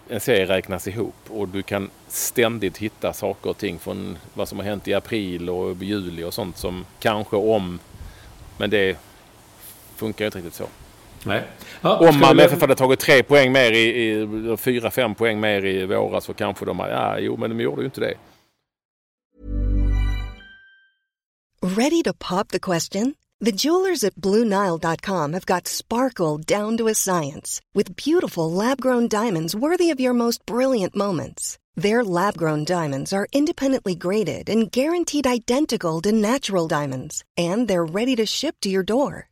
en 0.08 0.20
serie 0.20 0.46
räknas 0.46 0.88
ihop 0.88 1.14
och 1.28 1.48
du 1.48 1.62
kan 1.62 1.90
ständigt 2.08 2.78
hitta 2.78 3.12
saker 3.12 3.50
och 3.50 3.58
ting 3.58 3.78
från 3.78 4.18
vad 4.34 4.48
som 4.48 4.58
har 4.58 4.64
hänt 4.64 4.88
i 4.88 4.94
april 4.94 5.50
och 5.50 5.76
juli 5.82 6.24
och 6.24 6.34
sånt 6.34 6.56
som 6.56 6.84
kanske 7.00 7.36
om... 7.36 7.78
Men 8.58 8.70
det 8.70 8.96
funkar 9.96 10.24
ju 10.24 10.26
inte 10.26 10.38
riktigt 10.38 10.54
så. 10.54 10.66
Nej. 11.24 11.42
Ja, 11.80 12.08
om 12.08 12.20
Malmö 12.20 12.48
FF 12.48 12.60
hade 12.60 12.74
tagit 12.74 13.00
tre 13.00 13.22
poäng 13.22 13.52
mer 13.52 13.72
i, 13.72 13.82
i 13.82 14.56
fyra, 14.56 14.90
fem 14.90 15.14
poäng 15.14 15.40
mer 15.40 15.64
i 15.64 15.86
våras 15.86 16.24
så 16.24 16.34
kanske 16.34 16.64
de 16.64 16.78
hade, 16.78 16.92
ja 16.92 17.18
jo 17.18 17.36
men 17.36 17.50
de 17.50 17.60
gjorde 17.60 17.82
ju 17.82 17.84
inte 17.84 18.00
det. 18.00 18.14
Ready 21.62 22.02
to 22.02 22.12
pop 22.12 22.48
the 22.48 22.58
question? 22.58 23.14
The 23.44 23.52
jewelers 23.52 24.04
at 24.04 24.14
BlueNile.com 24.14 25.32
have 25.32 25.46
got 25.46 25.68
sparkle 25.68 26.38
down 26.38 26.76
to 26.76 26.88
a 26.88 26.94
science 26.94 27.60
with 27.74 27.96
beautiful 27.96 28.50
lab-grown 28.52 29.08
diamonds 29.08 29.54
worthy 29.54 29.90
of 29.90 30.00
your 30.00 30.14
most 30.14 30.46
brilliant 30.46 30.94
moments. 30.94 31.58
Their 31.74 32.04
lab-grown 32.04 32.64
diamonds 32.64 33.12
are 33.12 33.26
independently 33.32 33.94
graded 33.94 34.48
and 34.48 34.70
guaranteed 34.70 35.26
identical 35.26 36.00
to 36.02 36.12
natural 36.12 36.68
diamonds, 36.68 37.24
and 37.36 37.68
they're 37.68 37.84
ready 37.84 38.16
to 38.16 38.26
ship 38.26 38.56
to 38.60 38.68
your 38.68 38.84
door. 38.84 39.31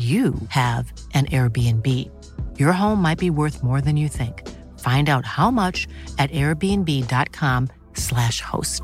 you 0.00 0.34
have 0.48 0.92
an 1.14 1.26
Airbnb. 1.26 1.86
Your 2.58 2.72
home 2.72 3.02
might 3.02 3.18
be 3.18 3.30
worth 3.30 3.62
more 3.62 3.80
than 3.80 3.96
you 3.96 4.08
think. 4.08 4.48
Find 4.78 5.08
out 5.08 5.26
how 5.26 5.50
much 5.50 5.88
at 6.18 6.30
airbnb.com 6.30 7.68
slash 7.94 8.40
host. 8.40 8.82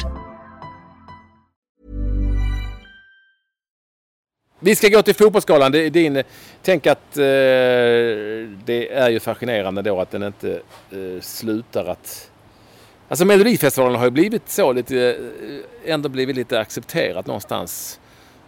Vi 4.60 4.76
ska 4.76 4.88
gå 4.88 5.02
till 5.02 5.14
fotbollsskalan. 5.14 5.72
Det 5.72 5.90
din, 5.90 6.22
tänk 6.62 6.86
att 6.86 7.16
eh, 7.16 7.22
det 8.64 8.92
är 8.92 9.10
ju 9.10 9.20
fascinerande 9.20 9.82
då 9.82 10.00
att 10.00 10.10
den 10.10 10.22
inte 10.22 10.52
eh, 10.90 11.20
slutar 11.20 11.84
att... 11.84 12.30
Alltså 13.08 13.24
Melodifestivalen 13.24 13.98
har 13.98 14.04
ju 14.04 14.10
blivit 14.10 14.48
så 14.48 14.72
lite, 14.72 15.16
eh, 15.84 15.92
ändå 15.92 16.08
blivit 16.08 16.36
lite 16.36 16.60
accepterat 16.60 17.26
någonstans. 17.26 18.00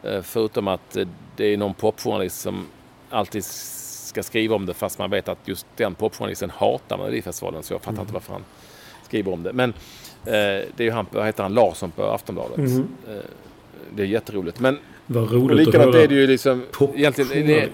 Eh, 0.02 0.22
förutom 0.22 0.68
att 0.68 0.96
eh, 0.96 1.08
det 1.36 1.44
är 1.44 1.56
någon 1.56 1.74
popjournalist 1.74 2.40
som 2.40 2.66
alltid 3.10 3.44
ska 3.44 4.22
skriva 4.22 4.56
om 4.56 4.66
det 4.66 4.74
fast 4.74 4.98
man 4.98 5.10
vet 5.10 5.28
att 5.28 5.38
just 5.44 5.66
den 5.76 5.94
popjournalisten 5.94 6.50
hatar 6.50 6.98
Melodifestivalen 6.98 7.62
så 7.62 7.74
jag 7.74 7.80
fattar 7.80 7.92
mm. 7.92 8.00
inte 8.00 8.14
varför 8.14 8.32
han 8.32 8.44
skriver 9.02 9.32
om 9.32 9.42
det. 9.42 9.52
Men 9.52 9.70
eh, 9.70 9.74
det 10.24 10.78
är 10.78 10.84
ju 10.84 10.90
han, 10.90 11.06
vad 11.10 11.26
heter 11.26 11.42
han, 11.42 11.54
Larsson 11.54 11.90
på 11.90 12.04
Aftonbladet. 12.04 12.58
Mm. 12.58 12.88
Eh, 13.08 13.14
det 13.94 14.02
är 14.02 14.06
jätteroligt. 14.06 14.60
Men 14.60 14.78
vad 15.06 15.32
roligt 15.32 15.68
att 15.68 15.74
höra 15.74 16.02
är 16.02 16.08
det 16.08 16.14
ju 16.14 16.26
liksom, 16.26 16.64
egentligen, 16.94 17.70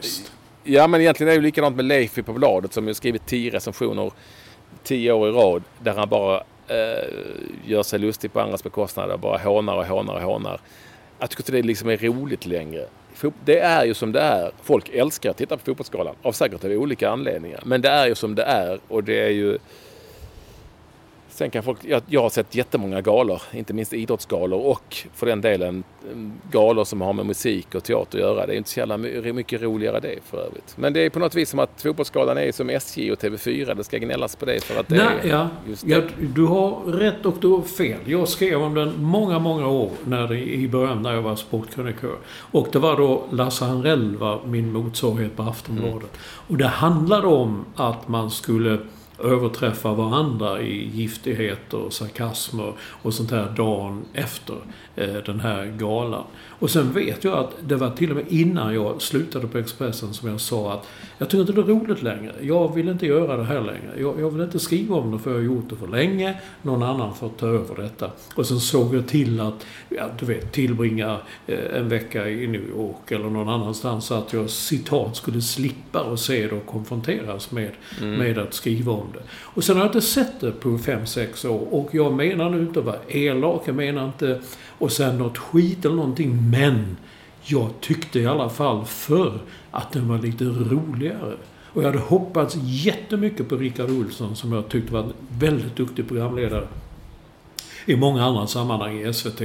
Ja 0.65 0.87
men 0.87 1.01
egentligen 1.01 1.29
är 1.29 1.33
det 1.33 1.37
ju 1.37 1.43
likadant 1.43 1.77
med 1.77 1.85
Leifi 1.85 2.23
på 2.23 2.33
bladet 2.33 2.73
som 2.73 2.89
ju 2.89 2.95
skrivit 2.95 3.27
tio 3.27 3.51
recensioner 3.51 4.13
tio 4.83 5.13
år 5.13 5.29
i 5.29 5.33
rad 5.33 5.63
där 5.79 5.95
han 5.95 6.09
bara 6.09 6.37
eh, 6.69 7.09
gör 7.65 7.83
sig 7.83 7.99
lustig 7.99 8.33
på 8.33 8.41
andras 8.41 8.65
bekostnad 8.65 9.11
och 9.11 9.19
bara 9.19 9.39
hånar 9.39 9.77
och 9.77 9.87
hånar 9.87 10.15
och 10.15 10.23
hånar 10.23 10.61
jag 11.25 11.31
tycker 11.31 11.43
inte 11.43 11.53
det 11.53 11.63
liksom 11.63 11.89
är 11.89 11.97
roligt 11.97 12.47
längre. 12.47 12.87
Det 13.45 13.59
är 13.59 13.85
ju 13.85 13.95
som 13.95 14.13
det 14.13 14.21
är. 14.21 14.51
Folk 14.63 14.89
älskar 14.89 15.31
att 15.31 15.37
titta 15.37 15.57
på 15.57 15.65
Fotbollsgalan 15.65 16.15
av 16.23 16.33
säkert 16.33 16.65
av 16.65 16.71
olika 16.71 17.11
anledningar. 17.11 17.63
Men 17.65 17.81
det 17.81 17.89
är 17.89 18.07
ju 18.07 18.15
som 18.15 18.35
det 18.35 18.43
är 18.43 18.81
och 18.89 19.05
det 19.05 19.27
är 19.27 19.31
ju... 19.31 19.59
Sen 21.35 21.51
kan 21.51 21.63
folk... 21.63 21.79
Jag, 21.83 22.03
jag 22.07 22.23
har 22.23 22.31
sett 22.31 22.55
jättemånga 22.55 23.01
galor, 23.01 23.43
inte 23.53 23.73
minst 23.73 23.93
idrottsgalor 23.93 24.67
och 24.67 24.97
för 25.15 25.27
den 25.27 25.41
delen 25.41 25.85
mm, 26.13 26.33
galor 26.51 26.85
som 26.85 27.01
har 27.01 27.13
med 27.13 27.27
musik 27.27 27.75
och 27.75 27.85
teater 27.85 28.19
att 28.19 28.25
göra. 28.25 28.47
Det 28.47 28.55
är 28.55 28.57
inte 28.57 28.71
så 28.71 28.79
jävla 28.81 28.97
my- 28.97 29.33
mycket 29.33 29.63
roligare 29.63 30.01
det 30.01 30.19
för 30.25 30.39
övrigt. 30.39 30.75
Men 30.77 30.93
det 30.93 31.01
är 31.01 31.11
på 31.11 31.19
något 31.19 31.35
vis 31.35 31.51
som 31.51 31.59
att 31.59 31.83
Fotbollsgalan 31.83 32.39
är 32.39 32.53
som 32.53 32.71
SJ 32.71 33.13
och 33.13 33.19
TV4. 33.19 33.75
Det 33.75 33.85
ska 33.85 33.99
gnällas 33.99 34.37
på 34.37 34.45
det 34.45 34.65
för 34.65 34.81
att 34.81 34.89
det 34.89 34.95
Nej, 34.97 35.07
är 35.23 35.29
ja, 35.29 35.49
just 35.69 35.87
ja, 35.87 36.01
det. 36.01 36.27
du 36.35 36.45
har 36.45 36.83
rätt 36.87 37.27
och 37.27 37.35
du 37.41 37.49
har 37.49 37.63
fel. 37.63 37.99
Jag 38.05 38.29
skrev 38.29 38.63
om 38.63 38.75
den 38.75 39.03
många, 39.03 39.39
många 39.39 39.69
år 39.69 39.91
när 40.05 40.29
det, 40.29 40.39
i 40.39 40.69
början 40.69 41.03
när 41.03 41.15
jag 41.15 41.23
var 41.23 41.37
sportkrönikör. 41.37 42.17
Och 42.39 42.69
det 42.73 42.79
var 42.79 42.97
då 42.97 43.23
Lasse 43.31 43.65
Hanrell 43.65 44.17
var 44.17 44.41
min 44.45 44.73
motsvarighet 44.73 45.37
på 45.37 45.43
Aftonbladet. 45.43 45.93
Mm. 45.95 46.11
Och 46.49 46.57
det 46.57 46.67
handlade 46.67 47.27
om 47.27 47.65
att 47.77 48.09
man 48.09 48.31
skulle 48.31 48.79
överträffa 49.19 49.95
varandra 49.95 50.61
i 50.61 50.91
giftighet 50.95 51.75
och 51.75 51.93
sarkasmer 51.93 52.73
och 52.81 53.15
sånt 53.15 53.31
här 53.31 53.53
dagen 53.57 54.05
efter 54.13 54.57
eh, 54.97 55.15
den 55.27 55.41
här 55.41 55.67
galan. 55.67 56.25
Och 56.59 56.71
sen 56.71 56.93
vet 56.93 57.25
jag 57.25 57.39
att 57.39 57.55
det 57.61 57.77
var 57.77 57.91
till 57.91 58.11
och 58.11 58.17
med 58.17 58.25
innan 58.29 58.75
jag 58.75 59.03
slutade 59.03 59.47
på 59.47 59.59
Expressen 59.59 60.15
som 60.15 60.29
jag 60.29 60.41
sa 60.41 60.73
att 60.73 60.89
jag 61.19 61.31
tycker 61.31 61.41
inte 61.41 61.53
det 61.53 61.61
är 61.61 61.65
roligt 61.65 62.03
längre. 62.03 62.33
Jag 62.41 62.75
vill 62.75 62.89
inte 62.89 63.07
göra 63.07 63.37
det 63.37 63.45
här 63.45 63.61
längre. 63.61 63.93
Jag, 63.99 64.21
jag 64.21 64.31
vill 64.31 64.43
inte 64.43 64.59
skriva 64.59 64.97
om 64.97 65.13
det 65.13 65.19
för 65.19 65.31
jag 65.31 65.39
har 65.39 65.45
gjort 65.45 65.71
det 65.71 65.77
för 65.77 65.87
länge. 65.87 66.41
Någon 66.63 66.83
annan 66.83 67.15
får 67.15 67.29
ta 67.29 67.47
över 67.47 67.83
detta. 67.83 68.11
Och 68.35 68.47
sen 68.47 68.61
såg 68.61 68.95
jag 68.95 69.09
till 69.09 69.41
att, 69.41 69.67
ja, 69.89 70.05
du 70.19 70.27
vet, 70.27 70.53
tillbringa 70.53 71.19
eh, 71.47 71.77
en 71.77 71.89
vecka 71.89 72.29
i 72.29 72.47
New 72.47 72.69
York 72.69 73.11
eller 73.11 73.31
någon 73.31 73.49
annanstans 73.49 74.05
så 74.05 74.15
att 74.15 74.33
jag 74.33 74.51
citat 74.51 75.17
skulle 75.17 75.41
slippa 75.41 76.01
och 76.03 76.19
se 76.19 76.47
det 76.47 76.55
och 76.55 76.67
konfronteras 76.67 77.51
med, 77.51 77.71
med 78.01 78.39
att 78.39 78.55
skriva 78.55 78.93
om 78.93 79.04
det. 79.13 79.23
Och 79.31 79.65
sen 79.65 79.77
har 79.77 79.83
jag 79.85 79.89
inte 79.89 80.01
sett 80.07 80.41
det 80.41 80.51
på 80.53 80.79
fem 80.79 81.07
sex 81.07 81.45
år 81.45 81.67
och 81.75 81.89
jag 81.93 82.13
menar 82.13 82.51
nu 82.51 82.61
inte 82.61 82.79
att 82.81 82.85
vara 82.87 82.97
elak, 83.09 83.63
jag 83.67 83.75
menar 83.77 84.05
inte 84.07 84.41
och 84.79 84.93
sen 84.93 85.19
något 85.19 85.39
skit 85.39 85.85
eller 85.85 85.95
någonting, 85.97 86.51
men 86.51 86.97
jag 87.43 87.71
tyckte 87.81 88.21
i 88.21 88.27
alla 88.27 88.49
fall 88.49 88.85
förr 88.85 89.39
att 89.71 89.93
den 89.93 90.09
var 90.09 90.19
lite 90.19 90.45
roligare. 90.45 91.35
Och 91.65 91.83
jag 91.83 91.87
hade 91.87 91.99
hoppats 91.99 92.57
jättemycket 92.63 93.49
på 93.49 93.57
Rickard 93.57 93.91
Olsson 93.91 94.37
som 94.37 94.53
jag 94.53 94.69
tyckte 94.69 94.93
var 94.93 95.01
en 95.01 95.13
väldigt 95.39 95.77
duktig 95.77 96.09
programledare 96.09 96.69
i 97.87 97.97
många 97.97 98.25
andra 98.25 98.47
sammanhang 98.47 99.01
i 99.01 99.13
SVT. 99.13 99.43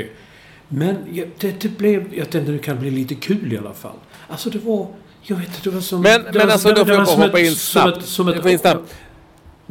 Men 0.67 0.95
det, 1.39 1.61
det 1.61 1.77
blev... 1.77 2.13
Jag 2.17 2.29
tänkte 2.29 2.51
det 2.51 2.57
kan 2.59 2.79
bli 2.79 2.91
lite 2.91 3.15
kul 3.15 3.53
i 3.53 3.57
alla 3.57 3.73
fall. 3.73 3.95
Alltså 4.27 4.49
det 4.49 4.59
var... 4.65 4.87
Jag 5.21 5.35
vet 5.37 5.47
inte, 5.47 5.59
det 5.63 5.69
var 5.69 5.81
som... 5.81 6.01
Men, 6.01 6.23
det 6.23 6.31
men 6.33 6.47
var, 6.47 6.53
alltså 6.53 6.67
det- 6.69 6.75
då 6.75 6.85
får 6.85 6.93
jag 6.93 6.99
bara 6.99 7.05
som 7.05 7.21
hoppa 7.21 7.39
ett- 7.39 7.45
in 7.45 7.55
som 7.55 7.81
snabbt. 7.81 7.97
ett- 7.97 8.05
Som 8.05 8.27
ett, 8.27 8.45
in 8.45 8.59
snabbt. 8.59 8.95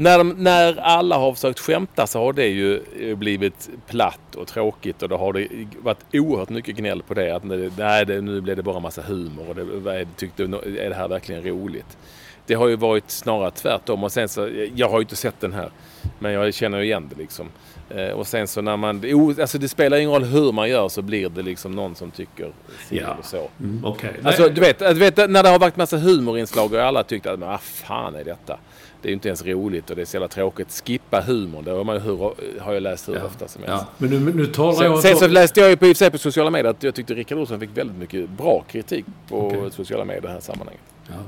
När, 0.00 0.18
de, 0.18 0.28
när 0.28 0.76
alla 0.80 1.16
har 1.18 1.34
försökt 1.34 1.58
skämta 1.58 2.06
så 2.06 2.18
har 2.24 2.32
det 2.32 2.46
ju 2.46 2.80
eh, 3.00 3.16
blivit 3.16 3.70
platt 3.86 4.34
och 4.36 4.46
tråkigt 4.46 5.02
och 5.02 5.08
då 5.08 5.16
har 5.16 5.32
det 5.32 5.48
varit 5.82 5.98
oerhört 6.12 6.48
mycket 6.48 6.76
gnäll 6.76 7.02
på 7.02 7.14
det. 7.14 7.30
Att 7.36 7.44
nu- 7.44 7.70
nej, 7.78 8.06
det, 8.06 8.20
nu 8.20 8.40
blev 8.40 8.56
det 8.56 8.62
bara 8.62 8.80
massa 8.80 9.02
humor 9.02 9.48
och 9.48 9.54
det, 9.54 10.06
tyckte, 10.16 10.42
är 10.42 10.88
det 10.88 10.94
här 10.94 11.08
verkligen 11.08 11.42
roligt? 11.42 11.98
Det 12.46 12.54
har 12.54 12.68
ju 12.68 12.76
varit 12.76 13.10
snarare 13.10 13.50
tvärtom 13.50 14.04
och 14.04 14.12
sen 14.12 14.28
så, 14.28 14.50
jag 14.74 14.88
har 14.88 14.98
ju 14.98 15.02
inte 15.02 15.16
sett 15.16 15.40
den 15.40 15.52
här. 15.52 15.70
Men 16.18 16.32
jag 16.32 16.54
känner 16.54 16.78
ju 16.78 16.84
igen 16.84 17.10
det 17.14 17.22
liksom. 17.22 17.48
Eh, 17.90 18.08
och 18.08 18.26
sen 18.26 18.48
så 18.48 18.60
när 18.60 18.76
man, 18.76 19.02
alltså 19.40 19.58
det 19.58 19.68
spelar 19.68 19.96
ingen 19.96 20.10
roll 20.12 20.24
hur 20.24 20.52
man 20.52 20.68
gör 20.68 20.88
så 20.88 21.02
blir 21.02 21.28
det 21.28 21.42
liksom 21.42 21.72
någon 21.72 21.94
som 21.94 22.10
tycker 22.10 22.52
si 22.88 22.96
Ja. 22.98 23.12
eller 23.12 23.22
så. 23.22 23.48
Mm, 23.60 23.84
Okej. 23.84 24.10
Alltså 24.24 24.48
du 24.48 24.60
vet, 24.60 24.78
du 24.78 24.94
vet 24.94 25.16
när 25.16 25.42
det 25.42 25.48
har 25.48 25.58
varit 25.58 25.76
massa 25.76 25.96
humorinslag 25.96 26.72
och 26.72 26.80
alla 26.80 27.04
tyckt 27.04 27.26
att 27.26 27.38
men 27.38 27.48
vad 27.48 27.60
fan 27.60 28.14
är 28.14 28.24
detta? 28.24 28.58
Det 29.02 29.08
är 29.08 29.10
ju 29.10 29.14
inte 29.14 29.28
ens 29.28 29.44
roligt 29.46 29.90
och 29.90 29.96
det 29.96 30.02
är 30.02 30.06
så 30.06 30.16
jävla 30.16 30.28
tråkigt. 30.28 30.82
Skippa 30.84 31.20
humorn. 31.20 31.64
Det 31.64 31.70
har, 31.70 31.84
man, 31.84 31.96
ju 31.96 32.00
hur, 32.00 32.16
har 32.60 32.72
jag 32.72 32.82
läst 32.82 33.08
hur 33.08 33.14
ja, 33.14 33.24
ofta 33.24 33.48
som 33.48 33.62
helst. 33.62 33.84
ja. 33.88 33.94
Men 33.98 34.10
nu, 34.10 34.32
nu 34.34 34.46
talar 34.46 34.72
Sen, 34.72 34.84
jag 34.84 35.02
sen 35.02 35.16
så 35.16 35.26
läste 35.26 35.60
jag 35.60 35.70
ju 35.70 35.76
på, 35.76 36.10
på 36.10 36.18
sociala 36.18 36.50
medier 36.50 36.70
att 36.70 36.82
jag 36.82 36.94
tyckte 36.94 37.14
Rickard 37.14 37.38
Olsson 37.38 37.60
fick 37.60 37.70
väldigt 37.74 37.96
mycket 37.96 38.30
bra 38.30 38.64
kritik 38.70 39.04
på 39.28 39.46
Okej. 39.46 39.70
sociala 39.70 40.04
medier 40.04 40.22
i 40.22 40.26
det 40.26 40.32
här 40.32 40.40
sammanhanget. 40.40 40.82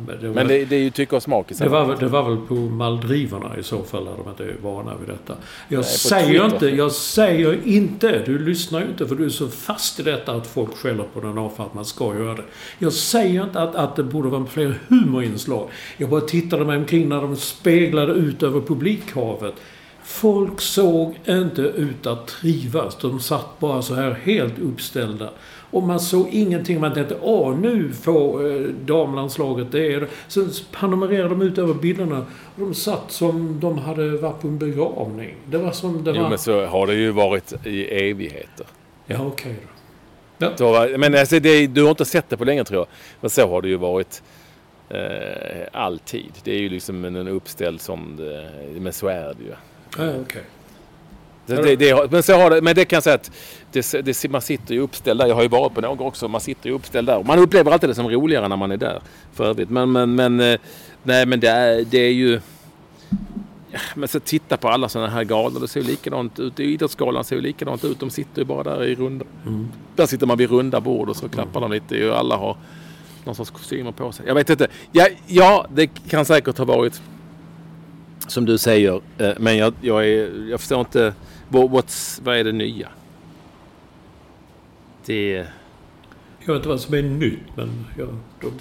Men 0.07 0.21
det 0.21 0.29
var, 0.29 0.35
Men 0.35 0.49
det, 0.49 0.65
det 0.65 0.77
är 0.77 0.81
ju 0.81 0.91
tycke 0.91 1.17
och 1.17 1.23
smak 1.23 1.51
i 1.51 1.55
det, 1.55 1.69
var, 1.69 1.97
det 1.97 2.09
var 2.09 2.31
väl 2.31 2.39
på 2.47 2.55
Maldiverna 2.55 3.57
i 3.59 3.63
så 3.63 3.83
fall, 3.83 4.05
där 4.05 4.13
de 4.25 4.31
inte 4.31 4.45
är 4.45 4.57
vana 4.63 4.93
vid 5.01 5.09
detta. 5.09 5.35
Jag 5.69 5.81
på 5.81 5.89
säger 5.89 6.45
inte, 6.45 6.67
jag 6.69 6.93
säger 6.93 7.59
inte, 7.65 8.23
du 8.27 8.39
lyssnar 8.39 8.81
ju 8.81 8.87
inte 8.87 9.07
för 9.07 9.15
du 9.15 9.25
är 9.25 9.29
så 9.29 9.49
fast 9.49 10.01
i 10.01 10.03
detta 10.03 10.33
att 10.33 10.47
folk 10.47 10.77
skäller 10.77 11.05
på 11.15 11.21
den 11.21 11.39
av 11.39 11.51
för 11.57 11.65
att 11.65 11.75
man 11.75 11.85
ska 11.85 12.15
göra 12.15 12.35
det. 12.35 12.45
Jag 12.79 12.93
säger 12.93 13.45
inte 13.45 13.63
att, 13.63 13.75
att 13.75 13.97
det 13.97 14.03
borde 14.03 14.29
vara 14.29 14.47
fler 14.47 14.79
humorinslag. 14.89 15.69
Jag 15.97 16.11
bara 16.11 16.21
tittade 16.21 16.65
mig 16.65 16.77
omkring 16.77 17.09
när 17.09 17.23
de 17.23 17.37
speglade 17.37 18.13
ut 18.13 18.43
över 18.43 18.61
publikhavet. 18.61 19.55
Folk 20.05 20.61
såg 20.61 21.19
inte 21.27 21.63
ut 21.63 22.07
att 22.07 22.27
trivas. 22.27 22.97
De 23.01 23.21
satt 23.21 23.59
bara 23.59 23.83
så 23.83 23.95
här 23.95 24.11
helt 24.25 24.59
uppställda. 24.59 25.31
Och 25.71 25.83
man 25.83 26.01
såg 26.01 26.29
ingenting. 26.29 26.81
Man 26.81 26.95
tänkte, 26.95 27.17
åh 27.23 27.57
nu 27.59 27.93
får 27.93 28.47
eh, 28.53 28.61
damlandslaget 28.85 29.73
det. 29.73 29.93
är 29.95 30.01
det." 30.01 30.07
Sen 30.29 30.51
panomererade 30.73 31.29
de 31.29 31.43
ut 31.43 31.59
över 31.59 31.75
bilderna. 31.75 32.19
Och 32.55 32.61
de 32.61 32.75
satt 32.75 33.11
som 33.13 33.61
de 33.61 33.79
hade 33.79 34.11
varit 34.17 34.41
på 34.41 34.49
en 34.49 34.59
begravning. 34.59 35.35
Det 35.47 35.59
var 35.59 35.73
som 35.73 36.05
det 36.05 36.11
Jo 36.17 36.23
var... 36.23 36.29
men 36.29 36.39
så 36.39 36.67
har 36.67 36.87
det 36.87 36.95
ju 36.95 37.11
varit 37.11 37.67
i 37.67 37.85
evigheter. 38.11 38.67
Ja, 39.07 39.27
okej 39.27 39.57
då. 40.39 40.53
Så, 40.57 40.73
var- 40.73 40.99
men 40.99 41.15
alltså, 41.15 41.41
det, 41.41 41.67
du 41.67 41.83
har 41.83 41.91
inte 41.91 42.05
sett 42.05 42.29
det 42.29 42.37
på 42.37 42.45
länge 42.45 42.65
tror 42.65 42.79
jag. 42.81 42.87
Men 43.21 43.31
så 43.31 43.49
har 43.49 43.63
det 43.63 43.69
ju 43.69 43.77
varit 43.77 44.23
eh, 44.89 44.99
alltid. 45.73 46.33
Det 46.45 46.53
är 46.55 46.59
ju 46.61 46.69
liksom 46.69 47.05
en, 47.05 47.17
en 47.17 47.29
uppställd 47.29 47.81
som 47.81 48.17
det, 48.17 48.51
men 48.81 48.93
så 48.93 49.07
är 49.09 49.35
det 49.39 49.45
ju. 49.45 49.53
Ja, 49.99 50.13
okej. 50.23 50.43
Det, 51.57 51.77
det, 51.77 51.91
har- 51.91 52.09
men, 52.11 52.23
så 52.23 52.35
har 52.35 52.51
det, 52.51 52.63
men 52.63 52.75
det 52.75 52.85
kan 52.85 52.97
jag 52.97 53.03
säga 53.03 53.15
att 53.15 53.31
det, 53.73 53.93
det, 54.05 54.29
man 54.31 54.41
sitter 54.41 54.75
ju 54.75 54.81
uppställd 54.81 55.21
där. 55.21 55.27
Jag 55.27 55.35
har 55.35 55.43
ju 55.43 55.49
varit 55.49 55.75
på 55.75 55.81
några 55.81 56.05
också. 56.05 56.29
Man 56.29 56.41
sitter 56.41 56.69
ju 56.69 56.75
uppställd 56.75 57.07
där. 57.09 57.23
Man 57.25 57.39
upplever 57.39 57.71
alltid 57.73 57.91
det 57.91 57.95
som 57.95 58.09
roligare 58.11 58.49
när 58.49 58.57
man 58.57 58.73
är 58.73 58.77
där. 58.77 59.01
För 59.33 59.45
övrigt. 59.45 59.71
Men, 59.71 59.93
men, 59.93 60.15
men, 60.15 60.41
eh, 60.41 60.59
nej, 61.03 61.27
men 61.27 61.41
det, 61.41 61.49
är, 61.49 61.85
det 61.91 61.99
är 61.99 62.13
ju... 62.13 62.41
Men 63.95 64.09
så 64.09 64.21
titta 64.21 64.57
på 64.57 64.69
alla 64.69 64.89
sådana 64.89 65.11
här 65.11 65.25
galor. 65.25 65.61
Det 65.61 65.69
ser 65.69 65.81
ju 65.81 65.87
likadant 65.87 66.39
ut. 66.39 66.61
Idrottsgalan 66.61 67.25
ser 67.25 67.37
ju 67.37 67.43
likadant 67.43 67.85
ut. 67.85 68.01
De 68.01 68.11
sitter 68.11 68.39
ju 68.43 68.45
bara 68.45 68.63
där 68.63 68.85
i 68.85 68.95
runda... 68.95 69.25
Där 69.97 70.07
sitter 70.07 70.27
man 70.27 70.39
vid 70.39 70.51
runda 70.51 70.81
bord 70.81 71.09
och 71.09 71.17
så 71.17 71.29
klappar 71.29 71.61
de 71.61 71.73
lite. 71.73 72.11
Och 72.11 72.19
alla 72.19 72.37
har 72.37 72.57
någon 73.25 73.35
sorts 73.35 73.51
kostymer 73.51 73.93
på 73.93 74.13
sig. 74.13 74.27
Jag 74.27 74.35
vet 74.35 74.51
inte. 74.51 74.69
Ja, 74.93 75.07
ja 75.27 75.67
det 75.75 75.87
kan 75.87 76.25
säkert 76.25 76.59
ha 76.59 76.65
varit 76.65 77.01
som 78.29 78.45
du 78.45 78.59
säger. 78.59 79.01
eh, 79.19 79.31
Men 79.39 79.57
jag, 79.57 79.75
jag, 79.81 80.09
är, 80.09 80.49
jag 80.51 80.61
förstår 80.61 80.81
inte. 80.81 81.15
What, 81.53 81.71
what's, 81.71 82.21
vad 82.25 82.37
är 82.37 82.45
det 82.45 82.53
nya? 82.53 82.89
Det... 85.07 85.47
Jag 86.41 86.47
vet 86.47 86.57
inte 86.57 86.69
vad 86.69 86.81
som 86.81 86.95
är 86.95 87.03
nytt, 87.03 87.39
men 87.57 87.87
jag, 87.99 88.09
de, 88.41 88.53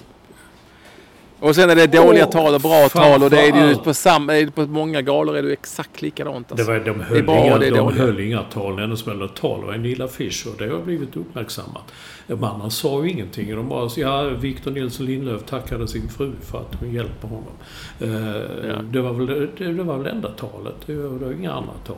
Och 1.40 1.54
sen 1.54 1.70
är 1.70 1.76
det 1.76 1.86
dåliga 1.86 2.24
Åh, 2.26 2.30
tal 2.30 2.54
och 2.54 2.60
bra 2.60 2.88
tal 2.88 3.22
och 3.22 3.30
det 3.30 3.40
är 3.48 3.52
det 3.52 3.68
ju 3.68 3.76
på, 3.76 3.94
sam, 3.94 4.30
är 4.30 4.44
det 4.44 4.50
på 4.50 4.66
många 4.66 5.02
galor 5.02 5.36
är 5.36 5.42
det 5.42 5.52
exakt 5.52 6.02
likadant. 6.02 6.48
det 6.48 6.52
Alltså. 6.54 6.70
var, 6.70 6.78
de 6.78 6.98
Det 6.98 7.04
är 7.04 7.08
höll, 7.08 7.22
bra, 7.22 7.46
inga, 7.46 7.58
det 7.58 7.70
de 7.70 7.92
höll 7.98 8.20
inga 8.20 8.42
tal. 8.42 8.76
Det 8.76 8.82
enda 8.82 8.96
som 8.96 9.20
höll 9.20 9.28
tal 9.28 9.64
var 9.64 10.04
affisch 10.04 10.46
och 10.46 10.58
det 10.58 10.68
har 10.72 10.80
blivit 10.80 11.16
uppmärksammat. 11.16 11.92
De 12.26 12.44
andra 12.44 12.70
sa 12.70 13.04
ju 13.04 13.10
ingenting. 13.10 13.56
De 13.56 13.68
bara, 13.68 13.90
ja, 13.96 14.22
Victor 14.22 14.70
Nilsson 14.70 15.06
Lindlöf 15.06 15.44
tackade 15.46 15.88
sin 15.88 16.08
fru 16.08 16.32
för 16.42 16.58
att 16.58 16.74
hon 16.80 16.92
hjälper 16.92 17.28
honom. 17.28 17.52
Eh, 18.00 18.68
Ja. 18.70 18.82
det, 18.82 19.00
var 19.00 19.12
väl, 19.12 19.26
det, 19.58 19.72
det 19.72 19.82
var 19.82 19.98
väl 19.98 20.06
enda 20.06 20.28
talet. 20.28 20.74
Det 20.86 20.94
var, 20.94 21.18
det 21.18 21.24
var 21.24 21.32
inga 21.32 21.52
andra 21.52 21.72
tal. 21.86 21.96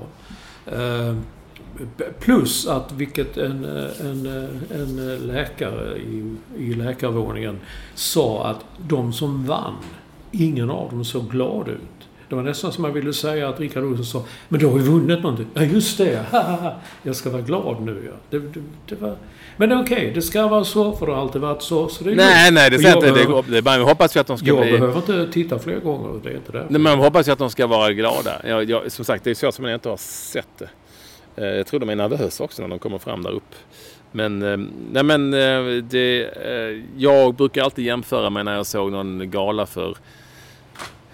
Eh, 0.67 1.15
plus 2.21 2.67
att, 2.67 2.93
vilket 2.93 3.37
en, 3.37 3.65
eh, 3.65 4.07
en, 4.07 4.27
eh, 4.27 4.81
en 4.81 5.19
läkare 5.27 5.97
i, 5.99 6.35
i 6.57 6.75
läkarvåningen 6.75 7.61
sa 7.95 8.47
att 8.47 8.65
de 8.89 9.13
som 9.13 9.47
vann, 9.47 9.77
ingen 10.31 10.71
av 10.71 10.91
dem 10.91 11.05
såg 11.05 11.31
glad 11.31 11.69
ut. 11.69 12.09
Det 12.29 12.37
var 12.37 12.43
nästan 12.43 12.73
som 12.73 12.83
man 12.83 12.93
ville 12.93 13.13
säga 13.13 13.49
att 13.49 13.61
Rickard 13.61 13.85
Olsson 13.85 14.05
sa 14.05 14.25
Men 14.49 14.61
du 14.61 14.67
har 14.67 14.79
ju 14.79 14.85
vunnit 14.85 15.23
någonting. 15.23 15.47
Ja, 15.55 15.63
just 15.63 15.99
det. 15.99 16.27
Jag 17.03 17.17
ska 17.17 17.31
vara 17.31 17.43
glad 17.43 17.83
nu, 17.83 18.03
ja. 18.07 18.17
Det, 18.31 18.39
det, 18.39 18.63
det 18.89 18.95
var... 18.95 19.17
Men 19.57 19.69
det 19.69 19.75
är 19.75 19.83
okej. 19.83 20.11
Det 20.15 20.23
ska 20.23 20.47
vara 20.49 20.65
så, 20.65 20.93
för 20.93 21.07
det 21.07 21.13
har 21.13 21.21
alltid 21.21 21.41
varit 21.41 21.63
så. 21.63 21.89
så 21.89 22.05
det 22.05 22.11
är 22.11 22.15
Nej, 22.17 22.51
nej, 22.53 22.71
det 22.71 22.77
jag 22.77 22.95
inte. 22.97 23.13
Behöver- 23.13 23.43
det 23.63 23.71
är 23.71 23.79
jag 23.79 23.85
hoppas 23.87 24.17
ju 24.17 24.21
att 24.21 24.27
de 24.27 24.39
ska 24.39 24.47
Jag 24.47 24.61
bli... 24.61 24.71
behöver 24.73 24.97
inte 24.97 25.33
titta 25.33 25.59
fler 25.59 25.81
gånger. 25.81 26.21
Det 26.23 26.31
är 26.31 26.35
inte 26.35 26.53
det. 26.53 26.67
Nej, 26.69 26.81
men 26.81 26.93
jag 26.93 26.99
hoppas 27.05 27.29
ju 27.29 27.33
att 27.33 27.39
de 27.39 27.51
ska 27.51 27.67
vara 27.67 27.93
glada. 27.93 28.41
Jag, 28.45 28.71
jag, 28.71 28.93
som 28.93 29.05
sagt, 29.05 29.25
det 29.25 29.31
är 29.31 29.35
så 29.35 29.53
som 29.53 29.65
jag 29.65 29.75
inte 29.75 29.89
har 29.89 29.97
sett 29.97 30.49
det. 30.59 30.69
Eh, 31.37 31.57
Jag 31.57 31.67
tror 31.67 31.81
de 31.81 31.89
är 31.89 31.97
nervösa 31.97 32.45
också 32.45 32.63
när 32.63 32.69
de 32.69 32.79
kommer 32.79 32.99
fram 32.99 33.23
där 33.23 33.31
upp. 33.31 33.55
Men, 34.13 34.43
eh, 34.43 34.57
nej 34.93 35.03
men 35.03 35.35
eh, 35.35 35.83
det, 35.83 36.29
jag 36.97 37.35
brukar 37.35 37.63
alltid 37.63 37.85
jämföra 37.85 38.31
med 38.31 38.45
när 38.45 38.55
jag 38.57 38.67
såg 38.67 38.93
någon 38.93 39.31
gala 39.31 39.67
för 39.67 39.97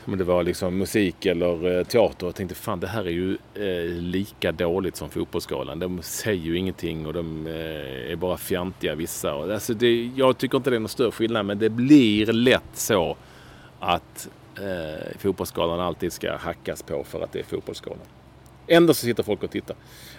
Om 0.09 0.18
det 0.18 0.24
var 0.24 0.42
liksom 0.42 0.78
musik 0.78 1.26
eller 1.26 1.78
eh, 1.78 1.84
teater. 1.84 2.26
Och 2.26 2.34
tänkte 2.34 2.54
fan 2.54 2.80
det 2.80 2.86
här 2.86 3.04
är 3.04 3.11
ju 3.11 3.32
eh, 3.54 3.92
lika 3.92 4.52
dåligt 4.52 4.96
som 4.96 5.11
Fotbollsgalan. 5.11 5.78
De 5.78 6.02
säger 6.02 6.44
ju 6.44 6.59
ingenting 6.59 7.06
och 7.06 7.12
de 7.12 7.46
eh, 7.46 8.12
är 8.12 8.16
bara 8.16 8.36
fjantiga 8.36 8.94
vissa. 8.94 9.32
Alltså 9.32 9.74
det, 9.74 10.11
jag 10.16 10.38
tycker 10.38 10.56
inte 10.56 10.70
det 10.70 10.76
är 10.76 10.80
någon 10.80 10.88
större 10.88 11.11
skillnad 11.11 11.46
men 11.46 11.59
det 11.59 11.68
blir 11.68 12.26
lätt 12.26 12.70
så 12.72 13.16
att 13.80 14.28
eh, 14.56 15.18
Fotbollsgalan 15.18 15.80
alltid 15.80 16.12
ska 16.12 16.36
hackas 16.36 16.82
på 16.82 17.04
för 17.04 17.20
att 17.20 17.32
det 17.32 17.38
är 17.38 17.44
Fotbollsgalan. 17.44 18.06
Ändå 18.66 18.94
så 18.94 19.06
sitter 19.06 19.22
folk 19.22 19.42
och 19.42 19.50
tittar. 19.50 19.76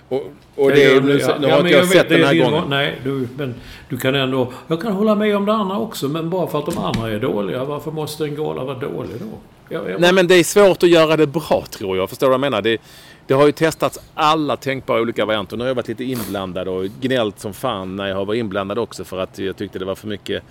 Och, 0.10 0.24
och 0.56 0.70
det, 0.72 0.94
Ja, 0.94 1.02
nu, 1.02 1.20
ja, 1.20 1.38
nu 1.40 1.48
ja, 1.48 1.56
har 1.56 1.64
men 1.64 1.66
inte 1.66 1.78
jag 1.78 1.86
vet, 1.86 1.92
sett 1.92 2.10
den 2.10 2.22
är 2.22 2.26
här 2.26 2.36
gången. 2.36 2.64
Nej, 2.70 3.02
du, 3.04 3.28
men 3.38 3.56
du 3.90 3.98
kan 3.98 4.16
ändå... 4.16 4.54
Jag 4.68 4.82
kan 4.82 4.92
hålla 4.92 5.16
med 5.16 5.36
om 5.38 5.46
det 5.46 5.54
andra 5.54 5.78
också, 5.80 6.08
men 6.08 6.30
bara 6.30 6.48
för 6.48 6.60
att 6.60 6.66
de 6.66 6.78
andra 6.78 7.12
är 7.12 7.20
dåliga, 7.20 7.64
varför 7.64 7.92
måste 7.92 8.26
en 8.26 8.36
gala 8.36 8.64
vara 8.64 8.80
dålig 8.80 9.20
då? 9.20 9.38
Jag, 9.70 9.90
jag, 9.90 10.02
Nej 10.02 10.14
men 10.14 10.28
det 10.28 10.36
är 10.36 10.44
svårt 10.44 10.84
att 10.84 10.90
göra 10.90 11.18
det 11.18 11.28
bra 11.28 11.64
tror 11.70 11.98
jag. 11.98 12.10
Förstår 12.10 12.28
du 12.28 12.30
vad 12.30 12.34
jag 12.34 12.52
menar? 12.52 12.62
Det, 12.62 12.82
det 13.28 13.34
har 13.34 13.46
ju 13.46 13.52
testats 13.52 14.00
alla 14.14 14.58
tänkbara 14.58 15.02
olika 15.02 15.26
varianter. 15.26 15.58
Nu 15.58 15.64
har 15.64 15.68
jag 15.68 15.76
varit 15.76 15.88
lite 15.88 16.04
inblandad 16.04 16.68
och 16.68 16.86
gnällt 17.02 17.40
som 17.40 17.54
fan 17.54 17.96
när 17.96 18.08
jag 18.08 18.16
har 18.16 18.26
varit 18.26 18.40
inblandad 18.40 18.80
också 18.80 19.04
för 19.04 19.18
att 19.20 19.40
jag 19.40 19.58
tyckte 19.58 19.80
det 19.80 19.86
var 19.86 19.96
för 19.96 20.08
mycket 20.08 20.44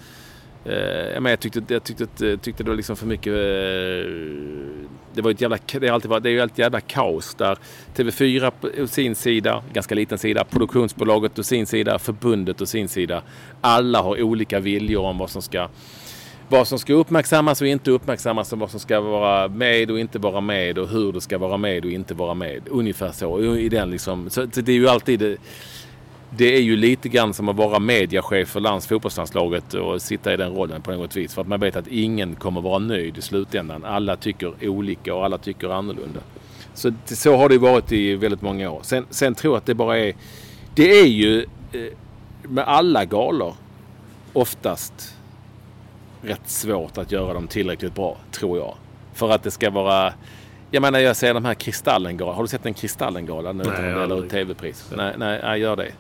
Eh, 0.65 0.75
jag, 1.15 1.23
menar, 1.23 1.31
jag 1.31 1.41
tyckte, 1.41 1.63
jag 1.69 1.85
tyckte, 1.85 2.29
eh, 2.31 2.39
tyckte 2.39 2.63
det 2.65 2.71
var 2.71 2.77
liksom 2.77 2.97
för 2.97 3.07
mycket... 3.07 3.33
Eh, 3.33 4.13
det 5.15 5.23
var 5.23 5.31
ett 5.31 5.41
jävla... 5.41 5.59
Det 5.73 5.87
har 5.89 5.95
alltid, 5.95 6.11
varit- 6.11 6.23
det 6.23 6.29
är 6.29 6.33
ju 6.33 6.41
ett 6.41 6.59
jävla 6.59 6.81
kaos 6.81 7.35
där 7.35 7.59
TV4 7.97 8.53
på 8.61 8.87
sin 8.87 9.15
sida, 9.15 9.63
ganska 9.73 9.95
liten 9.95 10.19
sida, 10.19 10.45
produktionsbolaget 10.45 11.35
på 11.35 11.43
sin 11.43 11.67
sida, 11.67 11.99
förbundet 11.99 12.57
på 12.57 12.67
sin 12.67 12.89
sida. 12.89 13.23
Alla 13.61 14.03
har 14.03 14.23
olika 14.23 14.61
viljor 14.61 15.03
om 15.03 15.19
vad 15.19 15.31
som 15.31 15.43
ska 15.43 15.69
vad 16.49 16.69
som 16.69 16.79
ska 16.79 16.93
uppmärksammas 16.93 17.61
och 17.61 17.67
inte 17.67 17.91
uppmärksammas 17.91 18.53
och 18.53 18.59
vad 18.59 18.71
som 18.71 18.81
ska 18.81 19.01
vara 19.01 19.49
med 19.49 19.91
och 19.91 20.01
inte 20.01 20.19
vara 20.19 20.41
med 20.41 20.79
och 20.79 20.89
hur 20.89 21.13
det 21.13 21.21
ska 21.21 21.39
vara 21.39 21.57
med 21.57 21.85
och 21.85 21.91
inte 21.91 22.15
vara 22.15 22.35
med. 22.35 22.63
Ungefär 22.71 23.13
så. 23.13 23.57
I 23.57 23.69
den 23.69 23.91
liksom, 23.91 24.31
så 24.31 24.45
det 24.45 24.69
är 24.69 24.77
ju 24.77 24.89
alltid... 24.89 25.39
Det, 26.31 26.57
är 26.57 26.61
ju 26.61 26.77
lite 26.77 27.09
grann 27.09 27.35
som 27.35 27.49
att 27.49 27.57
vara 27.57 27.79
mediachef 27.79 28.49
för 28.49 28.61
lands, 28.61 28.87
fotbollslandslaget 28.87 29.75
och 29.75 30.03
sitta 30.03 30.35
i 30.35 30.37
den 30.37 30.53
rollen 30.55 30.83
på 30.83 30.91
något 30.91 31.17
vis. 31.17 31.35
För 31.35 31.43
att 31.43 31.49
man 31.49 31.61
vet 31.61 31.77
att 31.77 31.87
ingen 31.87 32.35
kommer 32.35 32.61
vara 32.61 32.79
nöjd 32.79 33.19
i 33.19 33.23
slutändan. 33.23 33.85
Alla 33.85 34.17
tycker 34.17 34.69
olika 34.69 35.15
och 35.15 35.25
alla 35.25 35.39
tycker 35.39 35.69
annorlunda. 35.69 36.21
Så, 36.75 36.93
så 37.05 37.37
har 37.37 37.49
det 37.49 37.59
varit 37.59 37.93
i 37.93 38.15
väldigt 38.15 38.43
många 38.43 38.71
år. 38.71 38.81
Sen, 38.83 39.07
sen 39.11 39.35
tror 39.35 39.55
jag 39.55 39.59
att 39.59 39.67
det 39.67 39.75
bara 39.75 39.99
är... 39.99 40.15
Det 40.75 41.01
är 41.01 41.07
ju 41.07 41.43
eh, 41.73 41.81
med 42.43 42.65
alla 42.65 43.05
galor 43.05 43.55
oftast 44.33 45.18
rätt 46.23 46.49
svårt 46.49 46.99
att 46.99 47.13
göra 47.13 47.33
dem 47.35 47.47
tillräckligt 47.47 47.95
bra, 47.95 48.17
tror 48.33 48.59
jag. 48.59 48.75
För 49.13 49.31
att 49.31 49.43
det 49.43 49.51
ska 49.51 49.71
vara... 49.71 50.13
Jag 50.71 50.81
menar, 50.81 50.99
jag 50.99 51.17
ser 51.17 51.35
de 51.35 51.45
här 51.45 51.55
Kristallengalan. 51.55 52.35
Har 52.35 52.43
du 52.43 52.49
sett 52.49 52.67
en 52.67 52.75
Kristallengala 52.75 53.53
nu? 53.53 53.65
Nej, 53.65 53.85
gäller 53.85 54.01
aldrig. 54.01 54.31
tv-pris? 54.31 54.91
Nej, 54.97 55.15
nej, 55.19 55.41
nej, 55.43 55.61
gör 55.61 55.77
det. 55.77 55.93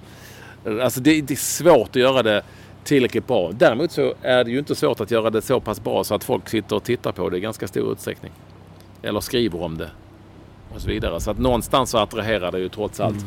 Alltså 0.82 1.00
det, 1.00 1.20
det 1.20 1.34
är 1.34 1.36
svårt 1.36 1.88
att 1.88 1.96
göra 1.96 2.22
det 2.22 2.42
tillräckligt 2.84 3.26
bra. 3.26 3.52
Däremot 3.52 3.92
så 3.92 4.14
är 4.22 4.44
det 4.44 4.50
ju 4.50 4.58
inte 4.58 4.74
svårt 4.74 5.00
att 5.00 5.10
göra 5.10 5.30
det 5.30 5.42
så 5.42 5.60
pass 5.60 5.84
bra 5.84 6.04
så 6.04 6.14
att 6.14 6.24
folk 6.24 6.48
sitter 6.48 6.76
och 6.76 6.84
tittar 6.84 7.12
på 7.12 7.28
det 7.28 7.36
i 7.36 7.40
ganska 7.40 7.68
stor 7.68 7.92
utsträckning. 7.92 8.32
Eller 9.02 9.20
skriver 9.20 9.62
om 9.62 9.78
det. 9.78 9.90
Och 10.78 10.82
så 10.82 10.88
vidare. 10.88 11.20
Så 11.20 11.30
att 11.30 11.38
någonstans 11.38 11.90
så 11.90 11.98
attraherar 11.98 12.52
det 12.52 12.58
ju 12.58 12.68
trots 12.68 13.00
allt 13.00 13.26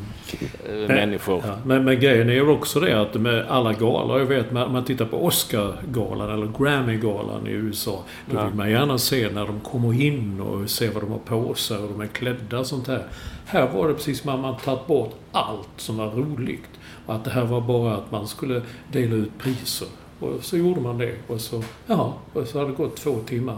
eh, 0.70 0.76
människor. 0.88 1.44
Ja, 1.48 1.56
men, 1.66 1.84
men 1.86 2.00
grejen 2.00 2.30
är 2.30 2.34
ju 2.34 2.48
också 2.50 2.80
det 2.80 3.02
att 3.02 3.14
med 3.14 3.46
alla 3.50 3.74
galor, 3.74 4.20
jag 4.20 4.26
vet 4.26 4.52
när 4.52 4.68
man 4.68 4.86
tittar 4.86 5.06
på 5.06 5.26
Oscar-galan 5.26 6.30
eller 6.32 6.48
Grammy-galan 6.60 7.48
i 7.48 7.52
USA. 7.52 8.04
Då 8.32 8.38
Ja. 8.38 8.46
vill 8.46 8.54
man 8.56 8.70
gärna 8.70 8.98
se 8.98 9.30
när 9.34 9.46
de 9.46 9.60
kommer 9.60 10.02
in 10.02 10.42
och 10.42 10.70
se 10.70 10.90
vad 10.90 11.04
de 11.04 11.12
har 11.12 11.20
på 11.20 11.54
sig 11.54 11.78
och 11.78 11.90
de 11.90 12.02
är 12.02 12.08
klädda 12.08 12.60
och 12.60 12.66
sånt 12.68 12.88
här. 12.88 13.04
Här 13.46 13.68
var 13.74 13.88
det 13.88 13.94
precis 13.94 14.22
som 14.22 14.30
att 14.30 14.40
man 14.40 14.58
tagit 14.58 14.88
bort 14.88 15.14
allt 15.32 15.70
som 15.78 15.98
var 15.98 16.10
roligt. 16.12 16.70
Och 17.06 17.16
att 17.16 17.24
det 17.24 17.32
här 17.32 17.46
var 17.46 17.62
bara 17.62 17.94
att 17.96 18.12
man 18.12 18.28
skulle 18.28 18.62
dela 18.92 19.16
ut 19.16 19.32
priser. 19.40 19.88
Och 20.20 20.44
så 20.44 20.58
gjorde 20.58 20.82
man 20.82 20.98
det. 20.98 21.14
Och 21.28 21.42
så, 21.42 21.64
ja, 21.88 22.14
och 22.34 22.48
så 22.48 22.60
hade 22.60 22.72
det 22.72 22.76
gått 22.78 22.96
två 22.96 23.16
timmar. 23.26 23.58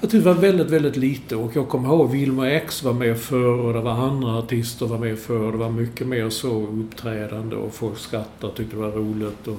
Jag 0.00 0.10
tyckte 0.10 0.28
det 0.28 0.34
var 0.34 0.40
väldigt, 0.42 0.70
väldigt 0.70 0.96
lite 0.96 1.36
och 1.36 1.56
jag 1.56 1.68
kommer 1.68 1.88
ihåg 1.88 2.10
Wilma 2.10 2.50
X 2.50 2.82
var 2.82 2.92
med 2.92 3.18
för 3.18 3.46
och 3.60 3.72
det 3.72 3.80
var 3.80 3.90
andra 3.92 4.38
artister 4.38 4.86
var 4.86 4.98
med 4.98 5.18
för. 5.18 5.52
Det 5.52 5.58
var 5.58 5.70
mycket 5.70 6.06
mer 6.06 6.30
så 6.30 6.48
uppträdande 6.66 7.56
och 7.56 7.74
folk 7.74 7.98
skrattade 7.98 8.46
och 8.46 8.54
tyckte 8.54 8.76
det 8.76 8.82
var 8.82 8.90
roligt. 8.90 9.48
Och, 9.48 9.58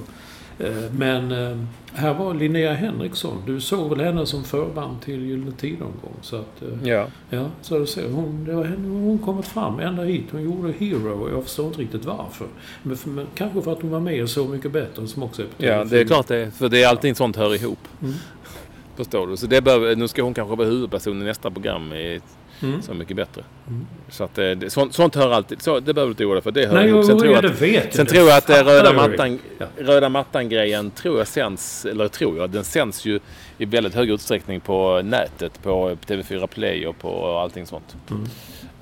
eh, 0.65 0.91
men 0.97 1.31
eh, 1.31 1.57
här 1.93 2.13
var 2.13 2.33
Linnea 2.33 2.73
Henriksson. 2.73 3.37
Du 3.45 3.61
såg 3.61 3.89
väl 3.89 3.99
henne 3.99 4.25
som 4.25 4.43
förband 4.43 5.01
till 5.01 5.25
Gyllene 5.25 5.51
Tider-omgång? 5.51 6.13
Så 6.21 6.35
att, 6.35 6.61
eh, 6.61 6.89
Ja. 6.89 7.07
ja, 7.29 7.45
så 7.61 7.79
du 7.79 7.85
ser, 7.87 8.11
hon, 8.11 8.45
det 8.45 8.53
var 8.53 8.63
henne, 8.63 8.87
hon 8.87 9.17
kommit 9.19 9.45
fram 9.47 9.79
ända 9.79 10.03
hit. 10.03 10.25
Hon 10.31 10.43
gjorde 10.43 10.73
Hero 10.79 11.23
och 11.23 11.29
jag 11.29 11.43
förstår 11.43 11.65
inte 11.67 11.81
riktigt 11.81 12.05
varför. 12.05 12.47
Men, 12.83 12.97
för, 12.97 13.09
men 13.09 13.27
kanske 13.35 13.61
för 13.61 13.71
att 13.71 13.81
hon 13.81 13.91
var 13.91 13.99
med 13.99 14.23
och 14.23 14.29
så 14.29 14.45
mycket 14.47 14.71
bättre 14.71 15.07
som 15.07 15.23
också 15.23 15.41
är 15.41 15.45
på 15.45 15.65
Ja, 15.65 15.83
det 15.83 15.99
är 15.99 16.03
TV4. 16.03 16.07
klart 16.07 16.27
det. 16.27 16.51
För 16.51 16.69
det 16.69 16.83
är 16.83 16.87
alltid 16.87 17.17
sånt 17.17 17.35
hör 17.35 17.55
ihop. 17.55 17.79
Mm. 18.01 18.13
Förstår 18.97 19.27
du? 19.27 19.37
Så 19.37 19.47
det 19.47 19.61
behöver, 19.61 19.95
nu 19.95 20.07
ska 20.07 20.23
hon 20.23 20.33
kanske 20.33 20.55
vara 20.55 20.67
huvudperson 20.67 21.21
i 21.21 21.25
nästa 21.25 21.51
program 21.51 21.93
i 21.93 22.21
Mm. 22.63 22.81
Så 22.81 22.93
mycket 22.93 23.15
bättre. 23.15 23.43
Mm. 23.67 23.85
Så 24.09 24.23
att 24.23 24.37
eh, 24.37 24.51
det, 24.51 24.69
sånt, 24.69 24.93
sånt 24.93 25.15
hör 25.15 25.31
alltid... 25.31 25.61
Så, 25.61 25.79
det 25.79 25.93
behöver 25.93 26.09
du 26.09 26.11
inte 26.11 26.25
oroa 26.25 26.33
dig 26.33 26.43
för. 26.43 26.51
Det 26.51 26.65
hör 26.65 26.73
Nej, 26.73 26.87
ihop. 26.87 27.05
Sen 27.05 27.19
tror 27.19 27.33
ja, 27.33 27.41
jag 27.41 27.51
att, 27.51 27.61
vet 27.61 27.95
sen 27.95 28.05
tror 28.05 28.27
jag 28.27 28.37
att 28.37 28.49
röda 28.49 28.93
mattan, 28.93 29.39
Ja. 29.57 29.65
röda 29.77 30.09
mattan-grejen 30.09 30.91
tror 30.91 31.17
jag 31.17 31.27
sänds, 31.27 31.85
eller 31.85 32.07
tror 32.07 32.37
jag, 32.37 32.49
den 32.49 32.63
sänds 32.63 33.05
ju 33.05 33.19
i 33.57 33.65
väldigt 33.65 33.93
hög 33.95 34.09
utsträckning 34.09 34.59
på 34.59 35.01
nätet. 35.01 35.63
På 35.63 35.97
TV4 36.07 36.47
Play 36.47 36.87
och 36.87 36.99
på 36.99 37.37
allting 37.37 37.65
sånt. 37.65 37.95
Mm. 38.09 38.25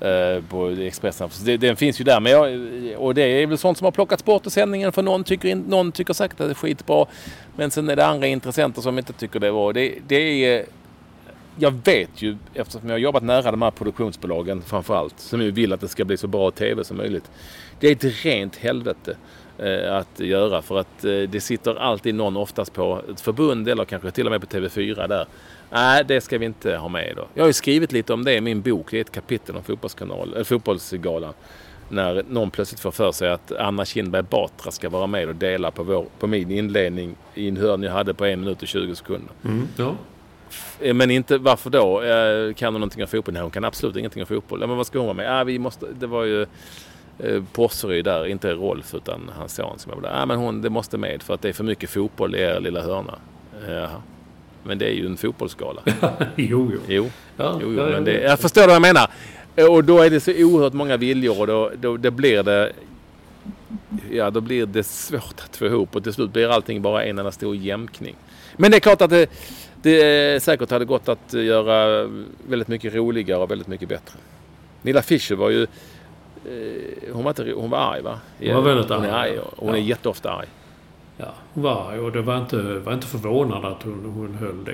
Eh, 0.04 0.42
på 0.48 0.68
Expressen. 0.68 1.30
Den 1.58 1.76
finns 1.76 2.00
ju 2.00 2.04
där. 2.04 2.20
Men 2.20 2.32
jag, 2.32 3.02
och 3.02 3.14
det 3.14 3.22
är 3.22 3.46
väl 3.46 3.58
sånt 3.58 3.78
som 3.78 3.84
har 3.84 3.92
plockats 3.92 4.24
bort 4.24 4.46
ur 4.46 4.50
sändningen 4.50 4.92
för 4.92 5.02
någon 5.02 5.24
tycker, 5.24 5.48
in, 5.48 5.58
någon 5.68 5.92
tycker 5.92 6.14
säkert 6.14 6.40
att 6.40 6.46
det 6.46 6.52
är 6.52 6.54
skitbra. 6.54 7.06
Men 7.56 7.70
sen 7.70 7.88
är 7.88 7.96
det 7.96 8.06
andra 8.06 8.26
intressenter 8.26 8.82
som 8.82 8.98
inte 8.98 9.12
tycker 9.12 9.40
det 9.40 9.46
är 9.46 9.52
bra. 9.52 9.72
Det, 9.72 9.94
det 10.06 10.44
är... 10.44 10.66
Jag 11.58 11.70
vet 11.84 12.22
ju, 12.22 12.36
eftersom 12.54 12.88
jag 12.88 12.94
har 12.94 12.98
jobbat 12.98 13.22
nära 13.22 13.50
de 13.50 13.62
här 13.62 13.70
produktionsbolagen 13.70 14.62
framförallt, 14.62 15.20
som 15.20 15.42
ju 15.42 15.50
vill 15.50 15.72
att 15.72 15.80
det 15.80 15.88
ska 15.88 16.04
bli 16.04 16.16
så 16.16 16.26
bra 16.26 16.50
TV 16.50 16.84
som 16.84 16.96
möjligt. 16.96 17.30
Det 17.80 17.88
är 17.88 17.92
ett 17.92 18.24
rent 18.24 18.56
helvete 18.56 19.16
eh, 19.58 19.96
att 19.96 20.20
göra 20.20 20.62
för 20.62 20.78
att 20.78 21.04
eh, 21.04 21.10
det 21.10 21.40
sitter 21.40 21.74
alltid 21.74 22.14
någon, 22.14 22.36
oftast 22.36 22.72
på 22.72 23.00
ett 23.12 23.20
förbund 23.20 23.68
eller 23.68 23.84
kanske 23.84 24.10
till 24.10 24.26
och 24.26 24.32
med 24.32 24.40
på 24.40 24.46
TV4 24.46 25.08
där. 25.08 25.26
Nej, 25.74 26.04
det 26.04 26.20
ska 26.20 26.38
vi 26.38 26.46
inte 26.46 26.76
ha 26.76 26.88
med 26.88 27.12
då. 27.16 27.26
Jag 27.34 27.42
har 27.42 27.46
ju 27.48 27.52
skrivit 27.52 27.92
lite 27.92 28.12
om 28.12 28.24
det 28.24 28.34
i 28.34 28.40
min 28.40 28.62
bok. 28.62 28.90
Det 28.90 28.96
är 28.96 29.00
ett 29.00 29.12
kapitel 29.12 29.56
om 29.56 29.62
fotbollskanal, 29.62 30.36
äh, 30.36 30.44
fotbollsgalan. 30.44 31.32
När 31.88 32.24
någon 32.28 32.50
plötsligt 32.50 32.80
får 32.80 32.90
för 32.90 33.12
sig 33.12 33.30
att 33.30 33.52
Anna 33.52 33.84
Kinberg 33.84 34.22
Batra 34.22 34.70
ska 34.70 34.88
vara 34.88 35.06
med 35.06 35.28
och 35.28 35.34
dela 35.34 35.70
på, 35.70 35.82
vår, 35.82 36.06
på 36.18 36.26
min 36.26 36.50
inledning 36.50 37.16
i 37.34 37.48
en 37.48 37.56
hörn 37.56 37.82
jag 37.82 37.92
hade 37.92 38.14
på 38.14 38.24
en 38.24 38.40
minut 38.40 38.62
och 38.62 38.68
20 38.68 38.94
sekunder. 38.94 39.30
Mm. 39.44 39.68
Ja. 39.76 39.94
Eh, 40.80 40.94
Men 40.94 41.10
inte, 41.10 41.38
varför 41.38 41.70
då? 41.70 42.02
Eh, 42.02 42.54
Kan 42.54 42.74
hon 42.74 42.80
någonting 42.80 43.02
om 43.02 43.08
fotboll? 43.08 43.32
Nej, 43.34 43.42
hon 43.42 43.50
kan 43.50 43.64
absolut 43.64 43.96
ingenting 43.96 44.22
om 44.22 44.26
fotboll. 44.26 44.58
Men 44.58 44.76
vad 44.76 44.86
ska 44.86 44.98
hon 44.98 45.06
vara 45.06 45.16
med? 45.16 45.40
Ah, 45.40 45.44
vi 45.44 45.58
måste, 45.58 45.86
det 45.98 46.06
var 46.06 46.24
ju 46.24 46.42
eh, 47.18 47.42
Porseryd 47.52 48.04
där, 48.04 48.26
inte 48.26 48.52
Rolf 48.52 48.94
utan 48.94 49.30
hans 49.38 49.54
son 49.54 49.78
som 49.78 49.92
var 49.94 50.00
där. 50.02 50.22
Ah, 50.22 50.26
men 50.26 50.38
hon, 50.38 50.62
det 50.62 50.70
måste 50.70 50.98
med 50.98 51.22
för 51.22 51.34
att 51.34 51.42
det 51.42 51.48
är 51.48 51.52
för 51.52 51.64
mycket 51.64 51.90
fotboll 51.90 52.34
i 52.34 52.40
er 52.40 52.60
lilla 52.60 52.82
hörna. 52.82 53.18
Eh, 53.66 53.72
Jaha. 53.74 54.02
Men 54.64 54.78
det 54.78 54.86
är 54.86 54.92
ju 54.92 55.06
en 55.06 55.16
fotbollsgala. 55.16 55.80
jo, 56.36 56.70
jo. 56.74 56.80
Jo, 56.88 57.10
Ja, 57.36 57.58
jo, 57.62 57.72
jo 57.72 57.80
ja, 57.80 57.86
men 57.86 58.04
det, 58.04 58.12
ja. 58.14 58.20
jag 58.28 58.38
förstår 58.40 58.66
vad 58.66 58.74
jag 58.74 58.82
menar. 58.82 59.10
Och 59.70 59.84
då 59.84 59.98
är 60.02 60.10
det 60.10 60.20
så 60.20 60.30
oerhört 60.32 60.72
många 60.72 60.96
viljor 60.96 61.40
och 61.40 61.46
då, 61.46 61.70
då, 61.80 61.96
då 61.96 62.10
blir 62.10 62.42
det 62.42 62.72
Ja, 64.10 64.30
då 64.30 64.40
blir 64.40 64.66
det 64.66 64.82
svårt 64.82 65.40
att 65.44 65.56
få 65.56 65.66
ihop 65.66 65.96
och 65.96 66.02
till 66.04 66.12
slut 66.12 66.32
blir 66.32 66.48
allting 66.48 66.82
bara 66.82 67.04
en 67.04 67.18
enda 67.18 67.32
stor 67.32 67.56
jämkning. 67.56 68.14
Men 68.56 68.70
det 68.70 68.76
är 68.76 68.80
klart 68.80 69.02
att 69.02 69.10
det, 69.10 69.30
det 69.82 70.42
säkert 70.42 70.70
hade 70.70 70.84
gått 70.84 71.08
att 71.08 71.32
göra 71.32 72.08
väldigt 72.48 72.68
mycket 72.68 72.94
roligare 72.94 73.42
och 73.42 73.50
väldigt 73.50 73.68
mycket 73.68 73.88
bättre. 73.88 74.18
Nilla 74.82 75.02
Fischer 75.02 75.34
var 75.34 75.50
ju... 75.50 75.62
eh, 75.62 77.12
Hon 77.12 77.24
var, 77.24 77.30
inte, 77.30 77.52
hon 77.56 77.70
var 77.70 77.78
arg 77.78 78.02
va? 78.02 78.18
Hon 78.38 78.54
var 78.54 78.62
väldigt 78.62 78.88
Hon 78.90 79.04
är 79.04 79.08
arg, 79.08 79.30
arg. 79.30 79.38
Hon 79.56 79.74
är 79.74 79.78
Ja. 79.78 79.84
jätteofta 79.84 80.30
arg. 80.30 80.46
Ja, 81.16 81.34
hon 81.54 81.62
var 81.62 81.98
och 81.98 82.12
det 82.12 82.22
var 82.22 82.38
inte, 82.38 82.78
var 82.78 82.92
inte 82.92 83.06
förvånande 83.06 83.68
att 83.68 83.82
hon, 83.82 84.04
hon 84.04 84.34
höll 84.34 84.64
det 84.64 84.72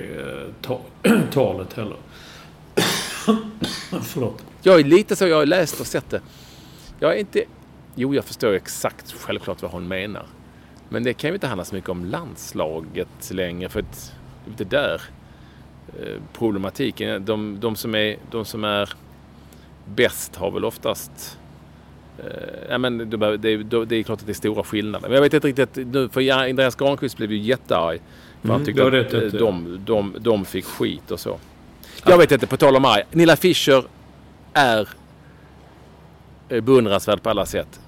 eh, 1.03 1.21
talet 1.31 1.73
heller. 1.73 1.97
Förlåt. 4.01 4.43
Jag 4.61 4.79
är 4.79 4.83
lite 4.83 5.15
så, 5.15 5.27
jag 5.27 5.35
har 5.35 5.45
läst 5.45 5.79
och 5.79 5.87
sett 5.87 6.09
det. 6.09 6.21
Jag 6.99 7.15
är 7.15 7.19
inte... 7.19 7.43
Jo, 7.95 8.15
jag 8.15 8.25
förstår 8.25 8.53
exakt 8.53 9.11
självklart 9.11 9.61
vad 9.61 9.71
hon 9.71 9.87
menar. 9.87 10.25
Men 10.89 11.03
det 11.03 11.13
kan 11.13 11.27
ju 11.29 11.33
inte 11.33 11.47
handla 11.47 11.65
så 11.65 11.75
mycket 11.75 11.89
om 11.89 12.05
landslaget 12.05 13.31
längre 13.31 13.69
för 13.69 13.79
att 13.79 14.13
det 14.57 14.63
där 14.63 15.01
eh, 15.99 16.21
problematiken, 16.33 17.25
de, 17.25 17.59
de, 17.59 17.75
som 17.75 17.95
är, 17.95 18.17
de 18.31 18.45
som 18.45 18.63
är 18.63 18.93
bäst 19.85 20.35
har 20.35 20.51
väl 20.51 20.65
oftast 20.65 21.37
Ja, 22.69 22.77
men 22.77 22.97
det, 22.97 23.15
är- 23.25 23.85
det 23.85 23.95
är 23.95 24.03
klart 24.03 24.19
att 24.19 24.25
det 24.25 24.31
är 24.31 24.33
stora 24.33 24.63
skillnader. 24.63 25.07
Men 25.09 25.15
jag 25.15 25.21
vet 25.21 25.33
inte 25.33 25.47
riktigt 25.47 25.87
nu, 25.93 26.09
för 26.09 26.31
Andreas 26.31 26.75
Granqvist 26.75 27.17
blev 27.17 27.31
ju 27.31 27.37
jättearg. 27.37 28.01
För 28.41 28.47
han 28.47 28.55
Mm, 28.55 28.65
tyckte 28.65 28.81
ja, 28.81 28.87
att 29.01 29.09
det- 29.11 29.25
eh, 29.25 29.31
de, 29.33 29.79
de, 29.85 30.15
de 30.19 30.45
fick 30.45 30.65
skit 30.65 31.11
och 31.11 31.19
så. 31.19 31.37
Jag 32.05 32.17
vet 32.17 32.31
inte, 32.31 32.47
på 32.47 32.57
tal 32.57 32.75
om 32.75 32.85
arg. 32.85 33.03
Nilla 33.11 33.35
Fischer 33.35 33.83
är 34.53 34.89
eh, 36.49 36.61
beundransvärd 36.61 37.21
på 37.23 37.29
alla 37.29 37.45
sätt. 37.45 37.79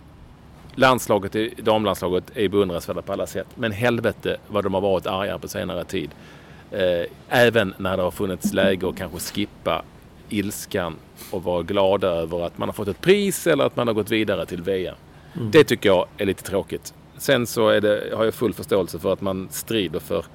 Landslaget, 0.75 1.57
damlandslaget 1.57 2.23
är 2.37 2.49
beundransvärda 2.49 3.01
på 3.01 3.13
alla 3.13 3.27
sätt. 3.27 3.47
Men 3.55 3.71
helvete 3.71 4.37
vad 4.47 4.63
de 4.63 4.73
har 4.73 4.81
varit 4.81 5.07
arga 5.07 5.37
på 5.39 5.47
senare 5.47 5.83
tid. 5.85 6.09
Eh, 6.71 7.05
även 7.29 7.73
när 7.77 7.97
det 7.97 8.03
har 8.03 8.11
funnits 8.11 8.53
läge 8.53 8.89
att 8.89 8.97
kanske 8.97 9.19
skippa 9.19 9.83
ilskan 10.33 10.95
och 11.31 11.43
vara 11.43 11.63
glada 11.63 12.07
över 12.07 12.45
att 12.45 12.57
man 12.57 12.69
har 12.69 12.73
fått 12.73 12.87
ett 12.87 13.01
pris 13.01 13.47
eller 13.47 13.65
att 13.65 13.75
man 13.75 13.87
har 13.87 13.93
gått 13.93 14.11
vidare 14.11 14.45
till 14.45 14.61
VM. 14.61 14.95
Det 15.51 15.63
tycker 15.63 15.89
jag 15.89 16.05
är 16.17 16.25
lite 16.25 16.43
tråkigt. 16.43 16.93
Sen 17.17 17.47
så 17.47 17.69
är 17.69 17.81
det, 17.81 18.13
har 18.15 18.25
jag 18.25 18.33
full 18.33 18.53
förståelse 18.53 18.99
för 18.99 19.13
att 19.13 19.21
man 19.21 19.47
strider 19.51 19.99
för, 19.99 20.25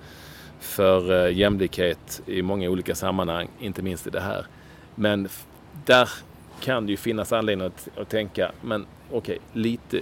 för 0.61 1.27
eh, 1.27 1.37
jämlikhet 1.37 2.21
i 2.27 2.43
många 2.43 2.71
olika 2.71 2.95
sammanhang, 2.95 3.49
inte 3.61 3.83
minst 3.83 4.07
i 4.07 4.11
det 4.11 4.21
här. 4.21 4.47
Men 4.95 5.29
där 5.85 6.09
kan 6.61 6.87
det 6.87 6.91
ju 6.91 6.97
finnas 6.97 7.33
anledning 7.33 7.67
att, 7.67 7.89
att 7.97 8.09
tänka, 8.09 8.53
men 8.63 8.87
okej, 9.13 9.39
lite, 9.53 10.01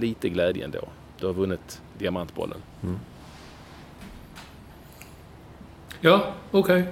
lite 0.00 0.28
glädje 0.28 0.64
ändå. 0.64 0.88
Du 1.20 1.26
har 1.26 1.32
vunnit 1.32 1.82
diamantbollen. 1.98 2.58
Ja, 6.00 6.34
okej. 6.50 6.84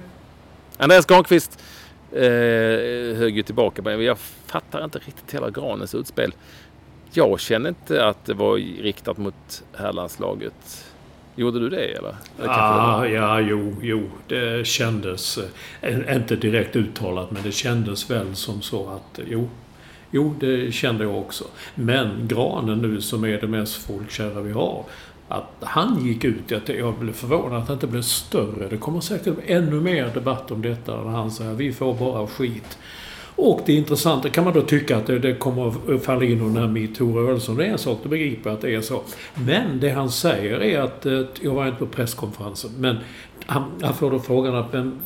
Andreas 0.77 1.05
Granqvist 1.05 1.59
eh, 2.11 3.17
högg 3.17 3.37
ju 3.37 3.43
tillbaka 3.43 3.83
på 3.83 3.89
Jag 3.91 4.17
fattar 4.45 4.83
inte 4.83 4.99
riktigt 4.99 5.33
hela 5.33 5.49
Granens 5.49 5.95
utspel. 5.95 6.33
Jag 7.11 7.39
känner 7.39 7.69
inte 7.69 8.05
att 8.05 8.25
det 8.25 8.33
var 8.33 8.57
riktat 8.81 9.17
mot 9.17 9.63
herrlandslaget. 9.73 10.85
Gjorde 11.35 11.59
du 11.59 11.69
det 11.69 11.85
eller? 11.85 12.15
eller 12.37 12.47
det 12.47 12.49
ah, 12.49 13.07
ja, 13.07 13.39
jo, 13.39 13.75
jo. 13.81 14.09
Det 14.27 14.67
kändes, 14.67 15.39
eh, 15.81 16.15
inte 16.15 16.35
direkt 16.35 16.75
uttalat, 16.75 17.31
men 17.31 17.43
det 17.43 17.51
kändes 17.51 18.11
väl 18.11 18.35
som 18.35 18.61
så 18.61 18.89
att, 18.89 19.19
jo. 19.27 19.49
Jo, 20.11 20.35
det 20.39 20.73
kände 20.73 21.03
jag 21.03 21.17
också. 21.17 21.43
Men 21.75 22.27
Granen 22.27 22.81
nu 22.81 23.01
som 23.01 23.23
är 23.23 23.41
det 23.41 23.47
mest 23.47 23.75
folkkära 23.75 24.41
vi 24.41 24.51
har. 24.51 24.85
Att 25.27 25.51
han 25.59 26.05
gick 26.05 26.23
ut, 26.23 26.43
jag, 26.47 26.61
jag 26.67 26.93
blev 26.93 27.13
förvånad 27.13 27.61
att 27.61 27.67
det 27.67 27.73
inte 27.73 27.87
blev 27.87 28.01
större. 28.01 28.67
Det 28.69 28.77
kommer 28.77 28.99
säkert 28.99 29.35
bli 29.35 29.53
ännu 29.53 29.81
mer 29.81 30.11
debatt 30.13 30.51
om 30.51 30.61
detta 30.61 31.03
när 31.03 31.11
han 31.11 31.31
säger 31.31 31.53
vi 31.53 31.73
får 31.73 31.93
bara 31.93 32.27
skit. 32.27 32.77
Och 33.35 33.61
det 33.65 33.73
intressanta 33.73 34.29
kan 34.29 34.43
man 34.43 34.53
då 34.53 34.61
tycka 34.61 34.97
att 34.97 35.07
det, 35.07 35.19
det 35.19 35.33
kommer 35.33 35.67
att 35.67 36.03
falla 36.03 36.23
in 36.23 36.41
under 36.41 36.61
den 36.61 36.69
här 36.69 36.81
metoo-rörelsen. 36.81 37.55
Det 37.55 37.65
är 37.65 37.71
en 37.71 37.77
sak, 37.77 37.99
det 38.03 38.09
begriper 38.09 38.49
att 38.49 38.61
det 38.61 38.75
är 38.75 38.81
så. 38.81 39.01
Men 39.33 39.79
det 39.79 39.89
han 39.89 40.11
säger 40.11 40.59
är 40.59 40.81
att, 40.81 41.05
eh, 41.05 41.21
jag 41.41 41.53
var 41.53 41.67
inte 41.67 41.79
på 41.79 41.85
presskonferensen, 41.85 42.71
men 42.77 42.97
han, 43.45 43.63
han 43.81 43.93
får 43.93 44.11
då 44.11 44.19
frågan 44.19 44.55
att 44.55 44.73
men 44.73 44.99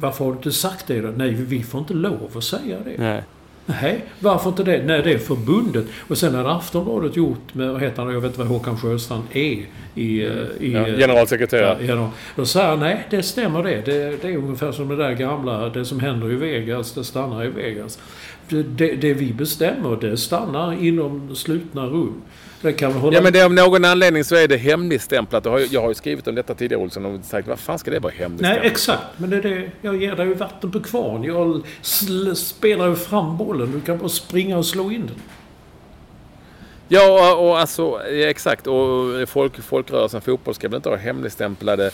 varför 0.00 0.24
har 0.24 0.32
du 0.32 0.36
inte 0.36 0.52
sagt 0.52 0.86
det 0.86 1.00
då? 1.00 1.08
Nej, 1.08 1.30
vi 1.34 1.62
får 1.62 1.80
inte 1.80 1.94
lov 1.94 2.30
att 2.36 2.44
säga 2.44 2.78
det. 2.84 2.94
Nej. 2.98 3.22
Nej, 3.68 4.04
varför 4.18 4.50
inte 4.50 4.62
det? 4.62 4.82
Nej, 4.84 5.02
det 5.02 5.12
är 5.12 5.18
förbundet. 5.18 5.84
Och 6.08 6.18
sen 6.18 6.34
har 6.34 6.44
Aftonbladet 6.44 7.16
gjort 7.16 7.54
med, 7.54 7.72
vad 7.72 7.80
heter 7.82 8.02
han, 8.02 8.12
jag 8.12 8.20
vet 8.20 8.28
inte 8.28 8.38
vad 8.38 8.48
Håkan 8.48 8.76
Sjöstrand 8.78 9.22
är 9.32 9.38
i... 9.40 9.66
i 9.94 10.72
Ja, 10.72 10.84
generalsekreterare. 10.84 11.84
Ja, 11.86 12.10
då 12.36 12.46
säger 12.46 12.68
han, 12.68 12.80
nej 12.80 13.06
det 13.10 13.22
stämmer 13.22 13.62
det. 13.62 13.82
det. 13.84 14.22
Det 14.22 14.28
är 14.28 14.36
ungefär 14.36 14.72
som 14.72 14.88
det 14.88 14.96
där 14.96 15.12
gamla, 15.12 15.68
det 15.68 15.84
som 15.84 16.00
händer 16.00 16.32
i 16.32 16.34
Vegas, 16.34 16.92
det 16.92 17.04
stannar 17.04 17.44
i 17.44 17.48
Vegas. 17.48 17.98
Det, 18.48 18.62
det, 18.62 18.94
det 18.94 19.14
vi 19.14 19.32
bestämmer, 19.32 19.96
det 19.96 20.16
stannar 20.16 20.82
inom 20.84 21.36
slutna 21.36 21.86
rum. 21.86 22.22
Det 22.60 22.72
kan 22.72 22.92
hålla... 22.92 23.16
Ja 23.16 23.22
men 23.22 23.32
det, 23.32 23.44
av 23.44 23.52
någon 23.52 23.84
anledning 23.84 24.24
så 24.24 24.34
är 24.34 24.48
det 24.48 24.56
hemligstämplat. 24.56 25.44
Jag 25.44 25.52
har, 25.52 25.62
jag 25.70 25.80
har 25.80 25.88
ju 25.88 25.94
skrivit 25.94 26.26
om 26.26 26.34
detta 26.34 26.54
tidigare 26.54 26.82
Olsson 26.82 27.06
och 27.06 27.24
sagt 27.24 27.48
vad 27.48 27.58
fan 27.58 27.78
ska 27.78 27.90
det 27.90 27.98
vara 27.98 28.12
hemligstämplat? 28.12 28.62
Nej, 28.62 28.70
exakt. 28.70 29.02
Men 29.16 29.30
det 29.30 29.36
är 29.36 29.42
det. 29.42 29.70
Jag 29.82 30.02
ger 30.02 30.16
dig 30.16 30.26
ju 30.26 30.34
vatten 30.34 30.70
på 30.70 30.80
kvarn. 30.80 31.24
Jag 31.24 31.62
spelar 32.36 32.88
ju 32.88 32.96
fram 32.96 33.36
bollen. 33.36 33.72
Du 33.72 33.80
kan 33.80 33.98
bara 33.98 34.08
springa 34.08 34.58
och 34.58 34.66
slå 34.66 34.90
in 34.90 35.06
den. 35.06 35.16
Ja, 36.88 37.32
och, 37.34 37.48
och 37.48 37.58
alltså 37.58 38.00
exakt. 38.06 38.66
Och 38.66 39.28
folk, 39.28 39.62
folkrörelsen 39.62 40.20
fotboll 40.20 40.54
ska 40.54 40.68
väl 40.68 40.76
inte 40.76 40.88
ha 40.88 40.96
hemligstämplade 40.96 41.86
eh, 41.86 41.92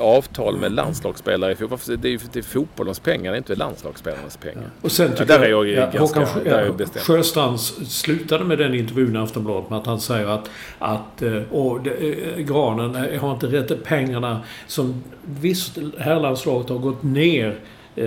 avtal 0.00 0.56
med 0.56 0.72
landslagsspelare 0.72 1.52
i 1.52 1.54
fotboll. 1.56 1.78
För 1.78 1.96
Det 1.96 2.08
är 2.08 2.12
ju 2.12 2.18
det 2.32 2.38
är 2.38 2.42
fotbollens 2.42 2.98
pengar, 3.00 3.30
det 3.32 3.36
är 3.36 3.38
inte 3.38 3.54
landslagsspelarnas 3.54 4.36
pengar. 4.36 4.70
Och 4.80 4.92
sen 4.92 5.06
Ja, 5.10 5.16
tycker 5.16 5.38
där 5.38 5.44
är 5.44 5.50
jag 5.50 5.66
ju 5.66 5.74
ganska- 5.74 6.00
Håkan 6.00 6.26
där 6.44 6.50
är 6.52 6.58
jag 6.60 6.68
ja, 6.68 6.72
bestämd. 6.72 7.04
Sjöstrand 7.06 7.60
slutade 7.60 8.44
med 8.44 8.58
den 8.58 8.74
intervjun 8.74 9.16
i 9.16 9.18
Aftonbladet 9.18 9.70
med 9.70 9.78
att 9.78 9.86
han 9.86 10.00
säger 10.00 10.26
att, 10.26 10.50
att 10.78 11.22
eh, 11.22 11.42
och 11.50 11.82
det, 11.82 11.90
eh, 11.90 12.38
Granen 12.38 12.94
eh, 12.96 13.20
har 13.20 13.32
inte 13.32 13.46
rätt 13.46 13.84
pengarna 13.84 14.40
som 14.66 15.02
visst 15.24 15.78
herrlandslaget 15.98 16.68
har 16.70 16.78
gått 16.78 17.02
ner 17.02 17.56
eh, 17.96 18.06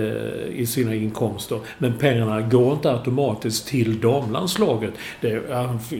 i 0.52 0.66
sina 0.66 0.94
inkomster. 0.94 1.60
Men 1.78 1.92
pengarna 1.92 2.40
går 2.40 2.72
inte 2.72 2.90
automatiskt 2.92 3.66
till 3.68 4.00
damlandslaget. 4.00 4.94
Det, 5.20 5.42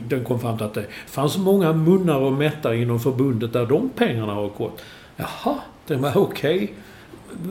den 0.07 0.23
kom 0.23 0.39
fram 0.39 0.57
till 0.57 0.65
att 0.65 0.73
det 0.73 0.85
fanns 1.07 1.37
många 1.37 1.73
munnar 1.73 2.19
och 2.19 2.33
mätta 2.33 2.75
inom 2.75 2.99
förbundet 2.99 3.53
där 3.53 3.65
de 3.65 3.89
pengarna 3.95 4.33
har 4.33 4.47
gått. 4.57 4.81
Jaha, 5.19 5.55
det 5.87 5.95
var 5.95 6.17
okej. 6.17 6.73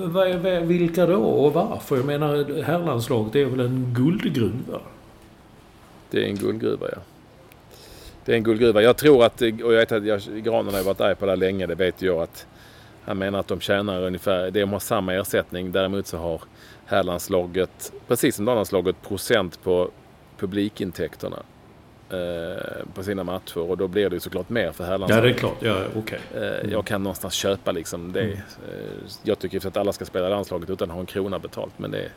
Okay. 0.06 0.60
Vilka 0.60 1.06
då 1.06 1.22
och 1.22 1.52
varför? 1.52 1.96
Jag 1.96 2.04
menar, 2.04 2.62
herrlandslaget 2.62 3.36
är 3.36 3.44
väl 3.44 3.60
en 3.60 3.94
guldgruva? 3.96 4.80
Det 6.10 6.24
är 6.24 6.28
en 6.28 6.36
guldgruva, 6.36 6.86
ja. 6.92 6.98
Det 8.24 8.32
är 8.32 8.36
en 8.36 8.42
guldgruva. 8.42 8.82
Jag 8.82 8.96
tror 8.96 9.24
att, 9.24 9.42
och 9.42 9.48
jag 9.48 9.68
vet 9.68 9.92
att 9.92 10.04
jag, 10.04 10.20
Granen 10.20 10.74
har 10.74 10.82
varit 10.82 11.00
arg 11.00 11.14
på 11.14 11.26
det 11.26 11.32
här 11.32 11.36
länge, 11.36 11.66
det 11.66 11.74
vet 11.74 12.02
jag 12.02 12.22
att 12.22 12.46
han 13.04 13.18
menar 13.18 13.38
att 13.38 13.48
de 13.48 13.60
tjänar 13.60 14.02
ungefär, 14.02 14.50
de 14.50 14.64
har 14.64 14.78
samma 14.78 15.14
ersättning. 15.14 15.72
Däremot 15.72 16.06
så 16.06 16.16
har 16.16 16.40
herrlandslaget, 16.86 17.92
precis 18.06 18.36
som 18.36 18.44
damlandslaget, 18.44 19.02
procent 19.08 19.62
på 19.62 19.90
publikintäkterna 20.38 21.42
på 22.94 23.02
sina 23.02 23.24
matcher. 23.24 23.58
Och 23.58 23.76
då 23.76 23.88
blir 23.88 24.10
det 24.10 24.16
ju 24.16 24.20
såklart 24.20 24.48
mer 24.48 24.72
för 24.72 24.84
Ja, 24.84 24.90
herrlandslaget. 24.90 25.24
det 25.24 25.30
är 25.30 25.38
klart. 25.38 25.56
Ja, 25.60 25.76
okej. 25.96 26.18
Eh, 26.36 26.70
Jag 26.72 26.84
kan 26.86 27.02
någonstans 27.02 27.34
köpa 27.34 27.72
liksom 27.72 28.12
det. 28.12 28.20
Mm. 28.22 28.32
Eh, 28.36 28.40
Jag 29.22 29.38
tycker 29.38 29.66
att 29.66 29.76
alla 29.76 29.92
ska 29.92 30.04
spela 30.04 30.26
i 30.26 30.30
landslaget 30.30 30.70
utan 30.70 30.90
att 30.90 30.94
ha 30.94 31.00
en 31.00 31.06
krona 31.06 31.38
betalt. 31.38 31.72
Men 31.76 31.90
det, 31.90 32.08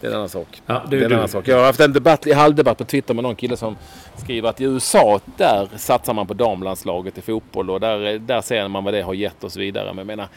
det 0.00 0.06
är 0.06 0.10
en 0.10 0.16
annan 0.16 0.28
sak. 0.28 0.62
Ja, 0.66 0.82
Det 0.90 0.96
det 0.98 1.04
är 1.04 1.10
en 1.10 1.16
annan 1.16 1.28
sak. 1.28 1.48
Jag 1.48 1.56
har 1.58 1.64
haft 1.64 1.80
en 1.80 1.92
debatt, 1.92 2.32
halvdebatt 2.34 2.78
på 2.78 2.84
Twitter 2.84 3.14
med 3.14 3.22
någon 3.22 3.36
kille 3.36 3.56
som 3.56 3.76
skriver 4.16 4.48
att 4.48 4.60
i 4.60 4.64
USA, 4.64 5.20
där 5.36 5.68
satsar 5.76 6.14
man 6.14 6.26
på 6.26 6.34
damlandslaget 6.34 7.18
i 7.18 7.20
fotboll 7.20 7.70
och 7.70 7.80
där, 7.80 8.18
där 8.18 8.40
ser 8.40 8.68
man 8.68 8.84
vad 8.84 8.94
det 8.94 9.02
har 9.02 9.14
gett 9.14 9.44
och 9.44 9.52
så 9.52 9.60
vidare. 9.60 9.86
Men 9.86 9.98
jag 9.98 10.06
menar, 10.06 10.28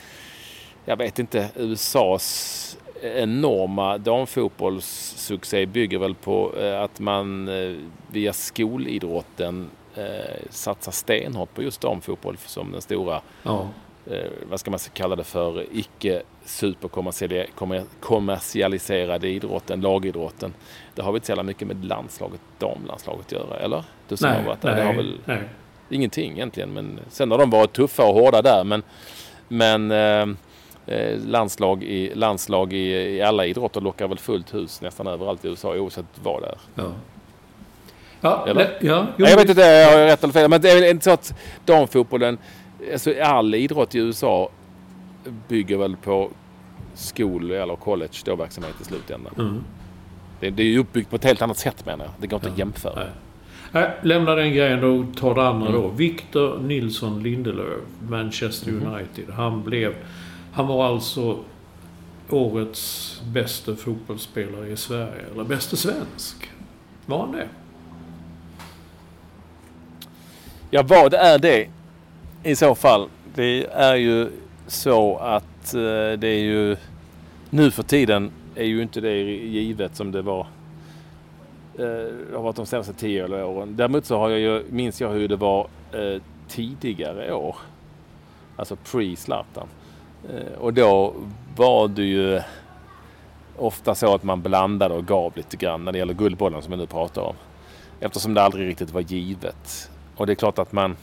jag 0.86 0.98
vet 0.98 1.20
inte, 1.20 1.48
USAs 1.56 2.78
enorma 3.02 3.98
damfotbollssuccé 3.98 5.66
bygger 5.66 6.00
väl 6.00 6.16
på 6.16 6.54
eh, 6.58 6.82
att 6.82 7.00
man 7.00 7.48
eh, 7.48 7.76
via 8.12 8.34
skolidrotten 8.34 9.70
eh, 9.96 10.04
satsar 10.50 10.92
stenhårt 10.92 11.54
på 11.54 11.64
just 11.64 11.82
damfotboll 11.82 12.38
som 12.46 12.72
den 12.72 12.82
stora 12.82 13.22
Ja. 13.44 13.68
vad 14.50 14.60
ska 14.60 14.72
man 14.72 14.80
kalla 14.94 15.16
det 15.16 15.24
för, 15.24 15.66
icke 15.72 16.22
superkommersialiserade 16.46 19.28
idrotten, 19.28 19.82
lagidrotten. 19.82 20.54
Det 20.96 21.02
har 21.02 21.12
väl 21.12 21.16
inte 21.18 21.26
så 21.26 21.32
jävla 21.32 21.44
mycket 21.44 21.68
med 21.68 21.86
landslaget, 21.86 22.42
damlandslaget 22.60 23.26
att 23.26 23.32
göra, 23.32 23.58
eller? 23.60 23.84
Du 24.08 24.18
som 24.18 24.28
har 24.30 24.36
Nej, 24.36 24.46
varit 24.46 24.62
där, 24.62 24.76
det 24.76 24.82
har 24.84 24.94
nej, 24.94 24.98
väl 24.98 25.18
nej. 25.26 25.42
ingenting 25.90 26.32
egentligen. 26.32 26.74
Men 26.74 27.00
sen 27.10 27.32
har 27.32 27.38
de 27.38 27.50
varit 27.50 27.74
tuffa 27.74 28.04
och 28.04 28.14
hårda 28.14 28.42
där. 28.42 28.64
Men, 28.64 28.84
men 29.48 29.92
eh, 30.88 31.20
landslag, 31.28 31.84
i, 31.84 32.16
landslag 32.16 32.74
i, 32.74 32.92
i 33.18 33.22
alla 33.22 33.46
idrotter 33.46 33.82
lockar 33.82 34.08
väl 34.08 34.18
fullt 34.20 34.54
hus 34.54 34.82
nästan 34.82 35.08
överallt 35.08 35.46
i 35.46 35.48
USA 35.48 35.76
oavsett 35.76 36.06
vad 36.24 36.42
det 36.42 36.48
är. 36.48 36.58
Ja. 36.76 36.92
Ja, 38.22 38.46
Eller? 38.48 38.78
ja, 38.82 39.08
jo, 39.18 39.26
jag 39.28 39.38
vet 39.38 39.50
inte, 39.50 39.62
jag 39.62 39.92
har 39.98 40.06
rätt 40.06 40.24
eller 40.24 40.34
fel. 40.34 40.50
Men 40.50 40.62
det 40.62 40.70
är 40.72 40.90
inte 40.92 41.04
så 41.04 41.12
att 41.12 41.34
damfotbollen, 41.66 42.38
alltså 42.94 43.14
all 43.24 43.56
idrott 43.56 43.96
i 43.96 44.00
USA 44.00 44.50
bygger 45.48 45.78
väl 45.78 45.96
på 45.98 46.30
skol 46.94 47.52
eller 47.52 47.76
college 47.76 48.12
då 48.26 48.36
verksamhet 48.36 48.76
i 48.82 48.84
slutändan. 48.84 49.34
Mm. 49.40 49.64
Det, 50.40 50.50
det 50.50 50.64
är 50.64 50.68
ju 50.68 50.80
uppbyggt 50.80 51.10
på 51.10 51.16
ett 51.16 51.24
helt 51.24 51.42
annat 51.42 51.58
sätt 51.58 51.86
menar 51.86 52.06
jag. 52.06 52.14
Det 52.20 52.28
går 52.28 52.38
inte 52.38 52.50
att 52.50 52.58
jämföra. 52.58 52.96
Nej. 52.96 53.08
Nej, 53.72 53.92
lämna 54.04 54.36
den 54.36 54.54
grejen 54.54 54.84
och 54.84 55.18
ta 55.18 55.34
det 55.34 55.48
andra 55.48 55.68
Mm. 55.70 55.82
då. 55.82 55.88
Victor 55.88 56.60
Nilsson 56.60 57.24
Lindelöf, 57.24 57.80
Manchester 58.10 58.72
Mhm. 58.72 58.88
United. 58.94 59.34
Han 59.34 59.64
blev... 59.64 59.96
Han 60.58 60.68
var 60.68 60.86
alltså 60.86 61.40
årets 62.30 63.22
bästa 63.34 63.76
fotbollsspelare 63.76 64.68
i 64.68 64.78
Sverige. 64.78 65.26
Eller 65.34 65.44
bästa 65.44 65.76
svensk. 65.76 66.50
Var 67.06 67.20
han 67.20 67.32
det? 67.32 67.48
Ja, 70.70 70.84
vad 70.84 71.14
är 71.14 71.40
det 71.40 71.68
i 72.44 72.56
så 72.56 72.76
fall? 72.76 73.10
Det 73.36 73.66
är 73.66 73.96
ju 73.96 74.32
så 74.68 75.18
att 75.18 75.74
eh, 75.74 76.20
det 76.20 76.28
är 76.28 76.40
ju... 76.40 76.78
Nu 77.50 77.72
för 77.72 77.84
tiden 77.84 78.32
är 78.56 78.66
ju 78.66 78.82
inte 78.82 79.02
det 79.02 79.18
givet 79.24 79.96
som 79.96 80.12
det 80.12 80.22
var 80.22 80.48
Det 81.76 82.36
har 82.36 82.42
varit 82.42 82.56
de 82.56 82.66
senaste 82.66 82.94
tio 82.94 83.26
eller 83.26 83.44
åren. 83.44 83.76
Däremot 83.76 84.06
så 84.06 84.18
har 84.18 84.30
jag 84.30 84.40
ju, 84.40 84.64
minns 84.70 85.02
jag 85.02 85.10
hur 85.10 85.28
det 85.28 85.36
var 85.36 85.68
eh, 85.92 86.22
tidigare 86.48 87.34
år. 87.34 87.56
Alltså 88.56 88.76
pre-Zlatan. 88.76 89.68
Eh, 90.30 90.60
och 90.60 90.74
då 90.74 91.14
var 91.56 91.88
det 91.88 92.04
ju 92.04 92.42
ofta 93.58 93.96
så 93.96 94.16
att 94.16 94.24
man 94.24 94.42
blandade 94.42 94.96
och 94.96 95.06
gav 95.06 95.38
lite 95.38 95.58
grann 95.58 95.86
när 95.86 95.92
det 95.92 95.98
gäller 95.98 96.14
Guldbollen 96.14 96.62
som 96.62 96.72
jag 96.72 96.80
nu 96.80 96.88
pratar 96.88 97.22
om. 97.22 97.36
Eftersom 98.00 98.34
det 98.34 98.42
aldrig 98.42 98.68
riktigt 98.68 98.92
var 98.92 99.02
givet. 99.02 99.90
Och 100.16 100.28
det 100.28 100.34
är 100.34 100.36
klart 100.36 100.60
att 100.60 100.72
man 100.72 100.96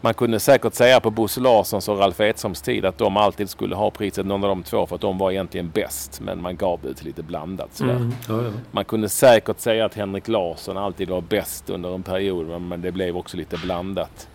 man 0.00 0.14
kunde 0.14 0.40
säkert 0.40 0.74
säga 0.74 1.00
på 1.00 1.10
Bosse 1.10 1.40
Larssons 1.40 1.88
och 1.88 1.98
Ralf 1.98 2.20
Edströms 2.20 2.62
tid 2.62 2.84
att 2.84 2.98
de 2.98 3.16
alltid 3.16 3.50
skulle 3.50 3.74
ha 3.76 3.90
priset, 3.90 4.26
någon 4.26 4.44
av 4.44 4.48
de 4.48 4.62
två, 4.62 4.86
för 4.86 4.94
att 4.94 5.00
de 5.00 5.18
var 5.18 5.30
egentligen 5.30 5.70
bäst. 5.70 6.20
Men 6.20 6.42
man 6.42 6.56
gav 6.56 6.80
det 6.82 7.02
lite 7.02 7.22
blandat. 7.22 7.80
Mm, 7.80 8.12
ja, 8.28 8.42
ja. 8.42 8.50
Man 8.70 8.84
kunde 8.84 9.08
säkert 9.08 9.60
säga 9.60 9.84
att 9.84 9.94
Henrik 9.94 10.28
Larsson 10.28 10.76
alltid 10.76 11.08
var 11.08 11.20
bäst 11.20 11.70
under 11.70 11.94
en 11.94 12.02
period, 12.02 12.60
men 12.60 12.82
det 12.82 12.92
blev 12.92 13.16
också 13.16 13.36
lite 13.36 13.56
blandat. 13.56 14.28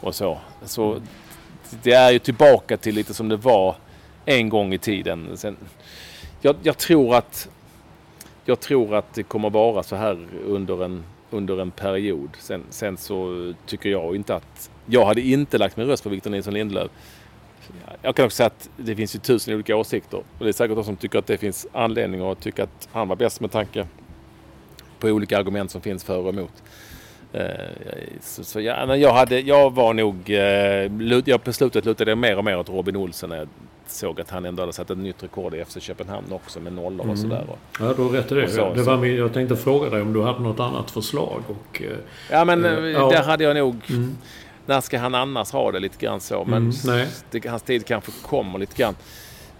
Och 0.00 0.14
så. 0.14 0.38
så 0.64 0.96
det 1.82 1.92
är 1.92 2.10
ju 2.10 2.18
tillbaka 2.18 2.76
till 2.76 2.94
lite 2.94 3.14
som 3.14 3.28
det 3.28 3.36
var 3.36 3.76
en 4.24 4.48
gång 4.48 4.74
i 4.74 4.78
tiden. 4.78 5.36
Sen, 5.36 5.56
jag, 6.40 6.56
jag 6.62 6.78
tror 6.78 7.14
att 7.14 7.48
jag 8.44 8.60
tror 8.60 8.94
att 8.94 9.14
det 9.14 9.22
kommer 9.22 9.50
vara 9.50 9.82
så 9.82 9.96
här 9.96 10.26
under 10.46 10.84
en 10.84 11.04
under 11.30 11.60
en 11.60 11.70
period. 11.70 12.30
Sen, 12.38 12.64
sen 12.70 12.96
så 12.96 13.52
tycker 13.66 13.90
jag 13.90 14.16
inte 14.16 14.34
att... 14.34 14.70
Jag 14.86 15.04
hade 15.04 15.20
inte 15.20 15.58
lagt 15.58 15.76
min 15.76 15.86
röst 15.86 16.02
på 16.02 16.08
Victor 16.08 16.30
Nilsson 16.30 16.54
Lindelöf. 16.54 16.90
Jag 18.02 18.16
kan 18.16 18.24
också 18.24 18.36
säga 18.36 18.46
att 18.46 18.70
det 18.76 18.96
finns 18.96 19.14
ju 19.14 19.18
tusen 19.18 19.54
olika 19.54 19.76
åsikter. 19.76 20.16
Och 20.16 20.44
det 20.44 20.48
är 20.48 20.52
säkert 20.52 20.76
de 20.76 20.84
som 20.84 20.96
tycker 20.96 21.18
att 21.18 21.26
det 21.26 21.38
finns 21.38 21.66
anledning 21.72 22.20
att 22.30 22.40
tycka 22.40 22.62
att 22.62 22.88
han 22.92 23.08
var 23.08 23.16
bäst 23.16 23.40
med 23.40 23.50
tanke 23.50 23.86
på 24.98 25.08
olika 25.08 25.38
argument 25.38 25.70
som 25.70 25.80
finns 25.80 26.04
för 26.04 26.18
och 26.18 26.28
emot. 26.28 26.62
Eh, 27.32 27.42
så, 28.20 28.44
så 28.44 28.60
jag, 28.60 28.98
jag, 28.98 29.12
hade, 29.12 29.40
jag 29.40 29.74
var 29.74 29.94
nog... 29.94 30.30
Eh, 30.30 31.20
jag 31.24 31.44
på 31.44 31.52
slutet 31.52 31.84
lutade 31.84 32.16
mer 32.16 32.38
och 32.38 32.44
mer 32.44 32.58
åt 32.58 32.68
Robin 32.68 32.96
Olsen 32.96 33.30
när 33.30 33.36
jag 33.36 33.48
såg 33.86 34.20
att 34.20 34.30
han 34.30 34.44
ändå 34.44 34.62
hade 34.62 34.72
satt 34.72 34.90
ett 34.90 34.98
nytt 34.98 35.22
rekord 35.22 35.54
i 35.54 35.64
FC 35.64 35.80
Köpenhamn 35.80 36.32
också 36.32 36.60
med 36.60 36.72
nollor 36.72 37.00
Mm. 37.04 37.10
och 37.10 37.18
sådär. 37.18 37.44
Ja, 37.80 37.92
du 37.96 38.02
har 38.02 38.08
rätt 38.10 38.32
i 38.32 38.34
det. 38.34 38.48
så- 38.48 38.74
det 38.74 38.82
var 38.82 38.96
min, 38.96 39.16
jag 39.16 39.32
tänkte 39.34 39.56
fråga 39.56 39.90
dig 39.90 40.02
om 40.02 40.12
du 40.12 40.22
hade 40.22 40.40
något 40.40 40.60
annat 40.60 40.90
förslag. 40.90 41.42
Och, 41.48 41.82
eh, 41.82 41.96
Ja 42.30 42.44
men 42.44 42.64
Eh, 42.64 42.72
eh, 42.72 42.78
ja. 42.84 43.08
där 43.10 43.22
hade 43.22 43.44
jag 43.44 43.56
nog... 43.56 43.76
Mm. 43.90 44.16
När 44.66 44.80
ska 44.80 44.98
han 44.98 45.14
annars 45.14 45.50
ha 45.52 45.72
det 45.72 45.78
lite 45.80 46.04
grann 46.06 46.20
så. 46.20 46.44
Men 46.44 46.72
Mm, 46.86 47.06
hans 47.46 47.62
tid 47.62 47.86
kanske 47.86 48.12
kommer 48.22 48.58
lite 48.58 48.76
grann. 48.82 48.94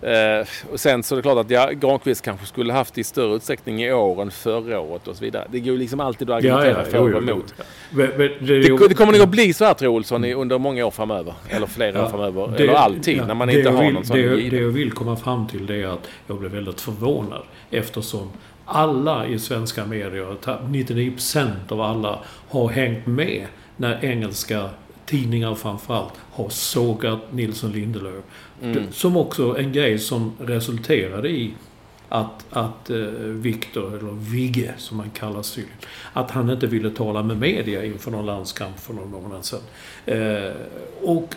Eh, 0.03 0.47
och 0.73 0.81
sen 0.81 1.03
så 1.03 1.15
är 1.15 1.17
det 1.17 1.23
klart 1.23 1.39
att 1.39 1.51
ja, 1.51 1.71
Granqvist 1.71 2.23
kanske 2.25 2.47
skulle 2.47 2.73
haft 2.73 2.99
i 2.99 3.05
större 3.05 3.37
utsträckning 3.37 3.83
i 3.83 3.93
år 3.93 4.23
än 4.23 4.31
förra 4.31 4.81
året 4.81 5.09
och 5.09 5.17
så 5.17 5.25
vidare. 5.25 5.47
Det 5.51 5.61
går 5.61 5.73
ju 5.73 5.79
liksom 5.79 6.01
alltid 6.01 6.31
att 6.31 6.45
ja, 6.45 6.55
argumentera 6.55 6.85
ja, 6.85 6.91
för 6.91 6.99
jo, 7.11 7.17
och 7.17 7.23
emot. 7.23 7.55
Men- 7.91 8.09
men 8.09 8.19
Det, 8.19 8.59
Det, 8.61 8.89
det 8.89 8.95
kommer 8.95 9.13
nog 9.13 9.23
att 9.23 9.29
bli 9.29 9.53
så 9.53 9.65
här 9.65 9.75
tror 9.75 9.89
Olsson 9.89 10.25
i, 10.25 10.35
under 10.35 10.59
många 10.59 10.87
år 10.87 10.91
framöver. 10.91 11.35
Eller 11.49 11.67
flera 11.67 12.05
år 12.05 12.09
framöver. 12.09 12.49
det- 12.57 12.63
eller 12.63 12.75
alltid 12.75 13.17
ja, 13.17 13.27
när 13.27 13.35
man 13.35 13.51
inte 13.51 13.71
har 13.71 13.85
vill, 13.85 13.95
någon 13.95 14.05
sån 14.05 14.17
det, 14.17 14.51
det 14.51 14.57
jag 14.57 14.69
vill 14.69 14.93
komma 14.93 15.17
fram 15.17 15.47
till 15.47 15.67
det 15.67 15.83
är 15.83 15.87
att 15.87 16.09
jag 16.27 16.39
blev 16.39 16.53
väldigt 16.53 16.81
förvånad 16.81 17.43
eftersom 17.71 18.31
alla 18.65 19.27
i 19.27 19.39
svenska 19.39 19.85
medier, 19.87 20.37
99% 20.69 21.73
av 21.73 21.81
alla, 21.81 22.19
har 22.49 22.69
hängt 22.69 23.07
med 23.07 23.47
när 23.77 24.05
engelska 24.05 24.69
tidningar 25.07 25.55
framförallt 25.55 26.13
har 26.33 26.49
sågat 26.49 27.19
Nilsson 27.33 27.73
Lindelöf. 27.73 28.25
Mm. 28.63 28.93
Som 28.93 29.17
också 29.17 29.59
en 29.59 29.73
grej 29.73 29.99
som 29.99 30.33
resulterade 30.41 31.29
i 31.29 31.55
att, 32.09 32.47
att 32.51 32.91
eh, 32.91 32.97
Viktor, 33.23 33.97
eller 33.99 34.13
Vigge 34.13 34.75
som 34.79 34.99
han 34.99 35.11
kallas 35.11 35.55
tydligen, 35.55 35.79
att 36.13 36.31
han 36.31 36.51
inte 36.51 36.67
ville 36.67 36.91
tala 36.91 37.23
med 37.23 37.37
media 37.37 37.85
inför 37.85 38.11
någon 38.11 38.27
landskamp 38.27 38.81
för 38.81 38.95
någon 38.95 39.11
månad 39.11 39.45
sedan. 39.45 39.61
Eh, 40.07 40.53
och 41.03 41.35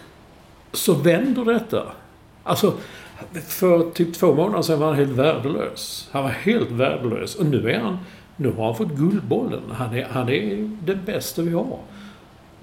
så 0.71 0.93
vänder 0.93 1.45
detta. 1.45 1.83
Alltså, 2.43 2.73
för 3.47 3.91
typ 3.91 4.13
två 4.13 4.35
månader 4.35 4.61
sedan 4.61 4.79
var 4.79 4.87
han 4.87 4.95
helt 4.95 5.11
värdelös. 5.11 6.09
Han 6.11 6.23
var 6.23 6.29
helt 6.29 6.71
värdelös. 6.71 7.35
Och 7.35 7.45
nu 7.45 7.71
är 7.71 7.79
han... 7.79 7.97
Nu 8.35 8.51
har 8.51 8.65
han 8.65 8.75
fått 8.75 8.91
Guldbollen. 8.91 9.61
Han 9.71 9.95
är, 9.95 10.03
han 10.03 10.29
är 10.29 10.69
den 10.85 10.99
bästa 11.05 11.41
vi 11.41 11.51
har. 11.51 11.79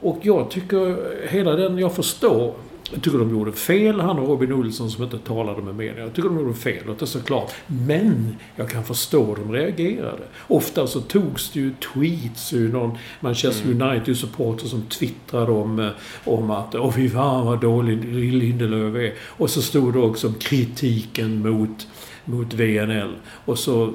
Och 0.00 0.18
jag 0.22 0.50
tycker 0.50 0.96
hela 1.28 1.52
den... 1.52 1.78
Jag 1.78 1.94
förstår. 1.94 2.54
Jag 2.92 3.02
tycker 3.02 3.18
de 3.18 3.30
gjorde 3.30 3.52
fel, 3.52 4.00
han 4.00 4.18
och 4.18 4.28
Robin 4.28 4.52
Olsson 4.52 4.90
som 4.90 5.04
inte 5.04 5.18
talade 5.18 5.62
med 5.62 5.74
media. 5.74 5.98
Jag 5.98 6.14
tycker 6.14 6.28
de 6.28 6.38
gjorde 6.38 6.54
fel, 6.54 6.82
låt 6.86 6.98
det 6.98 7.06
så 7.06 7.20
klart. 7.20 7.52
Men 7.66 8.36
jag 8.56 8.70
kan 8.70 8.84
förstå 8.84 9.24
hur 9.24 9.36
de 9.36 9.52
reagerade. 9.52 10.22
Ofta 10.46 10.86
så 10.86 11.00
togs 11.00 11.50
det 11.50 11.60
ju 11.60 11.72
tweets 11.94 12.52
ur 12.52 12.72
någon 12.72 12.98
Manchester 13.20 13.70
United-supporter 13.70 14.66
som 14.66 14.82
twittrade 14.82 15.52
om, 15.52 15.78
eh, 15.78 15.90
om 16.24 16.50
att 16.50 16.74
Åh 16.74 16.92
fy 16.92 17.08
fan 17.08 17.46
vad 17.46 17.60
dålig 17.60 18.04
Lindelöf 18.34 18.94
är. 18.94 19.14
Och 19.20 19.50
så 19.50 19.62
stod 19.62 19.92
det 19.92 19.98
också 19.98 20.26
om 20.26 20.34
kritiken 20.34 21.50
mot 21.50 21.86
mot 22.28 22.54
VNL. 22.54 23.14
Och 23.44 23.58
så 23.58 23.92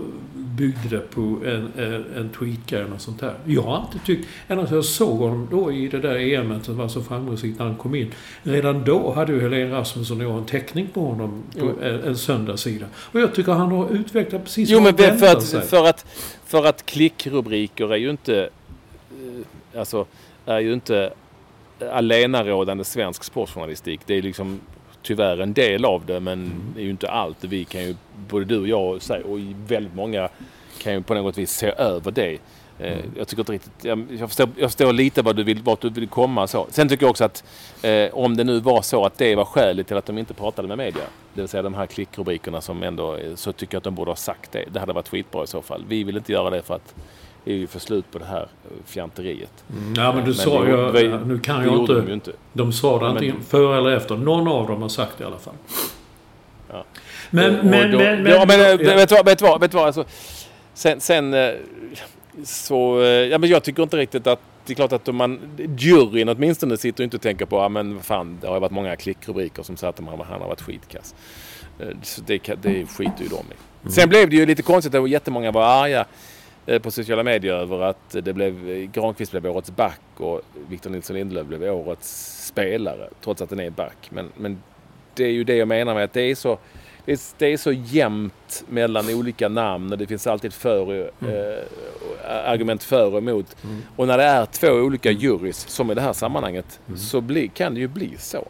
byggde 0.55 0.89
det 0.89 0.99
på 0.99 1.21
en, 1.21 1.71
en, 1.77 2.05
en 2.17 2.29
tweetgrej 2.29 2.83
och 2.83 3.01
sånt 3.01 3.19
där. 3.19 3.33
Jag 3.45 3.61
har 3.61 3.77
inte 3.77 4.05
tyckt... 4.05 4.27
Ända 4.47 4.67
jag 4.71 4.85
såg 4.85 5.17
honom 5.17 5.47
då 5.51 5.71
i 5.71 5.87
det 5.87 5.99
där 5.99 6.15
EMet 6.15 6.65
som 6.65 6.77
var 6.77 6.87
så 6.87 7.01
framgångsrikt 7.01 7.59
när 7.59 7.65
han 7.65 7.75
kom 7.75 7.95
in. 7.95 8.11
Redan 8.43 8.83
då 8.83 9.11
hade 9.11 9.33
ju 9.33 9.41
Helene 9.41 9.75
Rasmusson 9.75 10.17
och 10.21 10.23
jag 10.27 10.37
en 10.37 10.45
teckning 10.45 10.87
på 10.93 11.01
honom 11.05 11.43
på 11.59 11.71
en, 11.81 12.03
en 12.03 12.17
söndagssida. 12.17 12.85
Och 12.95 13.19
jag 13.19 13.35
tycker 13.35 13.51
han 13.51 13.71
har 13.71 13.89
utvecklat 13.89 14.43
precis 14.43 14.69
Jo 14.69 14.79
men 14.81 14.97
för 15.19 15.27
att, 15.27 15.43
sig. 15.43 15.61
för 15.61 15.85
att, 15.85 16.05
för 16.45 16.65
att 16.65 16.85
klickrubriker 16.85 17.93
är 17.93 17.97
ju 17.97 18.09
inte... 18.09 18.49
eh, 19.11 19.79
Alltså, 19.79 20.05
är 20.45 20.59
ju 20.59 20.73
inte 20.73 21.13
allenarådande 21.91 22.83
svensk 22.83 23.23
sportjournalistik. 23.23 24.01
Det 24.05 24.13
är 24.13 24.21
liksom 24.21 24.59
tyvärr 25.03 25.37
en 25.41 25.53
del 25.53 25.85
av 25.85 26.05
det 26.05 26.19
men 26.19 26.51
det 26.75 26.81
är 26.81 26.83
ju 26.83 26.89
inte 26.89 27.09
allt. 27.09 27.43
Vi 27.43 27.65
kan 27.65 27.81
ju, 27.83 27.95
både 28.29 28.45
du 28.45 28.59
och 28.59 28.67
jag 28.67 29.01
säg- 29.01 29.23
och 29.23 29.39
väldigt 29.67 29.95
många 29.95 30.29
kan 30.81 30.93
ju 30.93 31.01
på 31.01 31.13
något 31.13 31.37
vis 31.37 31.51
se 31.51 31.67
över 31.77 32.11
det. 32.11 32.37
Eh, 32.79 32.97
Jag 33.17 33.27
tycker 33.27 33.41
inte 33.41 33.51
riktigt... 33.51 33.85
Jag, 33.85 34.05
jag, 34.19 34.29
förstår, 34.29 34.49
jag 34.57 34.69
förstår 34.71 34.93
lite 34.93 35.21
vad 35.21 35.35
du 35.35 35.43
vill, 35.43 35.61
vart 35.61 35.81
du 35.81 35.89
vill 35.89 36.07
komma. 36.07 36.47
Så. 36.47 36.67
Sen 36.69 36.89
tycker 36.89 37.03
jag 37.03 37.09
också 37.09 37.23
att 37.25 37.43
eh, 37.81 38.13
om 38.13 38.37
det 38.37 38.43
nu 38.43 38.59
var 38.59 38.81
så 38.81 39.05
att 39.05 39.17
det 39.17 39.35
var 39.35 39.45
skälet 39.45 39.87
till 39.87 39.97
att 39.97 40.05
de 40.05 40.17
inte 40.17 40.33
pratade 40.33 40.67
med 40.67 40.77
media, 40.77 41.03
det 41.33 41.41
vill 41.41 41.47
säga 41.49 41.63
de 41.63 41.73
här 41.73 41.85
klickrubrikerna 41.85 42.61
som 42.61 42.83
ändå, 42.83 43.17
så 43.35 43.51
tycker 43.53 43.75
jag 43.75 43.79
att 43.79 43.83
de 43.83 43.95
borde 43.95 44.11
ha 44.11 44.15
sagt 44.15 44.51
det. 44.51 44.65
Det 44.71 44.79
hade 44.79 44.93
varit 44.93 45.07
skitbra 45.09 45.43
i 45.43 45.47
så 45.47 45.61
fall. 45.61 45.83
Vi 45.87 46.03
vill 46.03 46.17
inte 46.17 46.31
göra 46.31 46.49
det 46.49 46.61
för 46.61 46.75
att 46.75 46.95
vi 47.43 47.57
vill 47.59 47.67
få 47.67 47.79
slut 47.79 48.11
på 48.11 48.19
det 48.19 48.25
här 48.25 48.41
eh, 48.41 48.69
fjanteriet. 48.85 49.63
Mm, 49.71 49.93
Ja, 49.97 50.11
men 50.13 50.21
du 50.23 50.27
Men 50.29 50.33
sa 50.35 50.65
ju... 50.67 50.91
vi- 50.91 51.17
Nu 51.25 51.39
kan 51.39 51.63
jag 51.65 51.79
inte... 51.79 51.93
de 51.93 52.07
ju 52.07 52.13
inte. 52.13 52.31
De 52.53 52.73
sa 52.73 52.99
det 52.99 53.07
antingen 53.07 53.41
före 53.43 53.77
eller 53.77 53.91
efter. 53.91 54.15
Någon 54.15 54.47
av 54.47 54.67
dem 54.67 54.81
har 54.81 54.89
sagt 54.89 55.17
det 55.17 55.23
i 55.23 55.27
alla 55.27 55.37
fall. 55.39 55.53
Ja. 56.71 56.83
Men, 57.29 57.59
Och 57.59 57.65
men, 57.65 57.91
då- 57.91 57.97
men, 57.97 58.23
men... 58.23 58.31
ja, 58.31 58.45
men, 58.47 58.59
eh, 58.59 58.65
ja. 58.67 58.95
vet 58.95 59.09
du 59.09 59.15
vad? 59.15 59.25
Vet 59.25 59.39
du 59.39 59.45
vad? 59.45 59.61
Vet 59.61 59.71
du 59.71 59.77
vad? 59.77 59.85
Alltså, 59.85 60.05
sen, 60.73 61.01
sen 61.01 61.33
eh, 61.33 61.51
så... 62.43 63.01
Ja, 63.31 63.37
men 63.37 63.49
jag 63.49 63.63
tycker 63.63 63.83
inte 63.83 63.97
riktigt 63.97 64.27
att... 64.27 64.39
Det 64.65 64.73
är 64.73 64.75
klart 64.75 64.93
att 64.93 65.15
man... 65.15 65.39
Juryn 65.77 66.29
åtminstone 66.29 66.77
sitter 66.77 67.03
inte 67.03 67.17
och 67.17 67.21
tänker 67.21 67.45
på, 67.45 67.55
ja 67.55 67.69
men 67.69 67.95
vad 67.95 68.05
fan, 68.05 68.37
det 68.41 68.47
har 68.47 68.53
ju 68.55 68.59
varit 68.59 68.71
många 68.71 68.95
klickrubriker 68.95 69.63
som 69.63 69.77
säger 69.77 69.89
att 69.89 69.99
han, 69.99 70.39
har 70.41 70.47
varit 70.47 70.61
skitkass. 70.61 71.15
Så 72.03 72.21
det, 72.25 72.37
det 72.61 72.85
skiter 72.85 73.23
ju 73.23 73.27
de 73.27 73.35
i. 73.35 73.39
Mm. 73.81 73.91
Sen 73.91 74.09
blev 74.09 74.29
det 74.29 74.35
ju 74.35 74.45
lite 74.45 74.61
konstigt 74.61 74.95
att 74.95 75.09
jättemånga 75.09 75.51
var 75.51 75.63
arga 75.83 76.05
på 76.81 76.91
sociala 76.91 77.23
medier 77.23 77.53
över 77.53 77.81
att 77.81 78.15
det 78.23 78.33
blev, 78.33 78.69
eh, 78.69 78.89
Granqvist 78.91 79.31
blev 79.31 79.47
årets 79.47 79.71
back 79.71 80.01
och 80.17 80.41
Victor 80.69 80.89
Nilsson 80.89 81.15
Lindelöf 81.15 81.47
blev 81.47 81.63
årets 81.63 82.37
spelare. 82.47 83.09
Trots 83.23 83.41
att 83.41 83.49
den 83.49 83.59
är 83.59 83.69
back. 83.69 83.97
Men, 84.09 84.29
men 84.37 84.63
det 85.15 85.23
är 85.23 85.31
ju 85.31 85.43
det 85.43 85.55
jag 85.55 85.67
menar 85.67 85.93
med 85.93 86.03
att 86.03 86.13
det 86.13 86.21
är 86.21 86.35
så, 86.35 86.57
det 87.05 87.11
är, 87.11 87.19
det 87.37 87.53
är 87.53 87.57
så 87.57 87.71
jämnt 87.71 88.63
mellan 88.69 89.09
olika 89.09 89.49
namn 89.49 89.91
och 89.91 89.97
det 89.97 90.07
finns 90.07 90.27
alltid 90.27 90.53
för, 90.53 90.99
eh, 91.21 91.63
argument 92.45 92.83
för 92.83 93.11
och 93.11 93.17
emot. 93.17 93.55
Och 93.95 94.07
när 94.07 94.17
det 94.17 94.23
är 94.23 94.45
två 94.45 94.67
olika 94.67 95.11
jurys, 95.11 95.67
som 95.69 95.91
i 95.91 95.93
det 95.93 96.01
här 96.01 96.13
sammanhanget, 96.13 96.79
så 96.97 97.21
bli, 97.21 97.47
kan 97.47 97.73
det 97.73 97.79
ju 97.79 97.87
bli 97.87 98.15
så. 98.17 98.47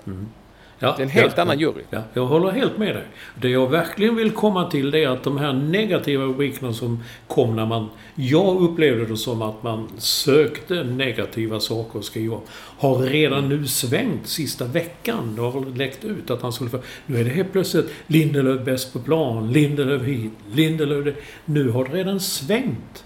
Ja, 0.84 0.94
Det 0.98 1.02
är 1.02 1.06
en 1.06 1.10
helt 1.10 1.34
ja, 1.38 1.42
annan 1.42 1.60
jury. 1.60 1.84
Ja, 1.90 2.02
jag 2.14 2.26
håller 2.26 2.52
helt 2.52 2.78
med 2.78 2.96
dig. 2.96 3.04
Det 3.36 3.50
jag 3.50 3.70
verkligen 3.70 4.16
vill 4.16 4.32
komma 4.32 4.70
till 4.70 4.92
det 4.92 5.04
är 5.04 5.10
att 5.10 5.24
de 5.24 5.38
här 5.38 5.54
negativa 5.54 6.24
rubrikerna 6.24 6.74
som 6.74 7.04
kom 7.28 7.56
när 7.56 7.66
man... 7.66 7.90
Jag 8.16 8.62
upplevde 8.62 9.06
det 9.06 9.18
som 9.18 9.42
att 9.42 9.64
man 9.64 9.88
sökte 9.98 10.84
negativa 10.84 11.60
saker 11.60 12.00
att 12.00 12.06
skriva. 12.06 12.38
Har 12.78 12.98
redan 12.98 13.50
nu 13.50 13.68
svängt 13.68 14.28
sista 14.28 14.66
veckan. 14.66 15.36
Det 15.36 15.42
har 15.42 15.52
väl 15.52 15.76
läckt 15.76 16.06
ut 16.06 16.32
att 16.32 16.42
han 16.42 16.54
skulle 16.54 16.70
få... 16.70 16.80
Nu 17.06 17.20
är 17.20 17.24
det 17.24 17.30
helt 17.30 17.52
plötsligt 17.52 17.92
Lindelöf 18.08 18.66
bäst 18.66 18.94
på 18.94 19.00
plan, 19.00 19.52
Lindelöf 19.52 20.02
hit, 20.02 20.32
Lindelöf 20.52 21.06
det. 21.06 21.16
Nu 21.46 21.70
har 21.70 21.86
det 21.86 21.94
redan 21.94 22.20
svängt. 22.20 23.03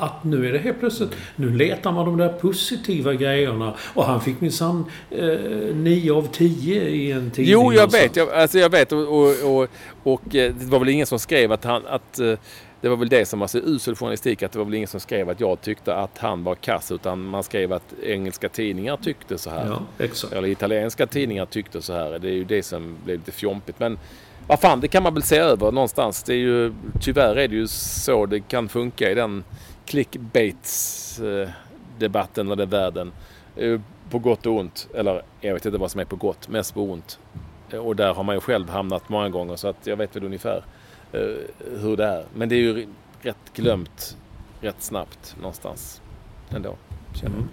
Att 0.00 0.24
nu 0.24 0.48
är 0.48 0.52
det 0.52 0.58
helt 0.58 0.80
plötsligt, 0.80 1.10
nu 1.36 1.50
letar 1.50 1.92
man 1.92 2.04
de 2.06 2.16
där 2.16 2.28
positiva 2.28 3.14
grejerna. 3.14 3.74
Och 3.94 4.04
han 4.04 4.20
fick 4.20 4.40
minsann 4.40 4.84
eh, 5.10 5.28
9 5.74 6.12
av 6.12 6.28
10 6.32 6.82
i 6.82 7.12
en 7.12 7.30
tidning. 7.30 7.52
Jo, 7.52 7.60
jag 7.60 7.74
någonstans. 7.74 8.04
vet. 8.04 8.16
Jag, 8.16 8.30
alltså 8.30 8.58
jag 8.58 8.70
vet. 8.70 8.92
Och, 8.92 8.98
och, 8.98 9.56
och, 9.56 9.68
och 10.02 10.34
eh, 10.34 10.54
det 10.54 10.64
var 10.64 10.78
väl 10.78 10.88
ingen 10.88 11.06
som 11.06 11.18
skrev 11.18 11.52
att 11.52 11.64
han... 11.64 11.82
Att, 11.86 12.18
eh, 12.18 12.34
det 12.80 12.88
var 12.88 12.96
väl 12.96 13.08
det 13.08 13.26
som 13.26 13.40
var 13.40 13.46
så 13.46 13.58
usel 13.58 13.96
journalistik. 13.96 14.42
Att 14.42 14.52
det 14.52 14.58
var 14.58 14.66
väl 14.66 14.74
ingen 14.74 14.88
som 14.88 15.00
skrev 15.00 15.30
att 15.30 15.40
jag 15.40 15.60
tyckte 15.60 15.94
att 15.94 16.18
han 16.18 16.44
var 16.44 16.54
kass. 16.54 16.92
Utan 16.92 17.24
man 17.24 17.42
skrev 17.42 17.72
att 17.72 17.94
engelska 18.02 18.48
tidningar 18.48 18.96
tyckte 18.96 19.38
så 19.38 19.50
här. 19.50 19.66
Ja, 19.66 20.04
exakt. 20.04 20.32
Eller 20.32 20.48
italienska 20.48 21.06
tidningar 21.06 21.46
tyckte 21.46 21.82
så 21.82 21.92
här. 21.92 22.18
Det 22.18 22.28
är 22.28 22.32
ju 22.32 22.44
det 22.44 22.62
som 22.62 22.96
blev 23.04 23.18
lite 23.18 23.32
fjompigt. 23.32 23.80
Men 23.80 23.98
Vad 24.46 24.60
fan, 24.60 24.80
det 24.80 24.88
kan 24.88 25.02
man 25.02 25.14
väl 25.14 25.22
se 25.22 25.36
över 25.36 25.72
någonstans. 25.72 26.22
Det 26.22 26.32
är 26.32 26.36
ju, 26.36 26.72
tyvärr 27.00 27.36
är 27.36 27.48
det 27.48 27.56
ju 27.56 27.66
så 27.68 28.26
det 28.26 28.40
kan 28.40 28.68
funka 28.68 29.10
i 29.10 29.14
den 29.14 29.44
clickbaits-debatten 29.88 32.46
eller 32.46 32.56
den 32.56 32.68
världen. 32.68 33.12
Eh, 33.56 33.80
på 34.10 34.18
gott 34.18 34.46
och 34.46 34.56
ont. 34.56 34.88
Eller 34.94 35.22
jag 35.40 35.54
vet 35.54 35.66
inte 35.66 35.78
vad 35.78 35.90
som 35.90 36.00
är 36.00 36.04
på 36.04 36.16
gott, 36.16 36.48
mest 36.48 36.74
på 36.74 36.82
ont. 36.82 37.18
Eh, 37.70 37.78
och 37.78 37.96
där 37.96 38.14
har 38.14 38.24
man 38.24 38.34
ju 38.34 38.40
själv 38.40 38.68
hamnat 38.68 39.08
många 39.08 39.28
gånger 39.28 39.56
så 39.56 39.68
att 39.68 39.86
jag 39.86 39.96
vet 39.96 40.16
väl 40.16 40.24
ungefär 40.24 40.64
eh, 41.12 41.20
hur 41.80 41.96
det 41.96 42.04
är. 42.04 42.24
Men 42.34 42.48
det 42.48 42.54
är 42.54 42.60
ju 42.60 42.88
rätt 43.22 43.52
glömt 43.54 44.16
rätt 44.60 44.82
snabbt 44.82 45.36
någonstans 45.40 46.02
ändå. 46.50 46.76
känner 47.14 47.36
jag. 47.36 47.42
Mm. 47.42 47.48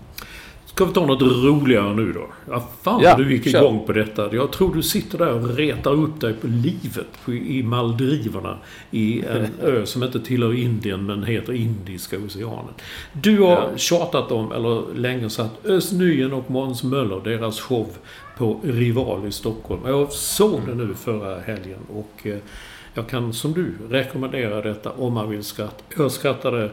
Ska 0.75 0.85
vi 0.85 0.93
ta 0.93 1.05
något 1.05 1.21
roligare 1.21 1.93
nu 1.95 2.13
då? 2.13 2.27
Ja, 2.49 2.69
fan 2.81 3.01
Ja, 3.03 3.15
du 3.17 3.31
gick 3.33 3.51
kör. 3.51 3.59
igång 3.61 3.85
på 3.85 3.91
detta. 3.93 4.35
Jag 4.35 4.51
tror 4.51 4.75
du 4.75 4.83
sitter 4.83 5.17
där 5.17 5.33
och 5.33 5.55
retar 5.55 5.91
upp 5.93 6.21
dig 6.21 6.33
på 6.33 6.47
livet 6.47 7.07
på, 7.25 7.33
i 7.33 7.63
Maldiverna. 7.63 8.57
I 8.91 9.21
en 9.21 9.47
ö 9.61 9.85
som 9.85 10.03
inte 10.03 10.19
tillhör 10.19 10.53
Indien 10.53 11.05
men 11.05 11.23
heter 11.23 11.53
Indiska 11.53 12.17
oceanen. 12.19 12.73
Du 13.13 13.39
har 13.41 13.49
Ja. 13.51 13.69
tjatat 13.77 14.31
om, 14.31 14.51
eller 14.51 14.93
länge 14.95 15.29
satt, 15.29 15.65
Özz 15.65 15.91
Nujen 15.91 16.33
och 16.33 16.51
Måns 16.51 16.83
Möller, 16.83 17.21
deras 17.23 17.59
show 17.59 17.87
på 18.37 18.59
Rival 18.63 19.27
i 19.27 19.31
Stockholm. 19.31 19.81
Jag 19.85 20.11
såg 20.11 20.59
det 20.67 20.75
nu 20.75 20.93
förra 20.95 21.39
helgen 21.39 21.79
och 21.93 22.27
eh, 22.27 22.37
jag 22.93 23.07
kan 23.09 23.33
som 23.33 23.53
du 23.53 23.71
rekommendera 23.89 24.61
detta 24.61 24.91
om 24.91 25.13
man 25.13 25.29
vill 25.29 25.43
skratta. 25.43 25.83
Jag 25.97 26.11
skrattade, 26.11 26.69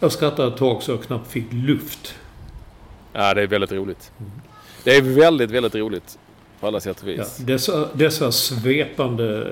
jag 0.00 0.12
skrattade 0.12 0.48
ett 0.48 0.56
tag 0.56 0.82
så 0.82 0.90
jag 0.92 1.02
knappt 1.02 1.32
fick 1.32 1.46
luft. 1.52 2.14
Ja, 3.16 3.34
det 3.34 3.42
är 3.42 3.46
väldigt 3.46 3.72
roligt. 3.72 4.12
Det 4.84 4.96
är 4.96 5.02
väldigt, 5.02 5.50
väldigt 5.50 5.74
roligt 5.74 6.18
på 6.64 6.68
alla 6.68 6.80
sätt 6.80 7.02
och 7.02 7.08
Ja, 7.08 7.16
vis. 7.22 7.36
dessa, 7.36 7.88
dessa 7.94 8.32
svepande, 8.32 9.44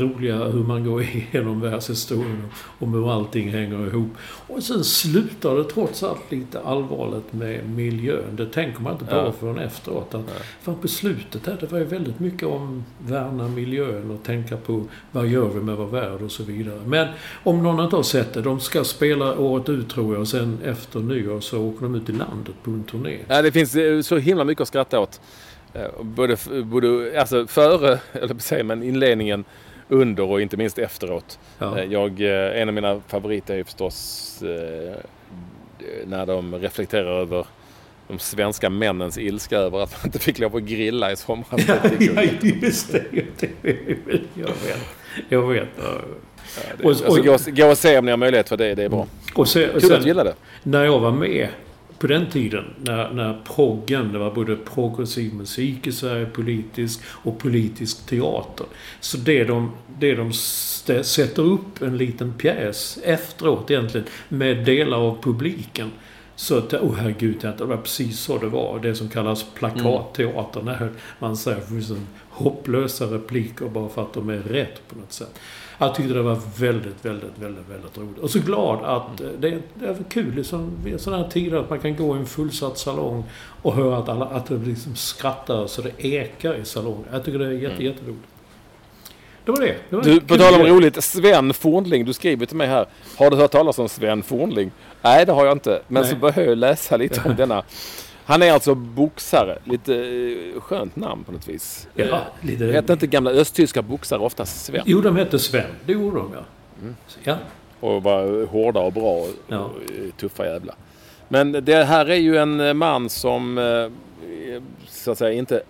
roliga, 0.00 0.44
hur 0.44 0.64
man 0.64 0.84
går 0.84 1.02
igenom 1.32 1.60
världshistorien 1.60 2.44
om 2.78 2.94
hur 2.94 3.12
allting 3.12 3.50
hänger 3.50 3.86
ihop. 3.86 4.08
Och 4.46 4.62
sen 4.62 4.84
slutar 4.84 5.56
det 5.56 5.64
trots 5.64 6.02
allt 6.02 6.30
lite 6.32 6.60
allvarligt 6.60 7.32
med 7.32 7.68
miljön. 7.70 8.24
Det 8.36 8.46
tänker 8.46 8.80
man 8.82 8.92
inte 8.92 9.04
på 9.04 9.14
Ja. 9.16 9.32
förrän 9.40 9.58
efteråt. 9.58 10.14
Att, 10.14 10.24
fan 10.62 10.74
på 10.82 10.88
slutet 10.88 11.46
här, 11.46 11.56
det 11.60 11.72
var 11.72 11.78
ju 11.78 11.84
väldigt 11.84 12.20
mycket 12.20 12.48
om 12.48 12.84
värna 12.98 13.48
miljön 13.48 14.10
och 14.10 14.22
tänka 14.22 14.56
på 14.56 14.84
vad 15.12 15.26
gör 15.26 15.48
vi 15.48 15.60
med 15.60 15.76
vår 15.76 15.86
värld 15.86 16.22
och 16.22 16.30
så 16.30 16.42
vidare. 16.42 16.80
Men 16.86 17.08
om 17.44 17.62
någon 17.62 17.84
inte 17.84 17.96
har 17.96 18.02
sett 18.02 18.34
det, 18.34 18.42
de 18.42 18.60
ska 18.60 18.84
spela 18.84 19.38
året 19.38 19.68
ut 19.68 19.90
tror 19.90 20.14
jag 20.14 20.20
och 20.20 20.28
sen 20.28 20.58
efter 20.64 21.00
nyår 21.00 21.40
så 21.40 21.62
åker 21.62 21.82
de 21.82 21.94
ut 21.94 22.08
i 22.08 22.12
landet 22.12 22.54
på 22.62 22.70
en 22.70 22.84
turné. 22.84 23.18
Ja, 23.28 23.42
det 23.42 23.52
finns 23.52 23.74
eh, 23.74 24.00
så 24.00 24.16
himla 24.18 24.44
mycket 24.44 24.62
att 24.62 24.68
skratta 24.68 25.00
åt. 25.00 25.20
Eh, 25.74 26.02
Både, 26.02 26.36
både 26.64 27.20
alltså 27.20 27.46
före, 27.46 27.98
eller 28.12 28.38
sig, 28.38 28.62
men 28.62 28.82
inledningen, 28.82 29.44
under 29.88 30.24
och 30.24 30.40
inte 30.40 30.56
minst 30.56 30.78
efteråt. 30.78 31.38
Ja. 31.58 31.78
Eh, 31.78 31.84
Jag, 31.92 32.20
eh, 32.20 32.60
en 32.62 32.68
av 32.68 32.74
mina 32.74 33.00
favoriter 33.08 33.56
är 33.56 33.64
förstås 33.64 34.42
när 36.06 36.26
de 36.26 36.54
reflekterar 36.54 37.20
över 37.20 37.46
de 38.08 38.18
svenska 38.18 38.70
männens 38.70 39.18
ilska 39.18 39.56
över 39.58 39.80
att 39.82 39.92
man 39.92 40.00
inte 40.06 40.18
fick 40.18 40.38
lov 40.38 40.56
att 40.56 40.62
grilla 40.62 41.12
i 41.12 41.16
somras. 41.16 41.60
Ja, 41.68 41.76
ja, 41.98 42.22
just 42.62 42.92
det. 42.92 43.04
Jag 44.34 44.46
vet. 44.46 44.80
Jag 45.28 45.42
vet. 45.48 45.68
det- 45.76 46.84
Och- 46.84 46.90
Alltså, 46.90 47.04
och- 47.08 47.24
gå, 47.24 47.32
och- 47.34 47.56
gå 47.56 47.66
och 47.66 47.78
se 47.78 47.98
om 47.98 48.04
ni 48.04 48.10
har 48.10 48.16
möjlighet 48.16 48.48
för 48.48 48.56
det, 48.56 48.74
det 48.74 48.82
är 48.84 48.88
bra. 48.88 49.06
Och 49.34 49.46
Kul 49.46 49.76
att 49.76 50.00
du 50.02 50.06
gillar 50.08 50.24
det. 50.24 50.34
när 50.62 50.84
jag 50.84 50.98
var 51.00 51.10
med 51.12 51.48
på 52.00 52.06
den 52.06 52.30
tiden, 52.30 52.64
när, 52.78 53.10
när 53.10 53.40
proggen, 53.44 54.12
det 54.12 54.18
var 54.18 54.34
både 54.34 54.56
progressiv 54.56 55.34
musik 55.34 55.86
i 55.86 55.92
Sverige, 55.92 56.26
politisk 56.26 57.00
och 57.06 57.38
politisk 57.38 58.06
teater. 58.06 58.66
Så 59.00 59.16
det 59.16 59.44
de, 59.44 59.72
det 59.98 60.14
de 60.14 60.32
sätter 61.02 61.42
upp 61.42 61.82
en 61.82 61.98
liten 61.98 62.32
pjäs 62.32 62.98
efteråt 63.04 63.70
egentligen 63.70 64.06
med 64.28 64.64
delar 64.64 64.98
av 64.98 65.22
publiken. 65.22 65.90
Så 66.36 66.58
att, 66.58 66.74
oh 66.74 66.94
herregud, 66.94 67.40
det 67.40 67.64
var 67.64 67.76
precis 67.76 68.20
så 68.20 68.38
det 68.38 68.46
var. 68.46 68.80
Det 68.82 68.94
som 68.94 69.08
kallas 69.08 69.46
plakatteater. 69.54 70.62
När 70.62 70.92
man 71.18 71.36
säger 71.36 71.60
fullständigt 71.60 72.08
hopplösa 72.30 73.04
repliker 73.04 73.68
bara 73.68 73.88
för 73.88 74.02
att 74.02 74.12
de 74.12 74.28
är 74.28 74.38
rätt 74.38 74.88
på 74.88 74.98
något 74.98 75.12
sätt. 75.12 75.40
Jag 75.82 75.94
tyckte 75.94 76.14
det 76.14 76.22
var 76.22 76.38
väldigt, 76.56 77.04
väldigt, 77.04 77.38
väldigt, 77.38 77.68
väldigt 77.70 77.98
roligt. 77.98 78.18
Och 78.18 78.30
så 78.30 78.38
glad 78.38 78.84
att 78.84 79.20
eh, 79.20 79.26
det, 79.38 79.58
det 79.74 79.86
är 79.86 79.96
kul 80.10 80.34
liksom, 80.34 80.70
vid 80.84 81.00
sådana 81.00 81.22
här 81.22 81.30
tider 81.30 81.58
att 81.58 81.70
man 81.70 81.78
kan 81.78 81.96
gå 81.96 82.16
i 82.16 82.18
en 82.18 82.26
fullsatt 82.26 82.78
salong 82.78 83.24
och 83.62 83.74
höra 83.74 83.96
att 83.98 84.08
alla 84.08 84.26
att 84.26 84.46
det 84.46 84.54
liksom 84.54 84.96
skrattar 84.96 85.66
så 85.66 85.82
det 85.82 86.04
ekar 86.06 86.54
i 86.54 86.64
salongen. 86.64 87.04
Jag 87.12 87.24
tycker 87.24 87.38
det 87.38 87.46
är 87.46 87.50
jätte, 87.50 87.84
jätteroligt. 87.84 88.26
Det 89.44 89.50
var 89.52 89.60
det. 89.60 89.76
det 89.90 89.96
var 89.96 90.02
Du, 90.02 90.20
på 90.20 90.36
tal 90.36 90.60
om 90.60 90.66
roligt. 90.66 91.04
Sven 91.04 91.54
Fornling, 91.54 92.04
du 92.04 92.12
skriver 92.12 92.46
till 92.46 92.56
mig 92.56 92.66
här. 92.66 92.86
Har 93.16 93.30
du 93.30 93.36
hört 93.36 93.50
talas 93.50 93.78
om 93.78 93.88
Sven 93.88 94.22
Fornling? 94.22 94.70
Nej, 95.02 95.26
det 95.26 95.32
har 95.32 95.44
jag 95.46 95.52
inte. 95.54 95.82
Men 95.88 96.02
Nej. 96.02 96.10
så 96.10 96.16
börjar 96.16 96.40
jag 96.40 96.58
läsa 96.58 96.96
lite 96.96 97.20
om 97.24 97.36
denna. 97.36 97.62
Han 98.30 98.42
är 98.42 98.52
alltså 98.52 98.74
boxare. 98.74 99.58
Lite 99.64 99.94
eh, 99.94 100.60
skönt 100.60 100.96
namn 100.96 101.24
på 101.24 101.32
något 101.32 101.48
vis. 101.48 101.88
Ja, 101.94 102.04
Eh, 102.04 102.18
lite... 102.40 102.64
Hette 102.64 102.92
inte 102.92 103.06
gamla 103.06 103.30
östtyska 103.30 103.82
boxare 103.82 104.18
oftast 104.20 104.64
Sven? 104.64 104.82
Jo, 104.86 105.00
de 105.00 105.16
hette 105.16 105.38
Sven. 105.38 105.64
Det 105.86 105.92
gjorde 105.92 106.16
de, 106.16 106.30
ja. 106.34 106.40
Mm. 106.82 106.96
Ja. 107.22 107.36
Och 107.80 108.02
var 108.02 108.46
hårda 108.46 108.80
och 108.80 108.92
bra 108.92 109.12
och, 109.12 109.28
Ja. 109.48 109.58
och 109.58 109.70
tuffa 110.16 110.46
jävlar. 110.46 110.74
Men 111.28 111.52
det 111.52 111.84
här 111.84 112.10
är 112.10 112.14
ju 112.16 112.36
en 112.36 112.76
man 112.76 113.08
som 113.08 113.58
eh, 113.58 114.62
så 114.88 115.10
att 115.10 115.18
säga 115.18 115.32
inte, 115.32 115.62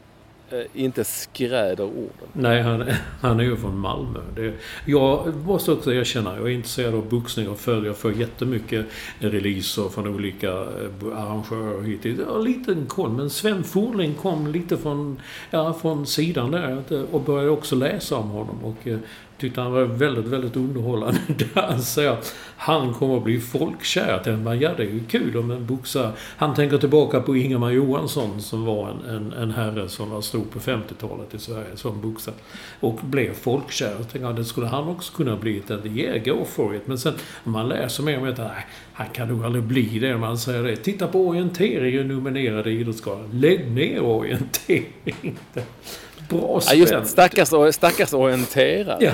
Eh, 0.53 0.83
inte 0.83 1.05
skräder 1.05 1.85
orden. 1.85 2.29
Nej, 2.33 2.63
han, 2.63 2.85
han 3.21 3.41
är 3.41 3.45
ju 3.45 3.57
från 3.57 3.79
Malmö. 3.79 4.21
Det, 4.37 4.55
jag 4.85 5.37
måste 5.47 5.73
också 5.73 5.95
erkänna, 5.95 6.37
jag 6.37 6.47
är 6.47 6.51
intresserad 6.51 6.95
av 6.95 7.09
boxning 7.09 7.49
och 7.49 7.59
följer 7.59 7.93
för 7.93 8.11
jättemycket 8.11 8.87
releaser 9.19 9.89
från 9.89 10.09
olika 10.09 10.49
eh, 10.49 11.17
arrangörer 11.17 11.83
hittills. 11.83 12.19
Jag 12.19 12.27
har 12.27 12.43
liten 12.43 12.87
koll, 12.87 13.11
men 13.11 13.31
Sven 13.31 13.65
Forling 13.65 14.15
kom 14.15 14.47
lite 14.47 14.77
från, 14.77 15.21
ja, 15.51 15.73
från 15.73 16.07
sidan 16.07 16.51
där 16.51 16.83
eh, 16.91 17.01
och 17.11 17.21
började 17.21 17.51
också 17.51 17.77
läsa 17.77 18.17
om 18.17 18.29
honom. 18.29 18.65
Och 18.65 18.89
tyckte 19.41 19.61
han 19.61 19.73
var 19.73 19.85
väldigt, 19.85 20.27
väldigt 20.27 20.57
underhållande. 20.57 21.21
Där 21.55 21.63
han 21.63 21.83
säger 21.83 22.11
att 22.11 22.35
han 22.57 22.95
kommer 22.95 23.17
att 23.17 23.25
bli 23.25 23.41
folkkär. 23.41 24.09
Jag 24.09 24.25
tänkte, 24.25 24.55
ja 24.55 24.71
det 24.77 24.83
är 24.83 24.87
ju 24.87 25.01
kul 25.09 25.37
om 25.37 25.51
en 25.51 25.67
boxare... 25.67 26.13
Han 26.37 26.55
tänker 26.55 26.79
tillbaka 26.79 27.21
på 27.21 27.37
Ingemar 27.37 27.71
Johansson 27.71 28.41
som 28.41 28.65
var 28.65 28.89
en, 28.91 29.17
en, 29.17 29.33
en 29.33 29.51
herre 29.51 29.89
som 29.89 30.11
var 30.11 30.21
stor 30.21 30.45
på 30.53 30.59
50-talet 30.59 31.35
i 31.35 31.39
Sverige 31.39 31.77
som 31.77 32.01
boxare. 32.01 32.35
Och 32.81 32.99
blev 33.03 33.35
folkkär. 33.35 33.91
Jag 33.91 33.99
tänkte, 33.99 34.19
ja, 34.19 34.33
det 34.33 34.45
skulle 34.45 34.67
han 34.67 34.89
också 34.89 35.13
kunna 35.13 35.37
bli. 35.37 35.63
Det 35.67 35.89
yeah, 35.89 36.25
go 36.25 36.45
for 36.45 36.77
it. 36.77 36.87
Men 36.87 36.99
sen 36.99 37.15
om 37.45 37.53
man 37.53 37.69
läser 37.69 38.03
mer 38.03 38.19
om 38.19 38.25
det, 38.25 38.35
nej, 38.39 38.67
han 38.93 39.09
kan 39.09 39.29
nog 39.29 39.45
aldrig 39.45 39.65
bli 39.65 39.99
det. 39.99 40.19
Man 40.19 40.39
säger 40.39 40.63
det. 40.63 40.77
Titta 40.77 41.07
på 41.07 41.29
orienteringen 41.29 42.09
nominerade 42.09 42.71
i 42.71 42.81
Idrottsgalan. 42.81 43.31
Lägg 43.33 43.71
ner 43.71 44.03
orientering. 44.03 45.39
Bra 46.31 46.61
Ja, 46.67 46.75
just 46.75 46.89
spänt. 46.93 47.09
stackars, 47.09 47.75
stackars 47.75 48.13
orienterare. 48.13 48.97
Ja. 49.01 49.13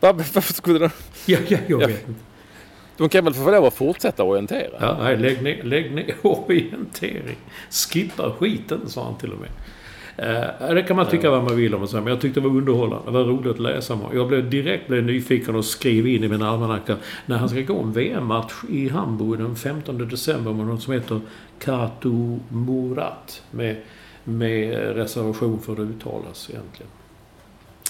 Varför, 0.00 0.34
varför 0.34 0.52
skulle 0.52 0.78
de... 0.78 0.90
Ja, 1.26 1.38
ja, 1.48 1.58
jag 1.68 1.82
Ja. 1.82 1.86
vet 1.86 2.08
inte. 2.08 2.20
De 2.96 3.08
kan 3.08 3.24
väl 3.24 3.34
få 3.34 3.50
lov 3.50 3.64
att 3.64 3.74
fortsätta 3.74 4.24
orientera? 4.24 4.70
Ja, 4.80 4.96
nej, 5.02 5.16
lägg 5.16 5.42
ner, 5.42 5.62
lägg 5.62 5.94
ner 5.94 6.14
orientering. 6.22 7.36
Skippa 7.70 8.32
skiten, 8.38 8.80
sa 8.88 9.04
han 9.04 9.18
till 9.18 9.32
och 9.32 9.38
med. 9.38 9.48
Eh, 10.16 10.74
det 10.74 10.82
kan 10.82 10.96
man 10.96 11.06
tycka 11.08 11.30
vad 11.30 11.44
man 11.44 11.56
vill 11.56 11.74
om, 11.74 11.86
men 11.92 12.06
jag 12.06 12.20
tyckte 12.20 12.40
det 12.40 12.48
var 12.48 12.56
underhållande. 12.56 13.04
Det 13.06 13.10
var 13.10 13.24
roligt 13.24 13.50
att 13.52 13.58
läsa 13.58 13.94
om. 13.94 14.00
Jag 14.14 14.28
blev 14.28 14.50
direkt 14.50 14.88
blev 14.88 15.04
nyfiken 15.04 15.54
och 15.56 15.64
skrev 15.64 16.06
in 16.06 16.24
i 16.24 16.28
min 16.28 16.42
almanacka 16.42 16.96
när 17.26 17.36
han 17.38 17.48
ska 17.48 17.60
gå 17.60 17.80
en 17.82 17.92
VM-match 17.92 18.52
i 18.70 18.88
Hamburg 18.88 19.38
den 19.38 19.56
15 19.56 20.08
december 20.08 20.52
med 20.52 20.66
något 20.66 20.82
som 20.82 20.92
heter 20.92 21.20
Katu 21.58 22.38
Murat. 22.48 23.42
Med, 23.50 23.76
med 24.24 24.94
reservation 24.96 25.60
för 25.60 25.76
det 25.76 25.82
uttalas 25.82 26.50
egentligen. 26.50 26.90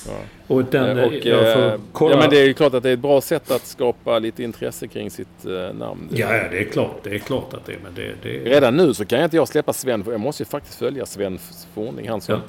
Ja. 0.07 0.21
Och 0.47 0.65
den... 0.65 0.99
Eh, 0.99 1.05
och, 1.05 1.27
eh, 1.27 1.81
kolla. 1.93 2.15
ja, 2.15 2.21
men 2.21 2.31
det 2.31 2.41
är 2.41 2.47
ju 2.47 2.55
klart 2.55 2.75
att 2.75 2.83
det 2.83 2.89
är 2.89 2.95
ett 2.95 2.99
bra 3.01 3.21
sätt 3.21 3.51
att 3.51 3.67
skapa 3.67 4.19
lite 4.19 4.43
intresse 4.43 4.89
kring 4.89 5.11
sitt 5.11 5.45
eh, 5.45 5.75
namn. 5.75 6.09
Ja, 6.13 6.29
det 6.29 6.59
är 6.59 6.65
klart. 6.65 7.01
Det 7.03 7.15
är 7.15 7.19
klart 7.19 7.55
att 7.55 7.67
det 7.67 7.73
är. 7.73 7.79
Men 7.83 7.95
det, 7.95 8.15
det 8.23 8.39
Redan 8.45 8.77
nu 8.77 8.95
så 8.95 9.05
kan 9.05 9.19
jag 9.19 9.27
inte 9.27 9.37
jag 9.37 9.49
släppa 9.49 9.73
Sven. 9.73 10.05
Jag 10.07 10.21
måste 10.21 10.43
ju 10.43 10.47
faktiskt 10.47 10.79
följa 10.79 11.07
Sven 11.07 11.39
Fornling. 11.75 12.09
Han 12.09 12.21
som 12.21 12.35
Ja. 12.35 12.41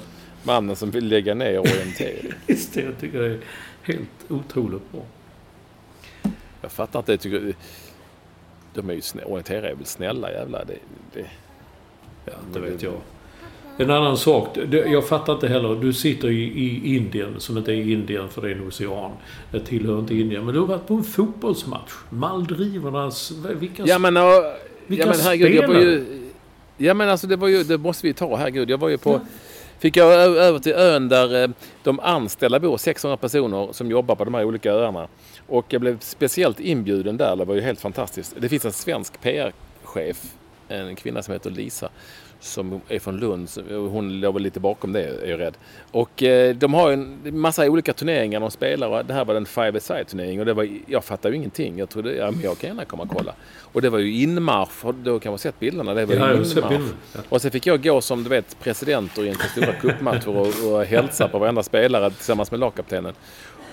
mannen 0.42 0.76
som 0.76 0.90
vill 0.90 1.08
lägga 1.08 1.34
ner 1.34 1.58
orientering. 1.58 2.32
Just 2.46 2.74
det, 2.74 2.80
jag 2.82 2.98
tycker 3.00 3.18
det 3.20 3.26
är 3.26 3.38
helt 3.82 4.08
otroligt 4.28 4.92
bra. 4.92 5.02
jag 6.62 6.72
fattar 6.72 6.98
inte. 6.98 7.12
Jag 7.12 7.20
tycker, 7.20 7.54
de 8.74 8.90
är 8.90 8.94
ju 8.94 9.00
snä, 9.00 9.22
orienterare 9.24 9.70
är 9.70 9.74
väl 9.74 9.86
snälla 9.86 10.32
jävlar. 10.32 10.64
Det, 10.68 10.78
det, 11.12 11.26
Ja, 12.24 12.32
det 12.52 12.60
vet 12.60 12.82
jag. 12.82 12.92
En 13.78 13.90
annan 13.90 14.16
sak. 14.16 14.58
Jag 14.70 15.08
fattar 15.08 15.32
inte 15.32 15.48
heller. 15.48 15.74
Du 15.74 15.92
sitter 15.92 16.28
i, 16.28 16.42
i 16.42 16.96
Indien, 16.96 17.34
som 17.38 17.58
inte 17.58 17.72
är 17.72 17.76
Indien 17.76 18.28
för 18.28 18.42
det 18.42 18.48
är 18.48 18.54
en 18.54 18.68
ocean. 18.68 19.10
Det 19.50 19.60
tillhör 19.60 19.98
inte 19.98 20.14
Indien. 20.14 20.44
Men 20.44 20.54
du 20.54 20.60
har 20.60 20.66
varit 20.66 20.86
på 20.86 20.94
en 20.94 21.04
fotbollsmatch. 21.04 21.92
Maldivernas... 22.10 23.32
Vilka... 23.60 23.82
ja 23.86 23.98
men, 23.98 24.16
och, 24.16 24.44
Vilka 24.86 25.04
ja, 25.04 25.10
men 25.10 25.20
herregud. 25.20 25.64
Spelare? 25.64 25.82
ju, 25.82 26.04
ja 26.76 26.94
men 26.94 27.08
alltså 27.08 27.26
det 27.26 27.36
var 27.36 27.48
ju, 27.48 27.64
det 27.64 27.78
måste 27.78 28.06
vi 28.06 28.14
ta 28.14 28.36
herregud. 28.36 28.70
Jag 28.70 28.78
var 28.78 28.88
ju 28.88 28.98
på 28.98 29.20
fick 29.82 29.96
jag 29.96 30.12
över 30.12 30.58
till 30.58 30.72
ön 30.72 31.08
där 31.08 31.42
eh, 31.42 31.50
de 31.82 32.00
anställda 32.00 32.60
bor, 32.60 32.76
600 32.76 33.16
personer 33.16 33.72
som 33.72 33.90
jobbar 33.90 34.14
på 34.14 34.24
de 34.24 34.34
här 34.34 34.44
olika 34.44 34.72
öarna. 34.72 35.08
Och 35.46 35.66
jag 35.68 35.80
blev 35.80 35.98
speciellt 35.98 36.60
inbjuden 36.60 37.16
där, 37.16 37.36
det 37.36 37.44
var 37.44 37.54
ju 37.54 37.60
helt 37.60 37.80
fantastiskt. 37.80 38.34
Det 38.38 38.48
finns 38.48 38.64
en 38.64 38.72
svensk 38.72 39.20
PR-chef, 39.20 40.22
en 40.68 40.96
kvinna 40.96 41.22
som 41.22 41.32
heter 41.32 41.50
Lisa, 41.50 41.88
som 42.42 42.80
är 42.88 42.98
från 42.98 43.16
Lund. 43.20 43.48
Hon 43.70 44.20
låg 44.20 44.34
väl 44.34 44.42
lite 44.42 44.60
bakom 44.60 44.92
det, 44.92 45.02
är 45.04 45.30
jag 45.30 45.40
rädd. 45.40 45.54
Och 45.90 46.22
eh, 46.22 46.54
de 46.56 46.74
har 46.74 46.90
en 46.92 47.20
massa 47.40 47.70
olika 47.70 47.92
turneringar 47.92 48.40
de 48.40 48.50
spelar. 48.50 48.88
Och 48.88 49.04
det 49.04 49.14
här 49.14 49.24
var 49.24 49.34
en 49.34 49.46
five 49.46 49.80
side 49.80 50.06
turnering 50.08 50.40
och 50.40 50.46
det 50.46 50.54
var, 50.54 50.68
jag 50.86 51.04
fattade 51.04 51.34
ju 51.34 51.36
ingenting. 51.38 51.78
Jag 51.78 51.88
trodde, 51.88 52.14
ja 52.14 52.30
men 52.30 52.40
jag 52.40 52.58
kan 52.58 52.68
gärna 52.70 52.84
komma 52.84 53.02
och 53.02 53.08
kolla. 53.08 53.34
Och 53.60 53.82
det 53.82 53.90
var 53.90 53.98
ju 53.98 54.22
inmarsch, 54.22 54.94
du 55.04 55.10
har 55.10 55.18
kanske 55.18 55.42
sett 55.48 55.60
bilderna? 55.60 55.94
Det 55.94 56.06
var 56.06 56.14
Ja, 56.14 56.32
inmarsch. 56.32 56.56
ja. 57.14 57.20
Och 57.28 57.42
sen 57.42 57.50
fick 57.50 57.66
jag 57.66 57.82
gå 57.82 58.00
som 58.00 58.22
du 58.24 58.30
vet 58.30 58.56
presidenter 58.60 59.26
inför 59.26 59.48
stora 59.48 59.72
cupmatcher 59.80 60.28
och, 60.36 60.72
och 60.72 60.84
hälsa 60.84 61.28
på 61.28 61.38
varenda 61.38 61.62
spelare 61.62 62.10
tillsammans 62.10 62.50
med 62.50 62.60
lagkaptenen. 62.60 63.12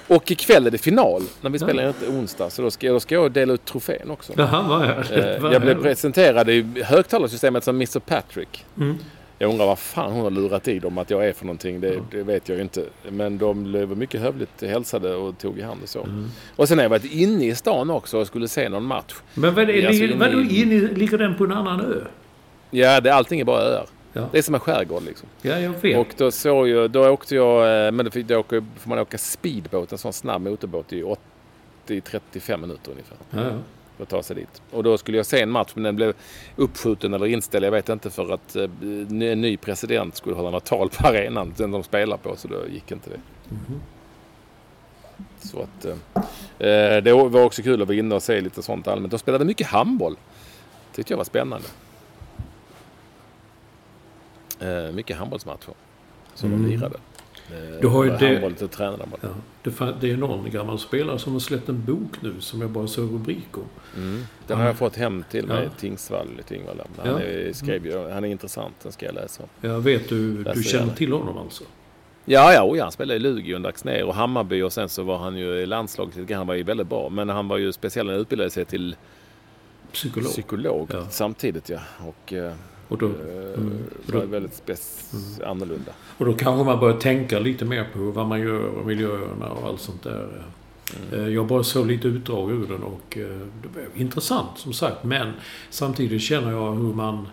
Och 0.09 0.31
ikväll 0.31 0.67
är 0.67 0.71
det 0.71 0.77
final, 0.77 1.21
när 1.41 1.49
vi 1.49 1.59
spelar 1.59 1.87
inte 1.87 2.07
onsdag. 2.07 2.49
Så 2.49 2.61
då 2.61 2.71
ska, 2.71 2.91
då 2.91 2.99
ska 2.99 3.15
jag 3.15 3.31
dela 3.31 3.53
ut 3.53 3.65
trofén 3.65 4.11
också. 4.11 4.33
Jaha, 4.37 4.65
vad 4.69 4.83
är 4.83 4.89
Eh, 4.89 5.17
det? 5.25 5.39
Vad 5.41 5.53
Jag 5.53 5.61
blev 5.61 5.81
presenterad 5.81 6.49
i 6.49 6.83
högtalarsystemet 6.85 7.63
som 7.63 7.75
Mr 7.75 7.99
Patrick. 7.99 8.65
Mm. 8.77 8.97
Jag 9.41 9.49
undrar 9.49 9.65
vad 9.65 9.79
fan 9.79 10.11
hon 10.11 10.21
har 10.21 10.31
lurat 10.31 10.67
i 10.67 10.79
dem 10.79 10.97
att 10.97 11.09
jag 11.09 11.27
är 11.27 11.33
för 11.33 11.45
någonting. 11.45 11.81
Det, 11.81 11.99
det 12.11 12.23
vet 12.23 12.49
jag 12.49 12.55
ju 12.55 12.61
inte. 12.61 12.83
Men 13.09 13.37
de 13.37 13.63
blev 13.63 13.97
mycket 13.97 14.21
hövligt 14.21 14.61
hälsade 14.61 15.15
och 15.15 15.37
tog 15.37 15.59
i 15.59 15.61
hand 15.61 15.79
och 15.83 15.89
så. 15.89 16.03
Mm. 16.03 16.29
Och 16.55 16.67
sen 16.67 16.77
har 16.77 16.83
jag 16.85 16.89
varit 16.89 17.11
inne 17.13 17.45
i 17.45 17.55
stan 17.55 17.89
också 17.89 18.17
och 18.17 18.27
skulle 18.27 18.47
se 18.47 18.69
någon 18.69 18.83
match. 18.85 19.13
Men 19.33 19.55
vad 19.55 19.69
är 19.69 19.73
det, 19.73 19.87
Alltså, 19.87 20.03
inne 20.03 20.15
vadå, 20.15 20.41
i- 20.41 20.61
in, 20.61 20.85
ligger 20.87 21.17
den 21.17 21.35
på 21.35 21.43
en 21.43 21.51
annan 21.51 21.79
ö? 21.81 22.01
Ja, 22.71 23.01
det, 23.01 23.13
allting 23.13 23.39
är 23.39 23.45
bara 23.45 23.61
öar. 23.61 23.85
Ja. 24.13 24.29
Det 24.31 24.37
är 24.37 24.41
som 24.41 24.53
en 24.53 24.59
skärgård 24.59 25.03
liksom. 25.03 25.29
Ja, 25.41 25.59
jag 25.59 25.71
vet. 25.71 25.97
Och 25.97 26.13
då 26.17 26.31
såg 26.31 26.67
jag, 26.67 26.91
då 26.91 27.09
åkte 27.09 27.35
jag, 27.35 27.85
eh, 27.85 27.91
men 27.91 28.05
då, 28.05 28.11
fick, 28.11 28.27
då 28.27 28.37
åker, 28.37 28.63
får 28.77 28.89
man 28.89 28.99
åka 28.99 29.17
speedboat, 29.17 29.91
en 29.91 29.97
sån 29.97 30.13
snabb 30.13 30.41
motorbåt 30.41 30.93
i 30.93 31.03
80-35 31.87 32.57
minuter 32.57 32.91
ungefär. 32.91 33.17
ja, 33.29 33.39
ja. 33.43 33.51
för 33.97 34.03
att 34.03 34.09
ta 34.09 34.23
sig 34.23 34.35
dit. 34.35 34.61
Och 34.71 34.83
då 34.83 34.97
skulle 34.97 35.17
jag 35.17 35.25
se 35.25 35.41
en 35.41 35.49
match 35.49 35.71
men 35.73 35.83
den 35.83 35.95
blev 35.95 36.13
uppskjuten 36.55 37.13
eller 37.13 37.25
inställd. 37.25 37.65
Jag 37.65 37.71
vet 37.71 37.89
inte 37.89 38.09
för 38.09 38.33
att 38.33 38.55
eh, 38.55 38.63
en 38.63 39.41
ny 39.41 39.57
president 39.57 40.15
skulle 40.15 40.35
hålla 40.35 40.49
något 40.49 40.65
tal 40.65 40.89
på 40.89 41.07
arenan. 41.07 41.53
Den 41.57 41.71
de 41.71 41.83
spelar 41.83 42.17
på 42.17 42.35
så 42.35 42.47
då 42.47 42.67
gick 42.73 42.91
inte 42.91 43.09
det. 43.09 43.19
Så 45.39 45.61
att 45.61 45.85
eh, 45.85 45.91
eh, 46.69 47.03
det 47.03 47.13
var 47.13 47.43
också 47.43 47.61
kul 47.61 47.81
att 47.81 47.87
vara 47.87 47.97
inne 47.97 48.15
och 48.15 48.23
se 48.23 48.41
lite 48.41 48.61
sånt 48.61 48.87
allmänt. 48.87 49.11
De 49.11 49.19
spelade 49.19 49.45
mycket 49.45 49.67
handboll. 49.67 50.17
Tyckte 50.95 51.13
jag 51.13 51.17
var 51.17 51.23
spännande. 51.23 51.67
Eh, 54.59 54.91
mycket 54.91 55.17
handbollsmatcher 55.17 55.73
som 56.35 56.51
de 56.51 56.65
lirade. 56.69 56.95
Eh, 56.95 56.99
Mm. 57.51 57.81
Du 57.81 57.87
har 57.87 58.03
ju 58.03 58.09
det- 58.09 58.27
Handboll 58.27 58.55
tränade 58.69 58.97
de. 58.97 59.09
Ja, 59.21 59.29
det, 59.63 59.93
det 60.01 60.11
är 60.11 60.17
någon 60.17 60.51
gammal 60.51 60.79
spelare 60.79 61.19
som 61.19 61.33
har 61.33 61.39
släppt 61.39 61.69
en 61.69 61.85
bok 61.85 62.21
nu 62.21 62.33
som 62.39 62.61
jag 62.61 62.69
bara 62.69 62.87
såg 62.87 63.13
rubrik 63.13 63.47
om. 63.57 63.63
Mm. 63.95 64.23
Den 64.47 64.57
har 64.57 64.65
jag 64.65 64.77
fått 64.77 64.95
hem 64.95 65.23
till 65.31 65.47
mig, 65.47 65.63
Ja. 65.63 65.69
Tingsvall 65.79 66.27
i 66.39 66.43
Tingvalla. 66.43 66.83
Han, 66.97 67.07
Ja. 67.07 67.19
är, 67.19 67.53
skrev, 67.53 67.85
ju- 67.85 68.09
han 68.09 68.23
är 68.23 68.27
intressant, 68.29 68.73
den 68.83 68.91
ska 68.91 69.05
jag 69.05 69.15
läsa. 69.15 69.43
Jag 69.61 69.79
vet 69.81 70.09
du, 70.09 70.43
Läser 70.43 70.57
du 70.57 70.63
känner 70.63 70.83
gärna. 70.83 70.95
till 70.95 71.11
honom 71.11 71.37
alltså? 71.37 71.63
Ja, 72.25 72.53
ja, 72.53 72.63
oja, 72.63 72.83
han 72.83 72.91
spelade 72.91 73.15
i 73.15 73.19
Lugi 73.19 73.53
under 73.53 73.69
Axnér 73.69 74.03
och 74.03 74.15
Hammarby 74.15 74.61
och 74.61 74.73
sen 74.73 74.89
så 74.89 75.03
var 75.03 75.17
han 75.17 75.37
ju 75.37 75.55
i 75.61 75.65
landslaget 75.65 76.15
lite 76.15 76.27
grann. 76.31 76.37
Han 76.37 76.47
var 76.47 76.55
ju 76.55 76.63
väldigt 76.63 76.87
bra. 76.87 77.09
Men 77.09 77.29
han 77.29 77.47
var 77.47 77.57
ju 77.57 77.71
speciell, 77.71 78.09
han 78.09 78.17
utbildade 78.17 78.49
sig 78.49 78.65
till 78.65 78.95
Psykolog. 79.91 80.29
psykolog 80.31 80.89
Ja. 80.93 81.05
samtidigt 81.09 81.69
ja. 81.69 81.79
Och 82.07 82.33
eh, 82.33 82.53
Och 82.89 82.97
då, 82.97 83.05
eh, 83.05 83.53
mm, 83.57 83.77
det 84.05 84.13
var 84.13 84.21
då, 84.21 84.27
väldigt 84.27 84.63
spec- 84.65 85.43
annorlunda. 85.45 85.91
och 86.17 86.25
då 86.25 86.33
kanske 86.33 86.65
man 86.65 86.79
börjar 86.79 86.97
tänka 86.97 87.39
lite 87.39 87.65
mer 87.65 87.87
på 87.93 87.99
vad 87.99 88.27
man 88.27 88.39
gör 88.41 88.63
och 88.65 88.85
miljöerna 88.85 89.49
och 89.49 89.67
allt 89.67 89.81
sånt 89.81 90.03
där. 90.03 90.27
Mm. 91.11 91.25
Eh, 91.25 91.33
Jag 91.33 91.47
bara 91.47 91.63
såg 91.63 91.87
lite 91.87 92.07
utdrag 92.07 92.51
ur 92.51 92.67
den 92.67 92.83
och 92.83 93.17
eh, 93.17 93.23
det 93.61 93.67
var 93.75 93.83
intressant 94.01 94.49
som 94.57 94.73
sagt. 94.73 95.03
Men 95.03 95.31
samtidigt 95.69 96.21
känner 96.21 96.51
jag 96.51 96.73
hur 96.75 96.93
man... 96.93 97.27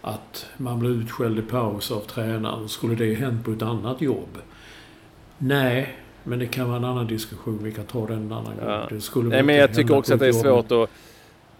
Att 0.00 0.46
man 0.56 0.78
blir 0.78 0.90
utskälld 0.90 1.38
i 1.38 1.42
paus 1.42 1.90
av 1.90 2.00
tränaren. 2.00 2.68
Skulle 2.68 2.94
det 2.94 3.14
hänt 3.14 3.44
på 3.44 3.50
ett 3.50 3.62
annat 3.62 4.00
jobb? 4.00 4.38
Nej, 5.38 5.96
men 6.24 6.38
det 6.38 6.46
kan 6.46 6.66
vara 6.68 6.76
en 6.76 6.84
annan 6.84 7.06
diskussion. 7.06 7.58
Vi 7.62 7.72
kan 7.72 7.84
ta 7.84 8.06
den 8.06 8.16
en 8.18 8.32
annan 8.32 8.52
Ja. 8.62 8.78
gång. 8.78 8.86
Det 8.90 9.00
skulle 9.00 9.28
Nej, 9.28 9.42
men 9.42 9.56
jag 9.56 9.74
tycker 9.74 9.96
också 9.96 10.14
att 10.14 10.20
det 10.20 10.26
är 10.28 10.32
svårt 10.32 10.72
att 10.72 10.90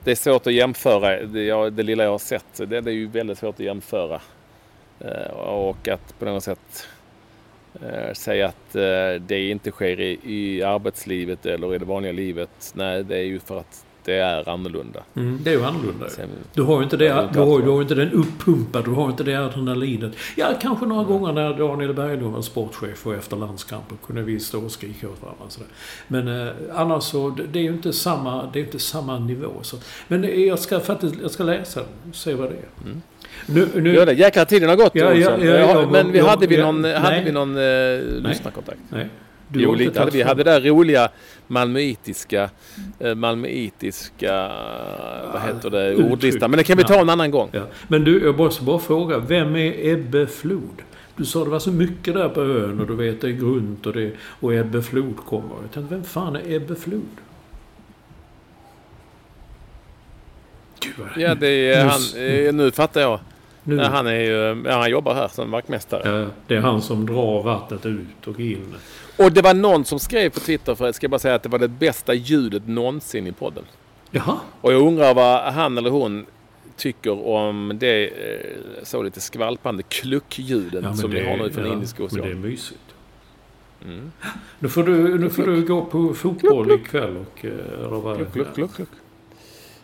det 0.07 0.12
är 0.12 0.16
svårt 0.16 0.46
att 0.46 0.52
jämföra. 0.52 1.22
Det, 1.22 1.42
jag, 1.42 1.72
det 1.72 1.82
lilla 1.82 2.04
jag 2.04 2.11
har 2.11 2.18
sett, 2.18 2.54
det, 2.57 2.80
det 2.80 2.90
är 2.90 2.94
ju 2.94 3.07
väldigt 3.07 3.38
svårt 3.38 3.54
att 3.54 3.61
jämföra. 3.61 4.20
Eh, 5.00 5.30
och 5.36 5.88
att 5.88 6.18
på 6.18 6.24
något 6.24 6.44
sätt 6.44 6.88
eh, 7.82 8.12
säga 8.12 8.46
att 8.46 8.74
eh, 8.74 9.20
det 9.20 9.48
inte 9.50 9.70
sker 9.70 10.00
i, 10.00 10.18
i 10.22 10.62
arbetslivet 10.62 11.46
eller 11.46 11.74
i 11.74 11.78
det 11.78 11.84
vanliga 11.84 12.12
livet. 12.12 12.72
Nej, 12.74 13.04
det 13.04 13.16
är 13.16 13.22
ju 13.22 13.38
för 13.38 13.61
att 13.61 13.86
det 14.07 14.14
är 14.14 14.48
annorlunda. 14.48 15.02
Mm, 15.14 15.38
det 15.42 15.50
är 15.50 15.54
ju 15.54 15.64
annorlunda. 15.64 16.09
Sen, 16.09 16.28
Du 16.54 16.62
har 16.62 16.78
ju 16.78 16.84
inte, 16.84 16.96
det, 16.96 17.28
du 17.32 17.38
har, 17.38 17.62
du 17.62 17.70
har 17.70 17.82
inte 17.82 17.94
den 17.94 18.12
uppumpad, 18.12 18.84
du 18.84 18.90
har 18.90 19.11
inte 19.11 19.24
det 19.24 19.34
adrenalinet. 19.34 20.12
Ja, 20.36 20.54
kanske 20.61 20.86
några 20.86 21.04
gånger 21.04 21.32
när 21.32 21.54
Daniel 21.54 21.94
Berglund 21.94 22.34
var 22.34 22.42
sportchef 22.42 23.07
och 23.07 23.14
efter 23.14 23.36
landskampen 23.36 23.98
kunde 24.07 24.22
vi 24.22 24.40
stå 24.40 24.64
och 24.64 24.70
skrika 24.70 25.09
åt 25.09 25.22
varandra. 25.22 25.44
Sådär. 25.48 25.68
Men 26.09 26.46
eh, 26.46 26.52
annars 26.74 27.04
så, 27.04 27.36
det, 27.52 27.59
är 27.59 27.62
ju 27.62 27.68
inte 27.72 27.92
samma, 27.92 28.50
det 28.52 28.59
är 28.59 28.64
inte 28.64 28.78
samma 28.78 29.18
nivå. 29.18 29.52
Så. 29.62 29.76
Men 30.09 30.24
är, 30.24 30.46
jag, 30.46 30.59
ska, 30.59 30.80
faktiskt, 30.80 31.14
jag 31.22 31.30
ska 31.30 31.44
läsa 31.44 31.80
den 31.80 32.11
och 32.11 32.16
se 32.16 32.34
vad 32.34 32.50
det 32.50 32.57
är. 32.57 32.88
Mm. 32.90 33.02
Nu, 33.46 33.80
nu, 33.80 33.94
Gör 33.94 34.07
det. 34.07 34.12
Jäklar, 34.12 34.44
tiden 34.44 34.68
har 34.68 34.76
gått 34.76 34.94
Ja, 34.94 35.14
ja, 35.14 35.38
ja, 35.38 35.54
ja, 35.54 35.88
Men 35.90 36.12
vi 36.12 36.20
hade 36.20 36.46
vi 36.46 36.57
någon, 36.57 36.84
hade 36.84 37.11
nej. 37.11 37.24
vi 37.24 37.32
någon 37.32 37.57
eh, 37.57 38.28
lyssnarkontakt? 38.28 38.80
Nej. 38.88 39.09
Du 39.49 39.61
Jo, 39.62 39.74
lite 39.74 39.99
hade 39.99 40.11
vi. 40.11 40.22
hade 40.22 40.44
det 40.44 40.51
där 40.51 40.61
roliga 40.61 41.09
malmöitiska, 41.47 42.51
eh, 42.99 43.14
malmöitiska, 43.14 44.49
vad 45.32 45.42
heter 45.42 45.70
det, 45.70 45.88
uttryck. 45.90 46.12
ordlistan. 46.12 46.51
Men 46.51 46.59
det 46.59 46.64
kan 46.64 46.76
vi 46.78 46.84
ta 46.84 46.94
Ja. 46.94 47.01
en 47.01 47.09
annan 47.11 47.30
gång. 47.30 47.49
Ja. 47.53 47.62
Men 47.88 48.05
du, 48.05 48.24
jag 48.24 48.36
måste 48.38 48.64
bara 48.64 48.78
fråga. 48.78 49.18
Vem 49.18 49.57
är 49.57 49.88
Ebbe 49.92 50.26
Flod? 50.26 50.82
Du 51.16 51.24
sa 51.24 51.44
det 51.44 51.51
var 51.51 51.59
så 51.59 51.70
mycket 51.72 52.14
där 52.14 52.28
på 52.28 52.40
ön 52.42 52.80
och 52.80 52.86
du 52.86 52.94
vet 52.97 53.20
det 53.20 53.26
är 53.26 53.32
grunt 53.32 53.86
och, 53.86 53.92
det, 53.92 54.12
och 54.40 54.55
Ebbe 54.55 54.82
Flod 54.82 55.16
kommer. 55.26 55.49
Jag 55.62 55.72
tänkte, 55.72 55.94
vem 55.94 56.05
fan 56.05 56.36
är 56.36 56.53
Ebbe 56.53 56.74
Flod? 56.76 57.03
Gud. 60.80 61.07
Ja, 61.16 61.34
det 61.34 61.49
är 61.72 61.84
han. 61.84 62.01
eh, 62.47 62.53
Nu 62.55 62.70
fattar 62.70 63.01
jag. 63.01 63.20
nu, 63.64 63.78
han, 63.78 64.07
är 64.07 64.14
ju, 64.20 64.62
ja, 64.66 64.78
han 64.78 64.90
jobbar 64.90 65.14
här 65.14 65.28
som 65.28 65.51
vaktmästare. 65.51 66.18
ja, 66.20 66.26
det 66.47 66.57
är 66.57 66.61
han 66.61 66.82
som 66.82 67.07
drar 67.07 67.42
vattnet 67.42 67.86
ut 67.86 68.26
och 68.26 68.40
in. 68.40 68.74
Och 69.16 69.32
det 69.32 69.42
var 69.42 69.54
någon 69.54 69.84
som 69.84 69.98
skrev 69.98 70.30
på 70.30 70.40
Twitter, 70.40 70.74
för 70.74 70.84
jag 70.86 70.94
ska 70.94 71.08
bara 71.08 71.18
säga 71.18 71.34
att 71.34 71.42
det 71.42 71.48
var 71.48 71.58
det 71.58 71.68
bästa 71.68 72.14
ljudet 72.14 72.68
någonsin 72.68 73.26
i 73.26 73.32
podden. 73.32 73.64
Jaha? 74.10 74.36
Och 74.60 74.72
jag 74.72 74.82
undrar 74.82 75.14
vad 75.14 75.52
han 75.52 75.78
eller 75.78 75.90
hon 75.90 76.26
tycker 76.76 77.26
om 77.26 77.72
det 77.80 78.06
eh, 78.06 78.40
så 78.82 79.02
lite 79.02 79.20
skvalpande 79.20 79.82
kluckljudet 79.82 80.84
Ja, 80.84 80.94
som 80.94 81.10
vi 81.10 81.20
det- 81.20 81.28
har 81.30 81.36
nu 81.36 81.50
från 81.50 81.66
ja, 81.66 81.72
Indiska 81.72 82.02
Men 82.12 82.20
det 82.22 82.30
är 82.30 82.34
mysigt. 82.34 82.80
Mm. 83.84 84.12
Nu 84.58 84.68
får 84.68 84.82
du, 84.82 85.18
nu 85.18 85.30
får 85.30 85.42
du 85.42 85.62
gå 85.66 85.84
på 85.84 86.14
fotboll 86.14 86.72
ikväll 86.72 87.16
och... 87.16 87.44
vad 88.02 88.16
Kluck, 88.16 88.32
kluck, 88.32 88.54
kluck, 88.54 88.74
kluck. 88.76 88.88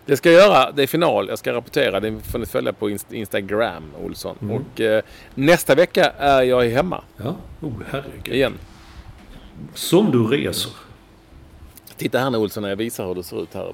Det 0.06 0.16
ska 0.16 0.30
jag 0.32 0.42
göra. 0.42 0.72
Det 0.72 0.82
är 0.82 0.86
final. 0.86 1.28
Jag 1.28 1.38
ska 1.38 1.52
rapportera. 1.52 2.00
Det 2.00 2.20
får 2.32 2.38
ni 2.38 2.46
följa 2.46 2.72
på 2.72 2.90
Inst- 2.90 3.12
Instagram, 3.14 3.82
Olsson. 4.04 4.36
Mm. 4.42 4.56
Och 4.56 4.80
eh, 4.80 5.02
nästa 5.34 5.74
vecka 5.74 6.04
är 6.18 6.42
jag 6.42 6.64
hemma 6.64 7.04
Ja, 7.16 7.36
oh 7.60 7.72
herregud. 7.90 8.34
igen. 8.34 8.52
Som 9.74 10.10
du 10.10 10.26
reser. 10.26 10.72
Titta 11.96 12.18
här 12.18 12.30
nu 12.30 12.38
Olsson 12.38 12.62
när 12.62 12.68
jag 12.68 12.76
visar 12.76 13.06
hur 13.06 13.14
det 13.14 13.22
ser 13.22 13.42
ut 13.42 13.54
här. 13.54 13.72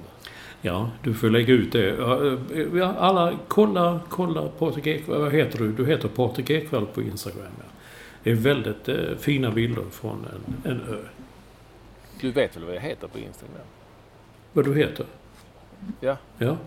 Ja, 0.61 0.89
du 1.03 1.13
får 1.13 1.29
lägga 1.29 1.53
ut 1.53 1.71
det. 1.71 1.89
Eh, 1.89 3.03
Alla, 3.03 3.39
kolla, 3.47 3.99
kolla 4.09 4.47
Patrik 4.47 4.87
Ekwall. 4.87 5.21
Vad 5.21 5.31
heter 5.33 5.59
du? 5.59 5.71
Du 5.71 5.85
heter 5.85 6.07
Patrik 6.07 6.49
Ekwall 6.49 6.85
på 6.85 7.01
Instagram. 7.01 7.51
Ja. 7.57 7.63
Det 8.23 8.31
är 8.31 8.35
väldigt 8.35 8.89
eh, 8.89 8.95
fina 9.19 9.51
bilder 9.51 9.83
från 9.91 10.25
en, 10.63 10.71
en 10.71 10.81
ö. 10.81 10.97
Du 12.21 12.31
vet 12.31 12.57
väl 12.57 12.63
vad 12.63 12.75
jag 12.75 12.81
heter 12.81 13.07
på 13.07 13.19
Instagram? 13.19 13.65
Vad 14.53 14.65
du 14.65 14.75
heter? 14.75 15.05
Ja. 15.99 16.17
Ja. 16.37 16.57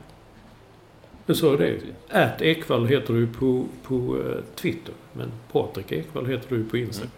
Jag 1.27 1.37
sa 1.37 1.57
det. 1.57 1.79
Ät 2.09 2.43
Ekwall 2.43 2.87
heter 2.87 3.15
du 3.15 3.27
på, 3.27 3.65
på 3.83 4.17
eh, 4.19 4.55
Twitter. 4.55 4.95
Men 5.13 5.33
Patrik 5.53 5.93
Ekwall 5.93 6.27
heter 6.27 6.57
du 6.57 6.65
på 6.65 6.77
Instagram. 6.77 7.11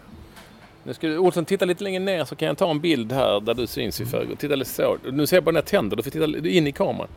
Nu 0.87 0.93
ska 0.93 1.07
du, 1.07 1.17
Olsson, 1.17 1.45
titta 1.45 1.65
lite 1.65 1.83
längre 1.83 1.99
ner 1.99 2.25
så 2.25 2.35
kan 2.35 2.47
jag 2.47 2.57
ta 2.57 2.71
en 2.71 2.79
bild 2.79 3.11
här 3.11 3.39
där 3.39 3.53
du 3.53 3.67
syns 3.67 4.01
i 4.01 4.05
förrgår. 4.05 4.35
Titta 4.35 4.55
lite 4.55 4.69
så. 4.71 4.97
Nu 5.11 5.27
ser 5.27 5.37
jag 5.37 5.43
bara 5.43 5.51
dina 5.51 5.61
tänder. 5.61 5.97
Du 5.97 6.03
får 6.03 6.11
titta 6.11 6.47
in 6.49 6.67
i 6.67 6.71
kameran. 6.71 7.07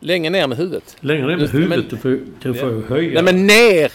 Längre 0.00 0.30
ner 0.30 0.46
med 0.46 0.58
huvudet. 0.58 0.96
Längre 1.00 1.26
ner 1.26 1.36
med 1.36 1.50
huvudet. 1.50 1.68
men- 1.68 1.88
Du 1.88 1.96
får, 1.96 2.18
du 2.42 2.54
får 2.54 2.72
Ja. 2.72 2.80
höja. 2.88 3.22
Nej 3.22 3.34
men 3.34 3.46
ner! 3.46 3.92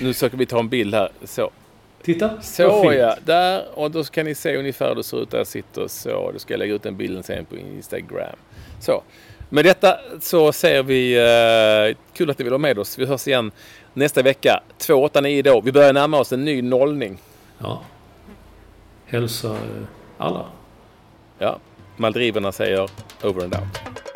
Nu 0.00 0.12
försöker 0.12 0.36
vi 0.36 0.46
ta 0.46 0.58
en 0.58 0.68
bild 0.68 0.94
här. 0.94 1.08
Så. 1.24 1.50
Titta. 2.02 2.42
Så 2.42 2.92
ja, 2.98 3.16
där. 3.24 3.64
Och 3.78 3.90
då 3.90 4.04
kan 4.04 4.24
ni 4.26 4.34
se 4.34 4.56
ungefär 4.56 4.88
hur 4.88 4.94
det 4.94 5.04
ser 5.04 5.22
ut 5.22 5.30
där 5.30 5.38
jag 5.38 5.46
sitter. 5.46 5.88
Så, 5.88 6.30
då 6.32 6.38
ska 6.38 6.52
jag 6.54 6.58
lägga 6.58 6.74
ut 6.74 6.82
den 6.82 6.96
bilden 6.96 7.22
sen 7.22 7.44
på 7.44 7.56
Instagram. 7.56 8.36
Så. 8.80 9.02
Med 9.48 9.64
detta 9.64 9.98
så 10.20 10.52
säger 10.52 10.82
vi 10.82 11.14
eh, 11.16 11.96
kul 12.12 12.30
att 12.30 12.38
ni 12.38 12.42
vill 12.42 12.50
vara 12.52 12.58
med 12.58 12.78
oss. 12.78 12.98
Vi 12.98 13.06
hörs 13.06 13.26
igen 13.28 13.52
nästa 13.94 14.22
vecka. 14.22 14.62
289 14.78 15.42
då. 15.42 15.60
Vi 15.60 15.72
börjar 15.72 15.92
närma 15.92 16.18
oss 16.18 16.32
en 16.32 16.44
ny 16.44 16.62
nollning. 16.62 17.18
Ja. 17.58 17.82
Hälsa 19.06 19.48
eh, 19.48 19.56
alla. 20.18 20.46
Ja, 21.38 21.58
Maldiverna 21.96 22.52
säger 22.52 22.90
over 23.22 23.44
and 23.44 23.54
out. 23.54 24.15